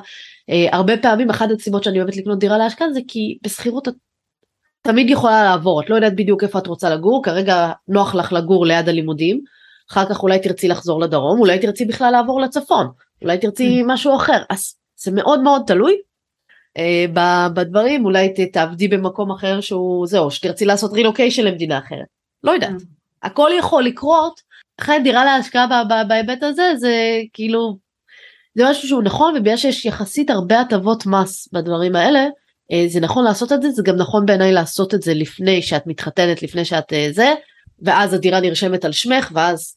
הרבה 0.73 0.97
פעמים 0.97 1.31
אחת 1.31 1.49
הסיבות 1.51 1.85
שאני 1.85 1.99
אוהבת 1.99 2.17
לקנות 2.17 2.39
דירה 2.39 2.59
להשכן 2.59 2.93
זה 2.93 3.01
כי 3.09 3.39
בשכירות 3.43 3.89
את 3.89 3.95
תמיד 4.83 5.11
יכולה 5.11 5.45
לעבור. 5.45 5.81
את 5.83 5.91
לא 5.91 5.95
יודעת 5.95 6.17
בדיוק 6.17 6.43
איפה 6.43 6.59
את 6.59 6.67
רוצה 6.67 6.91
לגור 6.91 7.23
כרגע 7.25 7.73
נוח 7.89 8.15
לך 8.15 8.33
לגור 8.33 8.67
ליד 8.67 8.89
הלימודים 8.89 9.41
אחר 9.91 10.09
כך 10.09 10.23
אולי 10.23 10.39
תרצי 10.39 10.69
לחזור 10.69 11.01
לדרום 11.01 11.41
אולי 11.41 11.59
תרצי 11.59 11.85
בכלל 11.85 12.11
לעבור 12.11 12.41
לצפון 12.41 12.87
אולי 13.23 13.39
תרצי 13.39 13.81
mm. 13.81 13.85
משהו 13.87 14.17
אחר. 14.17 14.43
אז 14.51 14.75
זה 14.97 15.11
מאוד 15.11 15.41
מאוד 15.41 15.63
תלוי 15.67 15.97
בדברים. 17.55 18.05
אולי 18.05 18.35
תעבדי 18.53 18.89
במקום 18.89 19.31
אחר 19.31 19.61
שהוא 19.61 20.07
זהו 20.07 20.31
שתרצי 20.31 20.65
לעשות 20.65 20.93
רילוקיישן 20.93 21.45
למדינה 21.45 21.79
אחרת 21.79 22.20
לא 22.45 22.51
יודעת. 22.51 22.71
Mm. 22.71 22.85
הכל 23.23 23.51
יכול 23.59 23.85
לקרות, 23.85 24.41
אחרי 24.81 25.01
דירה 25.01 25.25
להשקעה 25.25 25.85
בהיבט 26.09 26.43
הזה 26.43 26.73
זה 26.77 26.95
כאילו 27.33 27.79
זה 28.55 28.65
משהו 28.71 28.89
שהוא 28.89 29.03
נכון 29.03 29.37
ובגלל 29.37 29.57
שיש 29.57 29.85
יחסית 29.85 30.31
הרבה 30.31 30.61
הטבות 30.61 31.07
מס 31.07 31.49
בדברים 31.53 31.97
האלה 31.97 32.27
אה, 32.73 32.85
זה 32.89 33.01
נכון 33.01 33.25
לעשות 33.25 33.53
את 33.53 33.63
זה 33.63 33.71
זה 33.71 33.83
גם 33.83 33.97
נכון 33.97 34.27
בעיניי 34.27 34.53
לעשות 34.53 34.95
את 34.95 35.03
זה 35.03 35.15
לפני 35.15 35.63
שאת 35.63 35.87
מתחתנת 35.87 36.43
לפני 36.43 36.65
שאת 36.65 36.93
אה, 36.93 37.09
זה 37.11 37.35
ואז 37.83 38.15
הדירה 38.15 38.41
נרשמת 38.41 38.85
על 38.85 38.93
שמך 38.93 39.31
ואז 39.35 39.77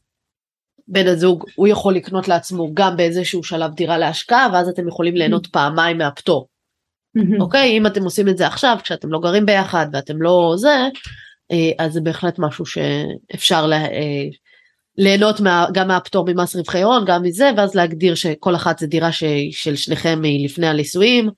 בן 0.88 1.08
הזוג 1.08 1.46
הוא 1.56 1.68
יכול 1.68 1.96
לקנות 1.96 2.28
לעצמו 2.28 2.74
גם 2.74 2.98
באיזשהו 2.98 3.44
שלב 3.44 3.74
דירה 3.74 3.98
להשקעה 3.98 4.48
ואז 4.54 4.70
אתם 4.70 4.88
יכולים 4.88 5.16
ליהנות 5.16 5.46
mm. 5.46 5.50
פעמיים 5.50 5.98
מהפטור. 5.98 6.48
אוקיי 7.40 7.78
אם 7.78 7.88
אתם 7.88 8.04
עושים 8.04 8.30
את 8.30 8.38
זה 8.38 8.48
עכשיו 8.48 8.78
כשאתם 8.84 9.12
לא 9.12 9.20
גרים 9.20 9.46
ביחד 9.46 9.88
ואתם 9.94 10.22
לא 10.22 10.54
זה 10.58 10.70
אה, 10.70 10.88
אז 11.80 11.94
זה 11.94 12.02
בהחלט 12.02 12.40
משהו 12.40 12.66
שאפשר 12.66 13.68
לה, 13.68 13.86
אה, 13.86 14.26
ליהנות 14.98 15.40
מה, 15.40 15.66
גם 15.74 15.88
מהפטור 15.88 16.26
ממס 16.28 16.56
רווחי 16.56 16.82
הון 16.82 17.06
גם 17.06 17.24
מזה 17.24 17.50
ואז 17.58 17.76
להגדיר 17.76 18.16
שכל 18.16 18.56
אחת 18.56 18.80
זה 18.80 18.88
דירה 18.88 19.12
ש, 19.12 19.24
של 19.52 19.76
שניכם 19.76 20.22
לפני 20.46 20.68
הנישואים. 20.68 21.30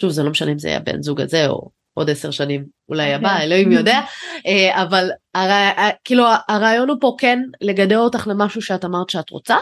שוב 0.00 0.10
זה 0.10 0.22
לא 0.22 0.30
משנה 0.30 0.52
אם 0.52 0.58
זה 0.58 0.68
היה 0.68 0.80
בן 0.80 1.02
זוג 1.02 1.20
הזה 1.20 1.48
או 1.48 1.70
עוד 1.94 2.10
עשר 2.10 2.30
שנים 2.30 2.64
אולי 2.88 3.14
הבא 3.14 3.32
אוקיי. 3.32 3.44
אלוהים 3.44 3.72
יודע 3.72 4.00
אה, 4.46 4.82
אבל 4.82 5.10
הר... 5.34 5.72
כאילו 6.04 6.24
הרעיון 6.48 6.88
הוא 6.88 6.96
פה 7.00 7.14
כן 7.18 7.38
לגדר 7.60 7.98
אותך 7.98 8.26
למשהו 8.26 8.62
שאת 8.62 8.84
אמרת 8.84 9.10
שאת 9.10 9.30
רוצה 9.30 9.56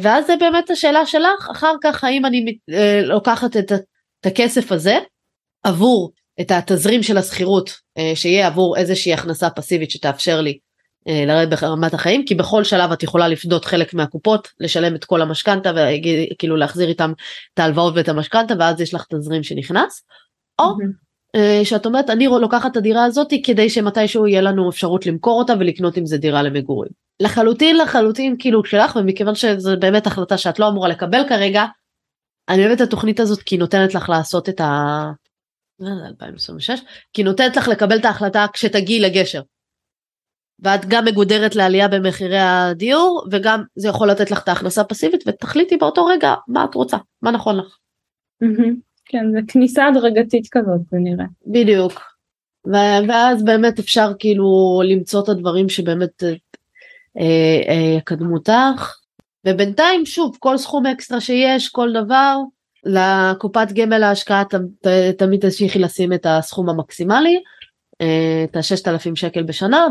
ואז 0.00 0.26
זה 0.26 0.34
באמת 0.40 0.70
השאלה 0.70 1.06
שלך 1.06 1.48
אחר 1.50 1.74
כך 1.82 2.04
האם 2.04 2.26
אני 2.26 2.56
לוקחת 3.02 3.56
את 3.56 3.72
הכסף 4.26 4.72
הזה 4.72 4.98
עבור 5.62 6.12
את 6.40 6.50
התזרים 6.50 7.02
של 7.02 7.18
השכירות 7.18 7.70
אה, 7.98 8.12
שיהיה 8.14 8.46
עבור 8.46 8.76
איזושהי 8.76 9.14
הכנסה 9.14 9.50
פסיבית 9.50 9.90
שתאפשר 9.90 10.40
לי 10.40 10.58
אה, 11.08 11.24
לרדת 11.26 11.60
ברמת 11.60 11.94
החיים 11.94 12.24
כי 12.26 12.34
בכל 12.34 12.64
שלב 12.64 12.92
את 12.92 13.02
יכולה 13.02 13.28
לפדות 13.28 13.64
חלק 13.64 13.94
מהקופות 13.94 14.48
לשלם 14.60 14.94
את 14.94 15.04
כל 15.04 15.22
המשכנתה 15.22 15.70
וכאילו 15.70 16.56
להחזיר 16.56 16.88
איתם 16.88 17.12
את 17.54 17.58
ההלוואות 17.58 17.94
ואת 17.96 18.08
המשכנתה 18.08 18.54
ואז 18.58 18.80
יש 18.80 18.94
לך 18.94 19.04
תזרים 19.14 19.42
שנכנס. 19.42 20.02
או 20.58 20.64
אה, 21.36 21.60
שאת 21.64 21.86
אומרת 21.86 22.10
אני 22.10 22.26
לוקחת 22.26 22.72
את 22.72 22.76
הדירה 22.76 23.04
הזאת 23.04 23.32
כדי 23.44 23.70
שמתישהו 23.70 24.26
יהיה 24.26 24.40
לנו 24.40 24.70
אפשרות 24.70 25.06
למכור 25.06 25.38
אותה 25.38 25.52
ולקנות 25.60 25.96
עם 25.96 26.06
זה 26.06 26.18
דירה 26.18 26.42
למגורים. 26.42 26.90
לחלוטין 27.20 27.76
לחלוטין 27.76 28.36
כאילו 28.38 28.64
שלך 28.64 28.96
ומכיוון 28.96 29.34
שזו 29.34 29.76
באמת 29.80 30.06
החלטה 30.06 30.38
שאת 30.38 30.58
לא 30.58 30.68
אמורה 30.68 30.88
לקבל 30.88 31.22
כרגע 31.28 31.64
אני 32.48 32.66
אוהבת 32.66 32.76
את 32.76 32.86
התוכנית 32.86 33.20
הזאת 33.20 33.42
כי 33.42 33.54
היא 33.54 33.60
נותנת 33.60 33.94
לך 33.94 34.08
לעשות 34.08 34.48
את 34.48 34.60
ה... 34.60 35.02
2026 35.80 36.80
כי 37.12 37.22
נותנת 37.22 37.56
לך 37.56 37.68
לקבל 37.68 37.98
את 37.98 38.04
ההחלטה 38.04 38.46
כשתגיעי 38.52 39.00
לגשר. 39.00 39.42
ואת 40.58 40.86
גם 40.88 41.04
מגודרת 41.04 41.56
לעלייה 41.56 41.88
במחירי 41.88 42.38
הדיור 42.38 43.26
וגם 43.30 43.62
זה 43.76 43.88
יכול 43.88 44.10
לתת 44.10 44.30
לך 44.30 44.42
את 44.42 44.48
ההכנסה 44.48 44.80
הפסיבית 44.80 45.24
ותחליטי 45.26 45.76
באותו 45.76 46.06
רגע 46.06 46.34
מה 46.48 46.64
את 46.64 46.74
רוצה 46.74 46.96
מה 47.22 47.30
נכון 47.30 47.56
לך. 47.56 47.78
כן 49.04 49.32
זה 49.32 49.38
כניסה 49.48 49.86
הדרגתית 49.86 50.48
כזאת 50.50 50.80
זה 50.90 50.96
נראה. 51.00 51.26
בדיוק. 51.46 51.92
ואז 53.08 53.44
באמת 53.44 53.78
אפשר 53.78 54.12
כאילו 54.18 54.80
למצוא 54.84 55.22
את 55.22 55.28
הדברים 55.28 55.68
שבאמת 55.68 56.22
יקדמו 57.98 58.26
אה, 58.26 58.30
אה, 58.30 58.36
אותך 58.36 58.96
ובינתיים 59.46 60.06
שוב 60.06 60.36
כל 60.40 60.56
סכום 60.56 60.86
אקסטרה 60.86 61.20
שיש 61.20 61.68
כל 61.68 61.92
דבר 61.92 62.36
לקופת 62.84 63.72
גמל 63.74 64.02
ההשקעה 64.02 64.42
תמיד 65.18 65.40
תמשיכי 65.40 65.78
לשים 65.78 66.12
את 66.12 66.26
הסכום 66.28 66.68
המקסימלי 66.68 67.42
אה, 68.00 68.44
את 68.44 68.56
ה-6,000 68.56 69.14
שקל 69.14 69.42
בשנה 69.42 69.86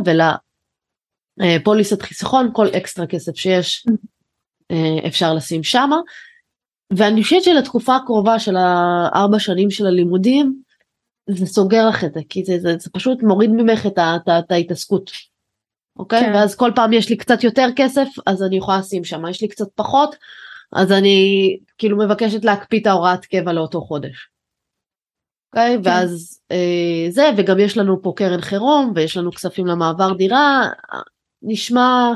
ולפוליסת 1.40 2.02
חיסכון 2.02 2.50
כל 2.54 2.68
אקסטרה 2.68 3.08
כסף 3.08 3.36
שיש 3.36 3.86
אה, 4.72 5.08
אפשר 5.08 5.34
לשים 5.34 5.64
שמה. 5.64 5.98
ואני 6.98 7.24
חושבת 7.24 7.44
שלתקופה 7.44 7.96
הקרובה 7.96 8.40
של 8.40 8.56
הארבע 8.56 9.40
שנים 9.40 9.72
של 9.72 9.86
הלימודים 9.88 10.62
זה 11.30 11.46
סוגר 11.46 11.88
לך 11.90 12.04
את 12.04 12.14
זה 12.14 12.20
כי 12.30 12.46
זה, 12.46 12.60
זה, 12.60 12.78
זה 12.80 12.90
פשוט 12.94 13.24
מוריד 13.24 13.50
ממך 13.50 13.86
את, 13.86 14.00
את, 14.00 14.30
את 14.40 14.52
ההתעסקות. 14.52 15.12
אוקיי? 16.00 16.22
כן. 16.22 16.32
ואז 16.36 16.56
כל 16.56 16.72
פעם 16.76 16.94
יש 16.94 17.10
לי 17.10 17.18
קצת 17.18 17.44
יותר 17.44 17.68
כסף 17.76 18.08
אז 18.26 18.44
אני 18.44 18.58
יכולה 18.58 18.78
לשים 18.78 19.04
שם 19.04 19.28
יש 19.30 19.42
לי 19.42 19.48
קצת 19.48 19.68
פחות 19.76 20.16
אז 20.76 20.92
אני 20.92 21.58
כאילו 21.78 21.98
מבקשת 21.98 22.46
להקפיא 22.46 22.82
את 22.82 22.88
ההוראת 22.88 23.26
קבע 23.26 23.54
לאותו 23.54 23.82
חודש. 23.82 24.30
אוקיי? 25.54 25.76
Okay, 25.76 25.84
כן. 25.84 25.90
ואז 25.90 26.40
אה, 26.52 27.06
זה, 27.10 27.30
וגם 27.38 27.60
יש 27.60 27.78
לנו 27.78 28.02
פה 28.02 28.14
קרן 28.16 28.42
חירום, 28.42 28.92
ויש 28.96 29.18
לנו 29.18 29.32
כספים 29.32 29.68
למעבר 29.68 30.14
דירה, 30.14 30.70
נשמע 31.42 32.12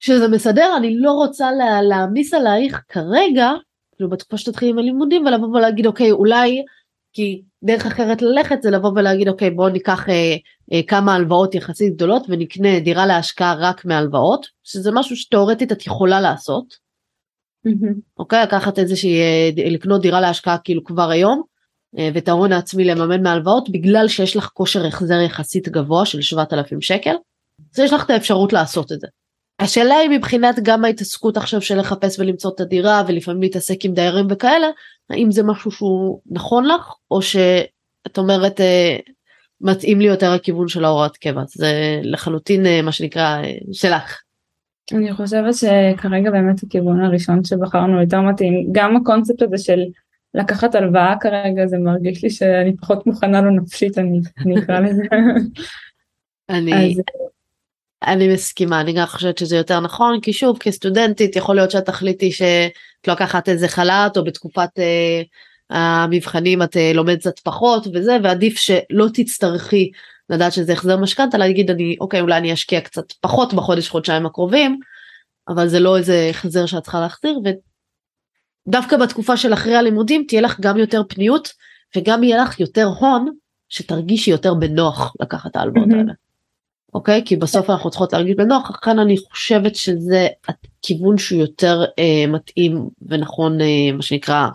שזה 0.00 0.28
מסדר, 0.28 0.74
אני 0.76 0.98
לא 0.98 1.12
רוצה 1.12 1.52
לה, 1.52 1.82
להעמיס 1.82 2.34
עלייך 2.34 2.82
כרגע, 2.88 3.50
כאילו 3.96 4.10
בתקופה 4.10 4.36
שתתחילי 4.36 4.70
עם 4.70 4.78
הלימודים, 4.78 5.26
ולבוא 5.26 5.48
ולהגיד, 5.48 5.86
אוקיי, 5.86 6.10
אולי, 6.10 6.64
כי 7.12 7.42
דרך 7.62 7.86
אחרת 7.86 8.22
ללכת 8.22 8.62
זה 8.62 8.70
לבוא 8.70 8.90
ולהגיד, 8.96 9.28
אוקיי, 9.28 9.50
בואו 9.50 9.68
ניקח 9.68 10.08
אה, 10.08 10.36
אה, 10.72 10.80
כמה 10.86 11.14
הלוואות 11.14 11.54
יחסית 11.54 11.94
גדולות 11.94 12.22
ונקנה 12.28 12.80
דירה 12.80 13.06
להשקעה 13.06 13.54
רק 13.58 13.84
מהלוואות, 13.84 14.46
שזה 14.64 14.90
משהו 14.92 15.16
שתאורטית 15.16 15.72
את 15.72 15.86
יכולה 15.86 16.20
לעשות. 16.20 16.81
אוקיי, 18.18 18.42
לקחת 18.42 18.78
איזושהי, 18.78 19.20
אה, 19.20 19.50
לקנות 19.70 20.02
דירה 20.02 20.20
להשקעה 20.20 20.58
כאילו 20.58 20.84
כבר 20.84 21.10
היום, 21.10 21.42
אה, 21.98 22.10
ואת 22.14 22.28
ההון 22.28 22.52
העצמי 22.52 22.84
לממן 22.84 23.22
מהלוואות 23.22 23.70
בגלל 23.70 24.08
שיש 24.08 24.36
לך 24.36 24.50
כושר 24.54 24.86
החזר 24.86 25.20
יחסית 25.20 25.68
גבוה 25.68 26.06
של 26.06 26.22
7,000 26.22 26.80
שקל, 26.80 27.14
אז 27.74 27.78
יש 27.78 27.92
לך 27.92 28.04
את 28.04 28.10
האפשרות 28.10 28.52
לעשות 28.52 28.92
את 28.92 29.00
זה. 29.00 29.06
השאלה 29.58 29.94
היא 29.94 30.10
מבחינת 30.10 30.58
גם 30.62 30.84
ההתעסקות 30.84 31.36
עכשיו 31.36 31.62
של 31.62 31.78
לחפש 31.78 32.18
ולמצוא 32.18 32.50
את 32.54 32.60
הדירה 32.60 33.02
ולפעמים 33.08 33.42
להתעסק 33.42 33.84
עם 33.84 33.94
דיירים 33.94 34.26
וכאלה, 34.30 34.66
האם 35.10 35.30
זה 35.30 35.42
משהו 35.42 35.70
שהוא 35.70 36.20
נכון 36.30 36.64
לך 36.66 36.94
או 37.10 37.22
שאת 37.22 38.18
אומרת 38.18 38.60
אה, 38.60 38.96
מתאים 39.60 40.00
לי 40.00 40.06
יותר 40.06 40.32
הכיוון 40.32 40.68
של 40.68 40.84
ההוראת 40.84 41.16
קבע, 41.16 41.42
זה 41.48 42.00
לחלוטין 42.02 42.84
מה 42.84 42.92
שנקרא 42.92 43.42
שלך. 43.72 44.21
אני 44.92 45.12
חושבת 45.12 45.54
שכרגע 45.54 46.30
באמת 46.30 46.62
הכיוון 46.62 47.00
הראשון 47.00 47.44
שבחרנו 47.44 48.00
יותר 48.00 48.20
מתאים, 48.20 48.68
גם 48.72 48.96
הקונספט 48.96 49.42
הזה 49.42 49.58
של 49.58 49.80
לקחת 50.34 50.74
הלוואה 50.74 51.14
כרגע 51.20 51.66
זה 51.66 51.78
מרגיש 51.78 52.22
לי 52.22 52.30
שאני 52.30 52.76
פחות 52.76 53.06
מוכנה 53.06 53.40
לו 53.40 53.50
נפשית 53.50 53.98
אני, 53.98 54.20
אני 54.44 54.58
אקרא 54.58 54.80
לזה. 54.80 55.02
אני, 56.50 56.72
אז... 56.72 57.02
אני 58.02 58.34
מסכימה 58.34 58.80
אני 58.80 58.92
גם 58.92 59.06
חושבת 59.06 59.38
שזה 59.38 59.56
יותר 59.56 59.80
נכון 59.80 60.20
כי 60.20 60.32
שוב 60.32 60.58
כסטודנטית 60.58 61.36
יכול 61.36 61.56
להיות 61.56 61.70
שאת 61.70 61.84
תחליטי 61.84 62.32
שאת 62.32 63.08
לוקחת 63.08 63.48
איזה 63.48 63.68
חל"ת 63.68 64.16
או 64.16 64.24
בתקופת 64.24 64.70
אה, 64.78 65.22
המבחנים 65.70 66.62
את 66.62 66.76
אה, 66.76 66.92
לומדת 66.94 67.18
קצת 67.18 67.38
פחות 67.38 67.86
וזה 67.94 68.16
ועדיף 68.22 68.56
שלא 68.58 69.06
תצטרכי 69.14 69.90
לדעת 70.32 70.52
שזה 70.52 70.72
החזר 70.72 70.96
משכנתה 70.96 71.38
להגיד 71.38 71.70
אני 71.70 71.96
אוקיי 72.00 72.20
אולי 72.20 72.36
אני 72.36 72.52
אשקיע 72.52 72.80
קצת 72.80 73.12
פחות 73.20 73.54
בחודש 73.54 73.88
חודשיים 73.88 74.26
הקרובים 74.26 74.80
אבל 75.48 75.68
זה 75.68 75.80
לא 75.80 75.96
איזה 75.96 76.26
החזר 76.30 76.66
שאת 76.66 76.82
צריכה 76.82 77.00
להחזיר 77.00 77.38
דווקא 78.68 78.96
בתקופה 78.96 79.36
של 79.36 79.52
אחרי 79.52 79.76
הלימודים 79.76 80.24
תהיה 80.28 80.40
לך 80.40 80.60
גם 80.60 80.78
יותר 80.78 81.02
פניות 81.08 81.52
וגם 81.96 82.22
יהיה 82.22 82.42
לך 82.42 82.60
יותר 82.60 82.86
הון 82.86 83.28
שתרגישי 83.68 84.30
יותר 84.30 84.54
בנוח 84.54 85.14
לקחת 85.20 85.50
את 85.50 85.56
ההלוואות 85.56 85.88
mm-hmm. 85.88 85.96
האלה. 85.96 86.12
אוקיי? 86.94 87.22
כי 87.24 87.36
בסוף 87.36 87.70
אנחנו 87.70 87.90
צריכות 87.90 88.12
להרגיש 88.12 88.36
בנוח, 88.36 88.70
לכן 88.70 88.98
אני 88.98 89.16
חושבת 89.18 89.76
שזה 89.76 90.26
הכיוון 90.48 91.18
שהוא 91.18 91.40
יותר 91.40 91.84
אה, 91.98 92.26
מתאים 92.28 92.88
ונכון 93.08 93.60
אה, 93.60 93.92
מה 93.92 94.02
שנקרא 94.02 94.48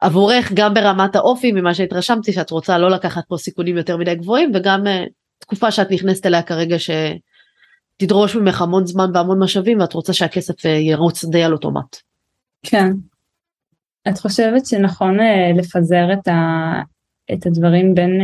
עבורך 0.00 0.52
גם 0.54 0.74
ברמת 0.74 1.16
האופי 1.16 1.52
ממה 1.52 1.74
שהתרשמתי 1.74 2.32
שאת 2.32 2.50
רוצה 2.50 2.78
לא 2.78 2.90
לקחת 2.90 3.22
פה 3.28 3.36
סיכונים 3.36 3.76
יותר 3.76 3.96
מדי 3.96 4.14
גבוהים 4.14 4.52
וגם 4.54 4.86
אה, 4.86 5.04
תקופה 5.38 5.70
שאת 5.70 5.90
נכנסת 5.90 6.26
אליה 6.26 6.42
כרגע 6.42 6.76
שתדרוש 6.78 8.36
ממך 8.36 8.62
המון 8.62 8.86
זמן 8.86 9.10
והמון 9.14 9.42
משאבים 9.42 9.80
ואת 9.80 9.92
רוצה 9.92 10.12
שהכסף 10.12 10.66
אה, 10.66 10.70
ירוץ 10.70 11.24
די 11.24 11.42
על 11.42 11.52
אוטומט. 11.52 11.96
כן. 12.62 12.92
את 14.08 14.18
חושבת 14.18 14.66
שנכון 14.66 15.20
אה, 15.20 15.52
לפזר 15.56 16.12
את, 16.12 16.28
ה, 16.28 16.72
את 17.32 17.46
הדברים 17.46 17.94
בין 17.94 18.20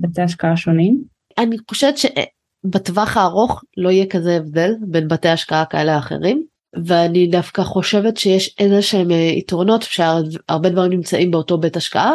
בתי 0.00 0.22
השקעה 0.22 0.56
שונים? 0.56 1.02
אני 1.38 1.56
חושבת 1.68 1.94
שבטווח 1.98 3.16
הארוך 3.16 3.62
לא 3.76 3.90
יהיה 3.90 4.06
כזה 4.06 4.36
הבדל 4.36 4.74
בין 4.80 5.08
בתי 5.08 5.28
השקעה 5.28 5.64
כאלה 5.64 5.98
אחרים. 5.98 6.51
ואני 6.86 7.26
דווקא 7.26 7.62
חושבת 7.62 8.16
שיש 8.16 8.54
איזה 8.58 8.82
שהם 8.82 9.10
אה, 9.10 9.16
יתרונות 9.16 9.82
שהרבה 9.82 10.68
דברים 10.68 10.90
נמצאים 10.90 11.30
באותו 11.30 11.58
בית 11.58 11.76
השקעה. 11.76 12.14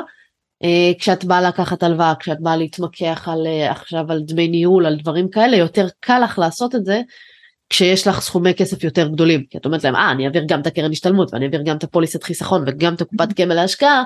כשאת 1.00 1.26
באה 1.26 1.42
לקחת 1.42 1.84
הלוואה, 1.84 2.14
כשאת 2.20 2.40
באה 2.40 2.58
להתמקח 2.58 3.28
על 3.32 3.48
עכשיו 3.70 4.12
על 4.12 4.22
דמי 4.22 4.48
ניהול, 4.48 4.86
על 4.86 4.96
דברים 4.96 5.30
כאלה, 5.30 5.58
יותר 5.58 5.88
קל 6.00 6.20
לך 6.24 6.40
לעשות 6.40 6.76
את 6.76 6.86
זה 6.86 7.02
כשיש 7.70 8.08
לך 8.08 8.20
סכומי 8.20 8.54
כסף 8.54 8.84
יותר 8.84 9.08
גדולים 9.08 9.46
כי 9.46 9.58
את 9.58 9.66
אומרת 9.66 9.84
להם 9.84 9.96
אה 9.96 10.12
אני 10.12 10.26
אעביר 10.26 10.44
גם 10.48 10.62
את 10.62 10.68
הקרן 10.68 10.92
השתלמות 10.92 11.34
ואני 11.34 11.46
אעביר 11.46 11.62
גם 11.66 11.78
את 11.78 11.84
הפוליסת 11.84 12.24
חיסכון 12.24 12.64
וגם 12.68 12.94
את 12.94 13.02
הקופת 13.02 13.28
גמל 13.40 13.54
להשקעה 13.54 14.04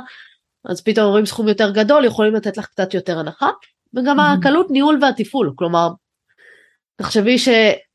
אז 0.66 0.82
פתאום 0.84 1.12
רואים 1.12 1.26
סכום 1.26 1.47
יותר 1.47 1.72
גדול 1.72 2.06
יכולים 2.06 2.34
לתת 2.34 2.58
לך 2.58 2.66
קצת 2.66 2.93
יותר 2.93 3.20
הנחה 3.20 3.49
וגם 3.93 4.20
הקלות 4.39 4.72
ניהול 4.72 4.99
והתפעול 5.02 5.54
כלומר 5.56 5.89
תחשבי 6.95 7.38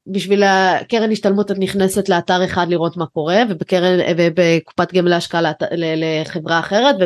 שבשביל 0.07 0.42
הקרן 0.42 1.12
השתלמות 1.12 1.50
את 1.50 1.57
נכנסת 1.59 2.09
לאתר 2.09 2.44
אחד 2.44 2.66
לראות 2.68 2.96
מה 2.96 3.07
קורה 3.07 3.42
ובקרן 3.48 3.98
ובקופת 4.18 4.92
גמל 4.94 5.11
להשקעה 5.11 5.52
לחברה 5.72 6.59
אחרת 6.59 6.96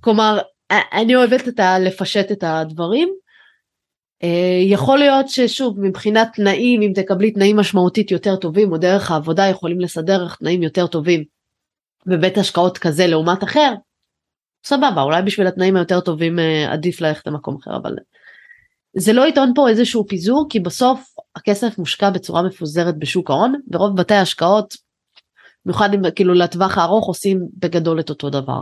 כלומר 0.00 0.38
אני 0.70 1.16
אוהבת 1.16 1.48
את 1.48 1.60
ה, 1.60 1.78
לפשט 1.78 2.32
את 2.32 2.44
הדברים. 2.46 3.08
אה, 4.22 4.60
יכול 4.62 4.98
להיות 4.98 5.28
ששוב 5.28 5.80
מבחינת 5.80 6.28
תנאים 6.34 6.82
אם 6.82 6.92
תקבלי 6.94 7.30
תנאים 7.30 7.56
משמעותית 7.56 8.10
יותר 8.10 8.36
טובים 8.36 8.72
או 8.72 8.78
דרך 8.78 9.10
העבודה 9.10 9.46
יכולים 9.46 9.80
לסדר 9.80 10.28
תנאים 10.38 10.62
יותר 10.62 10.86
טובים 10.86 11.24
בבית 12.06 12.38
השקעות 12.38 12.78
כזה 12.78 13.06
לעומת 13.06 13.44
אחר 13.44 13.74
סבבה 14.66 15.02
אולי 15.02 15.22
בשביל 15.22 15.46
התנאים 15.46 15.76
היותר 15.76 16.00
טובים 16.00 16.38
אה, 16.38 16.72
עדיף 16.72 17.00
ללכת 17.00 17.26
למקום 17.26 17.56
אחר 17.62 17.76
אבל 17.76 17.96
זה 18.96 19.12
לא 19.12 19.26
יטעון 19.26 19.52
פה 19.54 19.68
איזשהו 19.68 20.06
פיזור 20.08 20.46
כי 20.50 20.60
בסוף 20.60 21.14
הכסף 21.38 21.78
מושקע 21.78 22.10
בצורה 22.10 22.42
מפוזרת 22.42 22.98
בשוק 22.98 23.30
ההון 23.30 23.54
ורוב 23.72 23.96
בתי 23.96 24.14
ההשקעות 24.14 24.76
במיוחד 25.64 25.94
אם 25.94 26.10
כאילו 26.10 26.34
לטווח 26.34 26.78
הארוך 26.78 27.06
עושים 27.06 27.48
בגדול 27.58 28.00
את 28.00 28.10
אותו 28.10 28.30
דבר. 28.30 28.60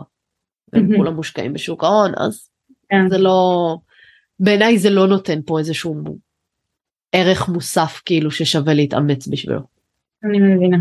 והם 0.72 0.96
כולם 0.96 1.14
מושקעים 1.14 1.52
בשוק 1.52 1.84
ההון 1.84 2.12
אז 2.16 2.48
כן. 2.88 3.08
זה 3.10 3.18
לא 3.18 3.76
בעיניי 4.40 4.78
זה 4.78 4.90
לא 4.90 5.06
נותן 5.06 5.40
פה 5.46 5.58
איזשהו 5.58 5.94
ערך 7.12 7.48
מוסף 7.48 8.02
כאילו 8.04 8.30
ששווה 8.30 8.74
להתאמץ 8.74 9.28
בשבילו. 9.28 9.60
אני 10.24 10.38
מבינה. 10.38 10.76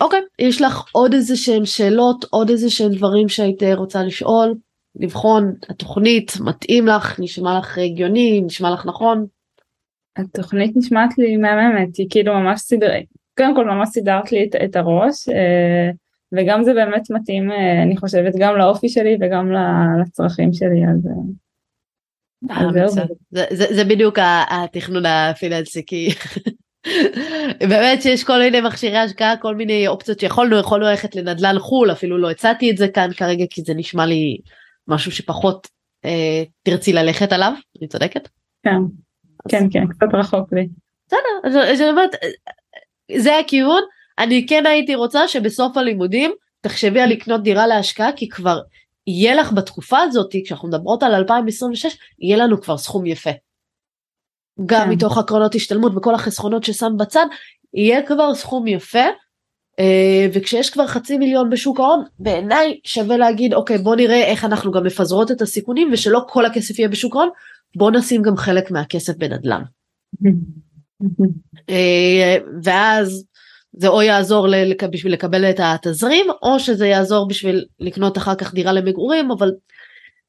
אוקיי, 0.00 0.20
יש 0.38 0.62
לך 0.62 0.84
עוד 0.92 1.14
איזה 1.14 1.36
שהם 1.36 1.66
שאלות, 1.66 2.24
עוד 2.30 2.50
איזה 2.50 2.70
שהם 2.70 2.92
דברים 2.92 3.28
שהיית 3.28 3.62
רוצה 3.74 4.02
לשאול, 4.02 4.54
לבחון, 4.96 5.54
התוכנית 5.68 6.32
מתאים 6.40 6.86
לך, 6.86 7.20
נשמע 7.20 7.58
לך 7.58 7.78
הגיוני, 7.78 8.40
נשמע 8.40 8.70
לך 8.70 8.86
נכון? 8.86 9.26
התוכנית 10.18 10.76
נשמעת 10.76 11.18
לי 11.18 11.36
מהממת, 11.36 11.96
היא 11.96 12.06
כאילו 12.10 12.34
ממש 12.34 12.60
סדרת, 12.60 13.04
קודם 13.38 13.54
כל 13.54 13.64
ממש 13.64 13.88
סידרת 13.88 14.32
לי 14.32 14.44
את, 14.44 14.54
את 14.64 14.76
הראש, 14.76 15.28
אה, 15.28 15.90
וגם 16.32 16.62
זה 16.62 16.74
באמת 16.74 17.10
מתאים, 17.10 17.50
אה, 17.50 17.82
אני 17.82 17.96
חושבת, 17.96 18.32
גם 18.38 18.56
לאופי 18.56 18.88
שלי 18.88 19.16
וגם 19.20 19.52
לצרכים 20.00 20.52
שלי, 20.52 20.82
אז... 20.90 21.08
אה, 22.50 22.84
זה, 23.30 23.44
זה, 23.50 23.66
זה 23.74 23.84
בדיוק 23.84 24.18
התכנון 24.50 25.06
הפיננסי 25.06 25.86
כי 25.86 26.08
באמת 27.70 28.02
שיש 28.02 28.24
כל 28.24 28.38
מיני 28.38 28.60
מכשירי 28.60 28.98
השקעה 28.98 29.36
כל 29.36 29.54
מיני 29.54 29.88
אופציות 29.88 30.20
שיכולנו 30.20 30.58
יכולנו 30.58 30.86
ללכת 30.86 31.16
לנדל"ן 31.16 31.58
חו"ל 31.58 31.92
אפילו 31.92 32.18
לא 32.18 32.30
הצעתי 32.30 32.70
את 32.70 32.76
זה 32.76 32.88
כאן 32.88 33.10
כרגע 33.16 33.44
כי 33.50 33.62
זה 33.62 33.74
נשמע 33.74 34.06
לי 34.06 34.38
משהו 34.88 35.12
שפחות 35.12 35.68
אה, 36.04 36.42
תרצי 36.62 36.92
ללכת 36.92 37.32
עליו 37.32 37.52
אני 37.80 37.88
צודקת? 37.88 38.28
כן. 38.62 38.80
כן, 39.48 39.64
כן, 39.72 39.86
קצת 39.86 40.14
רחוק 40.14 40.52
לי. 40.52 40.68
בסדר, 41.06 41.58
אז 41.70 41.80
אני 41.80 41.90
אומרת, 41.90 42.10
זה 43.16 43.38
הכיוון, 43.38 43.82
אני 44.18 44.46
כן 44.46 44.66
הייתי 44.66 44.94
רוצה 44.94 45.28
שבסוף 45.28 45.76
הלימודים 45.76 46.32
תחשבי 46.60 47.00
על 47.00 47.10
לקנות 47.10 47.42
דירה 47.42 47.66
להשקעה, 47.66 48.12
כי 48.12 48.28
כבר 48.28 48.60
יהיה 49.06 49.34
לך 49.34 49.52
בתקופה 49.52 49.98
הזאת, 50.00 50.34
כשאנחנו 50.44 50.68
מדברות 50.68 51.02
על 51.02 51.14
2026, 51.14 51.96
יהיה 52.18 52.36
לנו 52.36 52.60
כבר 52.60 52.78
סכום 52.78 53.06
יפה. 53.06 53.30
גם 54.66 54.84
כן. 54.84 54.90
מתוך 54.90 55.18
הקרנות 55.18 55.54
השתלמות 55.54 55.92
וכל 55.96 56.14
החסכונות 56.14 56.64
ששם 56.64 56.96
בצד, 56.98 57.26
יהיה 57.74 58.06
כבר 58.06 58.34
סכום 58.34 58.66
יפה, 58.66 59.04
אה, 59.78 60.26
וכשיש 60.32 60.70
כבר 60.70 60.86
חצי 60.86 61.18
מיליון 61.18 61.50
בשוק 61.50 61.80
ההון, 61.80 62.04
בעיניי 62.18 62.80
שווה 62.84 63.16
להגיד, 63.16 63.54
אוקיי, 63.54 63.78
בוא 63.78 63.96
נראה 63.96 64.24
איך 64.24 64.44
אנחנו 64.44 64.72
גם 64.72 64.84
מפזרות 64.84 65.30
את 65.30 65.42
הסיכונים, 65.42 65.88
ושלא 65.92 66.20
כל 66.28 66.46
הכסף 66.46 66.78
יהיה 66.78 66.88
בשוק 66.88 67.16
ההון, 67.16 67.28
בוא 67.76 67.90
נשים 67.90 68.22
גם 68.22 68.36
חלק 68.36 68.70
מהכסף 68.70 69.16
בנדל"ן. 69.16 69.62
אה, 71.70 72.36
ואז 72.62 73.24
זה 73.72 73.88
או 73.88 74.02
יעזור 74.02 74.48
לק... 74.48 74.84
בשביל 74.84 75.12
לקבל 75.12 75.50
את 75.50 75.60
התזרים, 75.62 76.26
או 76.42 76.60
שזה 76.60 76.86
יעזור 76.86 77.28
בשביל 77.28 77.64
לקנות 77.80 78.18
אחר 78.18 78.34
כך 78.34 78.54
דירה 78.54 78.72
למגורים, 78.72 79.30
אבל 79.30 79.52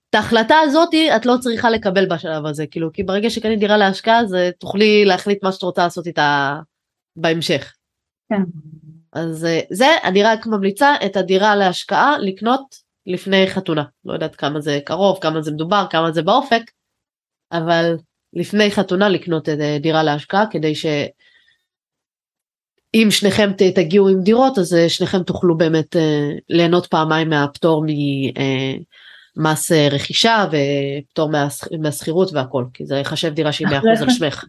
את 0.09 0.15
ההחלטה 0.15 0.55
הזאת 0.63 0.89
את 1.15 1.25
לא 1.25 1.35
צריכה 1.39 1.69
לקבל 1.69 2.05
בשלב 2.05 2.45
הזה, 2.45 2.67
כאילו, 2.67 2.93
כי 2.93 3.03
ברגע 3.03 3.29
שקנית 3.29 3.59
דירה 3.59 3.77
להשקעה, 3.77 4.25
זה 4.25 4.49
תוכלי 4.59 5.05
להחליט 5.05 5.43
מה 5.43 5.51
שאת 5.51 5.63
רוצה 5.63 5.83
לעשות 5.83 6.07
איתה 6.07 6.59
בהמשך. 7.15 7.73
כן. 8.29 8.41
אז 9.13 9.45
אה, 9.45 9.59
זה, 9.71 9.87
אני 10.03 10.23
רק 10.23 10.47
ממליצה 10.47 10.95
את 11.05 11.17
הדירה 11.17 11.55
להשקעה 11.55 12.17
לקנות 12.17 12.75
לפני 13.05 13.47
חתונה. 13.47 13.83
לא 14.05 14.13
יודעת 14.13 14.35
כמה 14.35 14.61
זה 14.61 14.79
קרוב, 14.85 15.17
כמה 15.21 15.41
זה 15.41 15.51
מדובר, 15.51 15.85
כמה 15.89 16.11
זה 16.11 16.21
באופק, 16.21 16.61
אבל 17.51 17.97
לפני 18.33 18.71
חתונה 18.71 19.09
לקנות 19.09 19.49
אה, 19.49 19.77
דירה 19.81 20.03
להשקעה 20.03 20.45
כדי 20.51 20.75
ש... 20.75 20.85
אם 22.93 23.07
שניכם 23.09 23.51
תגיעו 23.75 24.09
עם 24.09 24.21
דירות 24.21 24.57
אז 24.57 24.73
אה, 24.73 24.89
שניכם 24.89 25.23
תוכלו 25.23 25.57
באמת 25.57 25.95
ליהנות 26.49 26.85
פעמיים 26.85 27.29
מהפטור 27.29 27.85
ממס 29.37 29.71
רכישה 29.71 30.45
ופטור 30.51 31.31
מהשכירות 31.79 32.33
והכל 32.33 32.65
כי 32.73 32.85
זה 32.85 32.95
יחשב 32.95 33.33
דירה 33.33 33.51
שהיא 33.51 33.67
100% 33.67 33.71
על 34.01 34.09
שמך. 34.09 34.45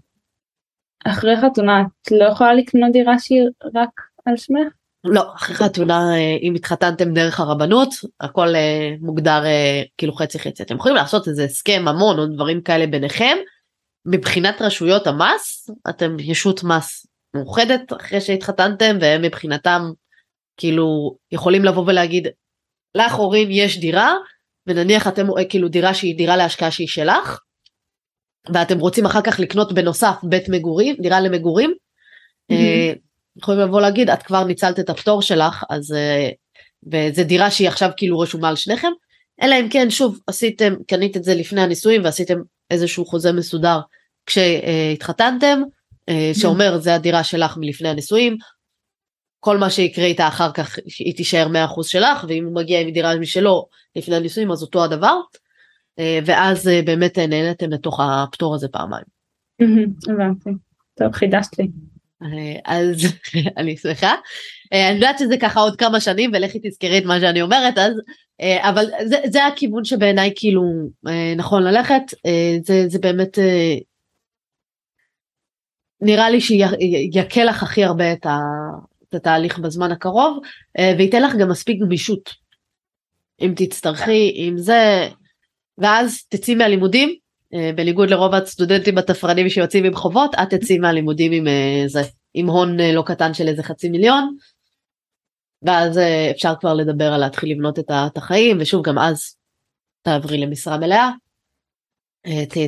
אחרי 1.04 1.36
חתונה 1.36 1.80
את 1.80 2.10
לא 2.10 2.24
יכולה 2.24 2.54
לקנות 2.54 2.92
דירה 2.92 3.18
שהיא 3.18 3.42
רק 3.74 4.00
על 4.26 4.36
שמך? 4.36 4.79
לא, 5.04 5.34
אחרי 5.34 5.56
חתונה 5.56 6.14
אה, 6.14 6.36
אם 6.42 6.54
התחתנתם 6.54 7.14
דרך 7.14 7.40
הרבנות 7.40 7.88
הכל 8.20 8.54
אה, 8.54 8.90
מוגדר 9.00 9.44
אה, 9.44 9.82
כאילו 9.98 10.12
חצי 10.12 10.38
חצי 10.38 10.62
אתם 10.62 10.76
יכולים 10.76 10.96
לעשות 10.96 11.28
איזה 11.28 11.44
הסכם 11.44 11.84
המון 11.88 12.18
או 12.18 12.26
דברים 12.26 12.62
כאלה 12.62 12.86
ביניכם. 12.86 13.36
מבחינת 14.06 14.62
רשויות 14.62 15.06
המס 15.06 15.70
אתם 15.88 16.16
ישות 16.18 16.64
מס 16.64 17.06
מאוחדת 17.34 17.92
אחרי 17.92 18.20
שהתחתנתם 18.20 18.98
והם 19.00 19.22
מבחינתם 19.22 19.82
כאילו 20.56 21.16
יכולים 21.32 21.64
לבוא 21.64 21.84
ולהגיד 21.86 22.28
לך 22.94 23.18
אורין 23.18 23.48
יש 23.50 23.80
דירה 23.80 24.14
ונניח 24.66 25.08
אתם 25.08 25.26
כאילו 25.48 25.68
דירה 25.68 25.94
שהיא 25.94 26.16
דירה 26.16 26.36
להשקעה 26.36 26.70
שהיא 26.70 26.88
שלך 26.88 27.40
ואתם 28.54 28.78
רוצים 28.78 29.06
אחר 29.06 29.20
כך 29.22 29.40
לקנות 29.40 29.72
בנוסף 29.72 30.14
בית 30.22 30.48
מגורים 30.48 30.96
דירה 31.00 31.20
למגורים. 31.20 31.74
Mm-hmm. 32.52 33.09
יכולים 33.36 33.60
לבוא 33.60 33.80
להגיד 33.80 34.10
את 34.10 34.22
כבר 34.22 34.44
ניצלת 34.44 34.80
את 34.80 34.90
הפטור 34.90 35.22
שלך 35.22 35.64
אז 35.70 35.92
אה, 35.92 36.30
וזה 36.92 37.24
דירה 37.24 37.50
שהיא 37.50 37.68
עכשיו 37.68 37.90
כאילו 37.96 38.18
רשומה 38.18 38.48
על 38.48 38.56
שניכם 38.56 38.90
אלא 39.42 39.54
אם 39.60 39.68
כן 39.70 39.90
שוב 39.90 40.18
עשיתם 40.26 40.74
קנית 40.88 41.16
את 41.16 41.24
זה 41.24 41.34
לפני 41.34 41.60
הנישואים 41.60 42.04
ועשיתם 42.04 42.38
איזשהו 42.70 43.06
חוזה 43.06 43.32
מסודר 43.32 43.80
כשהתחתנתם 44.26 45.60
אה, 46.08 46.30
שאומר 46.34 46.78
זה 46.78 46.94
הדירה 46.94 47.24
שלך 47.24 47.56
מלפני 47.56 47.88
הנישואים 47.88 48.36
כל 49.40 49.58
מה 49.58 49.70
שיקרה 49.70 50.04
איתה 50.04 50.28
אחר 50.28 50.52
כך 50.52 50.78
היא 50.98 51.16
תישאר 51.16 51.46
100% 51.78 51.82
שלך 51.82 52.24
ואם 52.28 52.44
הוא 52.44 52.54
מגיע 52.54 52.80
עם 52.80 52.90
דירה 52.90 53.16
משלו 53.16 53.66
לפני 53.96 54.16
הנישואים 54.16 54.50
אז 54.50 54.62
אותו 54.62 54.84
הדבר 54.84 55.20
אה, 55.98 56.18
ואז 56.26 56.70
באמת 56.84 57.18
נהנתם 57.18 57.70
לתוך 57.70 58.00
הפטור 58.02 58.54
הזה 58.54 58.68
פעמיים. 58.68 59.04
הבנתי, 60.08 60.50
טוב 60.94 61.12
חידשת 61.12 61.58
לי. 61.58 61.68
אה, 62.22 62.60
אז 62.64 63.04
אני 63.58 63.76
שמחה. 63.76 64.14
אה, 64.72 64.88
אני 64.88 64.94
יודעת 64.94 65.18
שזה 65.18 65.36
ככה 65.40 65.60
עוד 65.60 65.76
כמה 65.76 66.00
שנים 66.00 66.30
ולכי 66.34 66.58
תזכרי 66.62 66.98
את 66.98 67.04
מה 67.04 67.20
שאני 67.20 67.42
אומרת 67.42 67.78
אז 67.78 67.92
אה, 68.40 68.68
אבל 68.68 68.84
זה, 69.04 69.16
זה 69.26 69.46
הכיוון 69.46 69.84
שבעיניי 69.84 70.32
כאילו 70.36 70.62
נכון 71.36 71.62
ללכת 71.62 72.02
זה, 72.62 72.88
זה 72.88 72.98
באמת 72.98 73.38
נראה 76.00 76.30
לי 76.30 76.40
שיקל 76.40 77.44
לך 77.44 77.62
הכי 77.62 77.84
הרבה 77.84 78.12
את, 78.12 78.26
ה, 78.26 78.38
את 79.08 79.14
התהליך 79.14 79.58
בזמן 79.58 79.92
הקרוב 79.92 80.38
וייתן 80.78 81.22
לך 81.22 81.34
גם 81.34 81.48
מספיק 81.48 81.80
גמישות 81.80 82.34
אם 83.40 83.52
תצטרכי 83.56 84.32
אם 84.36 84.58
זה 84.58 85.08
ואז 85.78 86.22
תצאי 86.28 86.54
מהלימודים 86.54 87.16
בניגוד 87.52 88.10
לרוב 88.10 88.34
הסטודנטים 88.34 88.98
התפרנים 88.98 89.48
שיוצאים 89.48 89.84
עם 89.84 89.94
חובות, 89.94 90.34
את 90.34 90.54
תצאי 90.54 90.78
מהלימודים 90.78 91.32
עם 91.32 91.48
אה, 91.48 91.82
זה, 91.86 92.00
עם 92.34 92.46
הון 92.46 92.80
אה, 92.80 92.92
לא 92.92 93.02
קטן 93.06 93.34
של 93.34 93.48
איזה 93.48 93.62
חצי 93.62 93.88
מיליון, 93.88 94.36
ואז 95.62 96.00
אפשר 96.30 96.54
כבר 96.60 96.74
לדבר 96.74 97.12
על 97.12 97.20
להתחיל 97.20 97.52
לבנות 97.52 97.78
את 97.78 98.16
החיים, 98.16 98.58
ושוב 98.60 98.84
גם 98.84 98.98
אז 98.98 99.36
תעברי 100.02 100.38
למשרה 100.38 100.78
מלאה, 100.78 101.10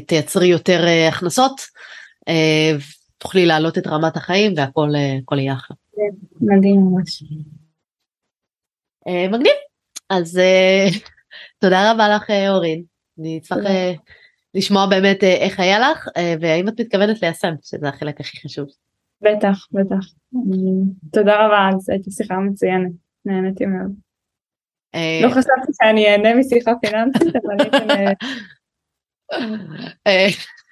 תייצרי 0.07 0.47
יותר 0.47 0.85
הכנסות, 1.09 1.61
תוכלי 3.18 3.47
להעלות 3.47 3.78
את 3.78 3.87
רמת 3.87 4.16
החיים 4.16 4.55
והכל 4.57 5.39
יהיה 5.39 5.55
אחלה. 5.55 5.76
מדהים 6.41 6.80
ממש. 6.80 7.22
מגניב, 9.09 9.53
אז 10.11 10.41
תודה 11.61 11.93
רבה 11.93 12.09
לך 12.09 12.30
אורין, 12.49 12.83
אני 13.18 13.39
אצטרך 13.39 13.59
לשמוע 14.55 14.87
באמת 14.87 15.25
אה, 15.25 15.35
איך 15.35 15.61
היה 15.61 15.79
לך 15.79 16.09
אה, 16.17 16.35
והאם 16.41 16.69
את 16.69 16.81
מתכוונת 16.81 17.23
ליישם 17.23 17.55
שזה 17.63 17.89
החלק 17.89 18.21
הכי 18.21 18.41
חשוב. 18.41 18.69
בטח 19.21 19.67
בטח 19.73 20.07
תודה 21.13 21.47
רבה 21.47 21.69
אז 21.75 21.89
הייתי 21.89 22.11
שיחה 22.11 22.35
מצוינת 22.37 22.93
נהניתי 23.25 23.67
מאוד. 23.67 23.93
אה, 24.95 25.21
לא 25.23 25.29
חשבתי 25.29 25.73
שאני 25.83 26.07
אהנה 26.09 26.35
משיחה 26.35 26.73
פיננסית 26.81 27.37
אבל 27.37 27.67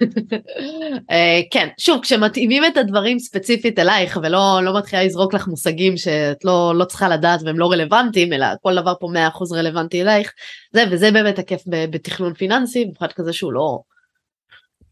כן. 1.53 1.68
שוב 1.78 2.01
כשמתאימים 2.03 2.64
את 2.64 2.76
הדברים 2.76 3.18
ספציפית 3.18 3.78
אלייך 3.78 4.18
ולא 4.22 4.61
לא 4.62 4.78
מתחילה 4.78 5.05
לזרוק 5.05 5.34
לך 5.34 5.48
מושגים 5.48 5.96
שאת 5.96 6.44
לא 6.44 6.72
לא 6.74 6.84
צריכה 6.84 7.09
לדעת 7.09 7.40
והם 7.44 7.59
לא 7.59 7.70
רלוונטיים 7.70 8.32
אלא 8.32 8.46
כל 8.62 8.76
דבר 8.76 8.94
פה 9.01 9.09
100% 9.53 9.57
רלוונטי 9.57 10.03
אלייך 10.03 10.32
זה 10.72 10.84
וזה 10.90 11.11
באמת 11.11 11.38
הכיף 11.38 11.62
בתכנון 11.66 12.34
פיננסי 12.34 12.84
במיוחד 12.84 13.12
כזה 13.12 13.32
שהוא 13.32 13.53
לא 13.53 13.78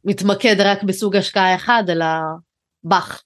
מתמקד 0.05 0.61
רק 0.61 0.83
בסוג 0.83 1.17
השקעה 1.17 1.55
אחד 1.55 1.85
אלא 1.89 2.07
בך 2.85 3.23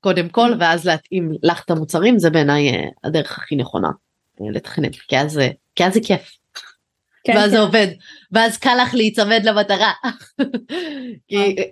קודם 0.00 0.28
כל 0.28 0.52
ואז 0.60 0.86
להתאים 0.86 1.32
לך 1.42 1.64
את 1.64 1.70
המוצרים 1.70 2.18
זה 2.18 2.30
בעיניי 2.30 2.70
אה, 2.70 2.88
הדרך 3.04 3.38
הכי 3.38 3.56
נכונה 3.56 3.90
אה, 4.40 4.46
לתכנן. 4.50 4.90
כי 5.08 5.18
אז 5.18 5.40
כי 5.74 5.84
אז 5.84 5.94
זה 5.94 6.00
כיף. 6.04 6.36
כן, 7.26 7.36
ואז 7.36 7.44
כן. 7.44 7.50
זה 7.50 7.58
עובד 7.58 7.86
ואז 8.32 8.58
קל 8.58 8.78
לך 8.82 8.94
להיצמד 8.94 9.40
למטרה. 9.44 9.92
כי 11.28 11.56
אה. 11.58 11.64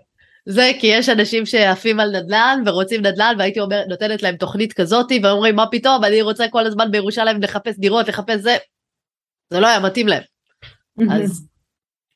זה 0.47 0.71
כי 0.81 0.87
יש 0.87 1.09
אנשים 1.09 1.47
שעפים 1.47 2.01
על 2.01 2.17
נדל"ן 2.17 2.63
ורוצים 2.67 3.01
נדל"ן 3.01 3.35
והייתי 3.39 3.61
אומר, 3.61 3.85
נותנת 3.89 4.23
להם 4.23 4.37
תוכנית 4.37 4.73
כזאתי 4.73 5.21
ואומרים 5.23 5.57
מה 5.57 5.67
פתאום 5.71 6.05
אני 6.05 6.23
רוצה 6.23 6.49
כל 6.49 6.67
הזמן 6.67 6.91
בירושלים 6.91 7.43
לחפש 7.43 7.79
דירות 7.79 8.09
לחפש 8.09 8.41
זה. 8.41 8.57
זה 9.51 9.61
לא 9.61 9.67
היה 9.67 9.81
מתאים 9.81 10.09
להם. 10.09 10.23
אז 11.11 11.47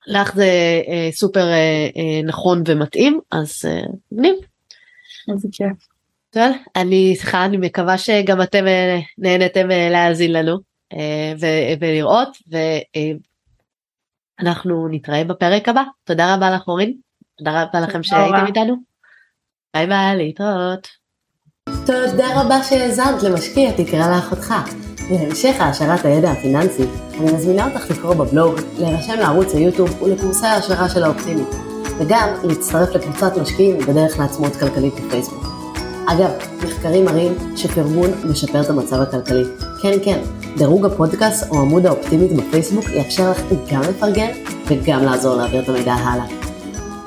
לך 0.07 0.35
זה 0.35 0.51
אה, 0.89 1.09
סופר 1.13 1.49
אה, 1.49 1.89
אה, 1.97 2.23
נכון 2.25 2.63
ומתאים 2.67 3.21
אז 3.31 3.65
מגניב. 4.13 4.35
איזה 5.33 5.49
כיף. 5.53 5.99
טוב, 6.31 6.57
אני 6.77 7.15
סליחה 7.17 7.45
אני 7.45 7.57
מקווה 7.57 7.99
שגם 7.99 8.43
אתם 8.43 8.67
אה, 8.67 8.99
נהנתם 9.19 9.71
אה, 9.71 9.89
להאזין 9.91 10.33
לנו 10.33 10.57
אה, 10.93 11.33
ולראות 11.81 12.29
אנחנו 14.41 14.89
נתראה 14.91 15.25
בפרק 15.25 15.69
הבא. 15.69 15.83
תודה 16.05 16.35
רבה 16.35 16.51
לך 16.51 16.69
אורין. 16.69 16.95
תודה 17.39 17.63
רבה 17.63 17.81
לכם 17.81 18.03
שהייתם 18.03 18.47
איתנו. 18.47 18.77
ביי 19.77 19.87
ביי, 19.87 20.17
להתראות. 20.17 20.89
תודה 21.87 22.41
רבה 22.41 22.63
שהאזנת 22.63 23.23
למשקיע 23.23 23.73
תקרא 23.73 24.17
לאחותך. 24.17 24.55
להמשך 25.11 25.57
העשרת 25.61 26.05
הידע 26.05 26.31
הפיננסי, 26.31 26.83
אני 27.19 27.33
מזמינה 27.33 27.69
אותך 27.69 27.91
לקרוא 27.91 28.15
בבלוג, 28.15 28.55
להירשם 28.79 29.19
לערוץ 29.19 29.55
היוטיוב 29.55 30.03
ולקורסי 30.03 30.47
ההשערה 30.47 30.89
של 30.89 31.05
האופטימית, 31.05 31.49
וגם 31.99 32.29
להצטרף 32.45 32.95
לקבוצת 32.95 33.37
משקיעים 33.43 33.79
בדרך 33.79 34.19
לעצמאות 34.19 34.57
כלכלית 34.57 34.95
בפייסבוק. 34.95 35.58
אגב, 36.13 36.31
מחקרים 36.65 37.05
מראים 37.05 37.33
שפרגון 37.57 38.11
משפר 38.25 38.61
את 38.61 38.71
המצב 38.71 39.01
הכלכלי. 39.01 39.45
כן, 39.83 39.99
כן, 40.05 40.21
דירוג 40.57 40.87
הפודקאסט 40.87 41.51
או 41.51 41.61
עמוד 41.61 41.87
האופטימית 41.87 42.33
בפייסבוק 42.33 42.85
יאפשר 42.89 43.31
לך 43.31 43.41
גם 43.73 43.81
לפרגן 43.81 44.31
וגם 44.67 45.05
לעזור 45.05 45.37
להעביר 45.37 45.63
את 45.63 45.69
המידע 45.69 45.93
הלאה. 45.93 46.27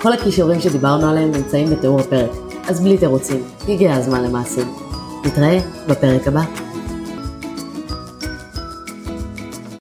כל 0.02 0.14
הכישורים 0.14 0.62
שדיברנו 0.62 1.10
עליהם 1.10 1.32
נמצאים 1.32 1.70
בתיאור 1.70 2.00
הפרק, 2.00 2.32
אז 2.68 2.82
בלי 2.82 2.98
תירוצים, 2.98 3.44
הגיע 3.68 3.94
הזמן 3.94 4.24
למעשים. 4.24 4.74
נתראה 5.26 5.60
בפרק 5.88 6.28
הבא. 6.28 6.71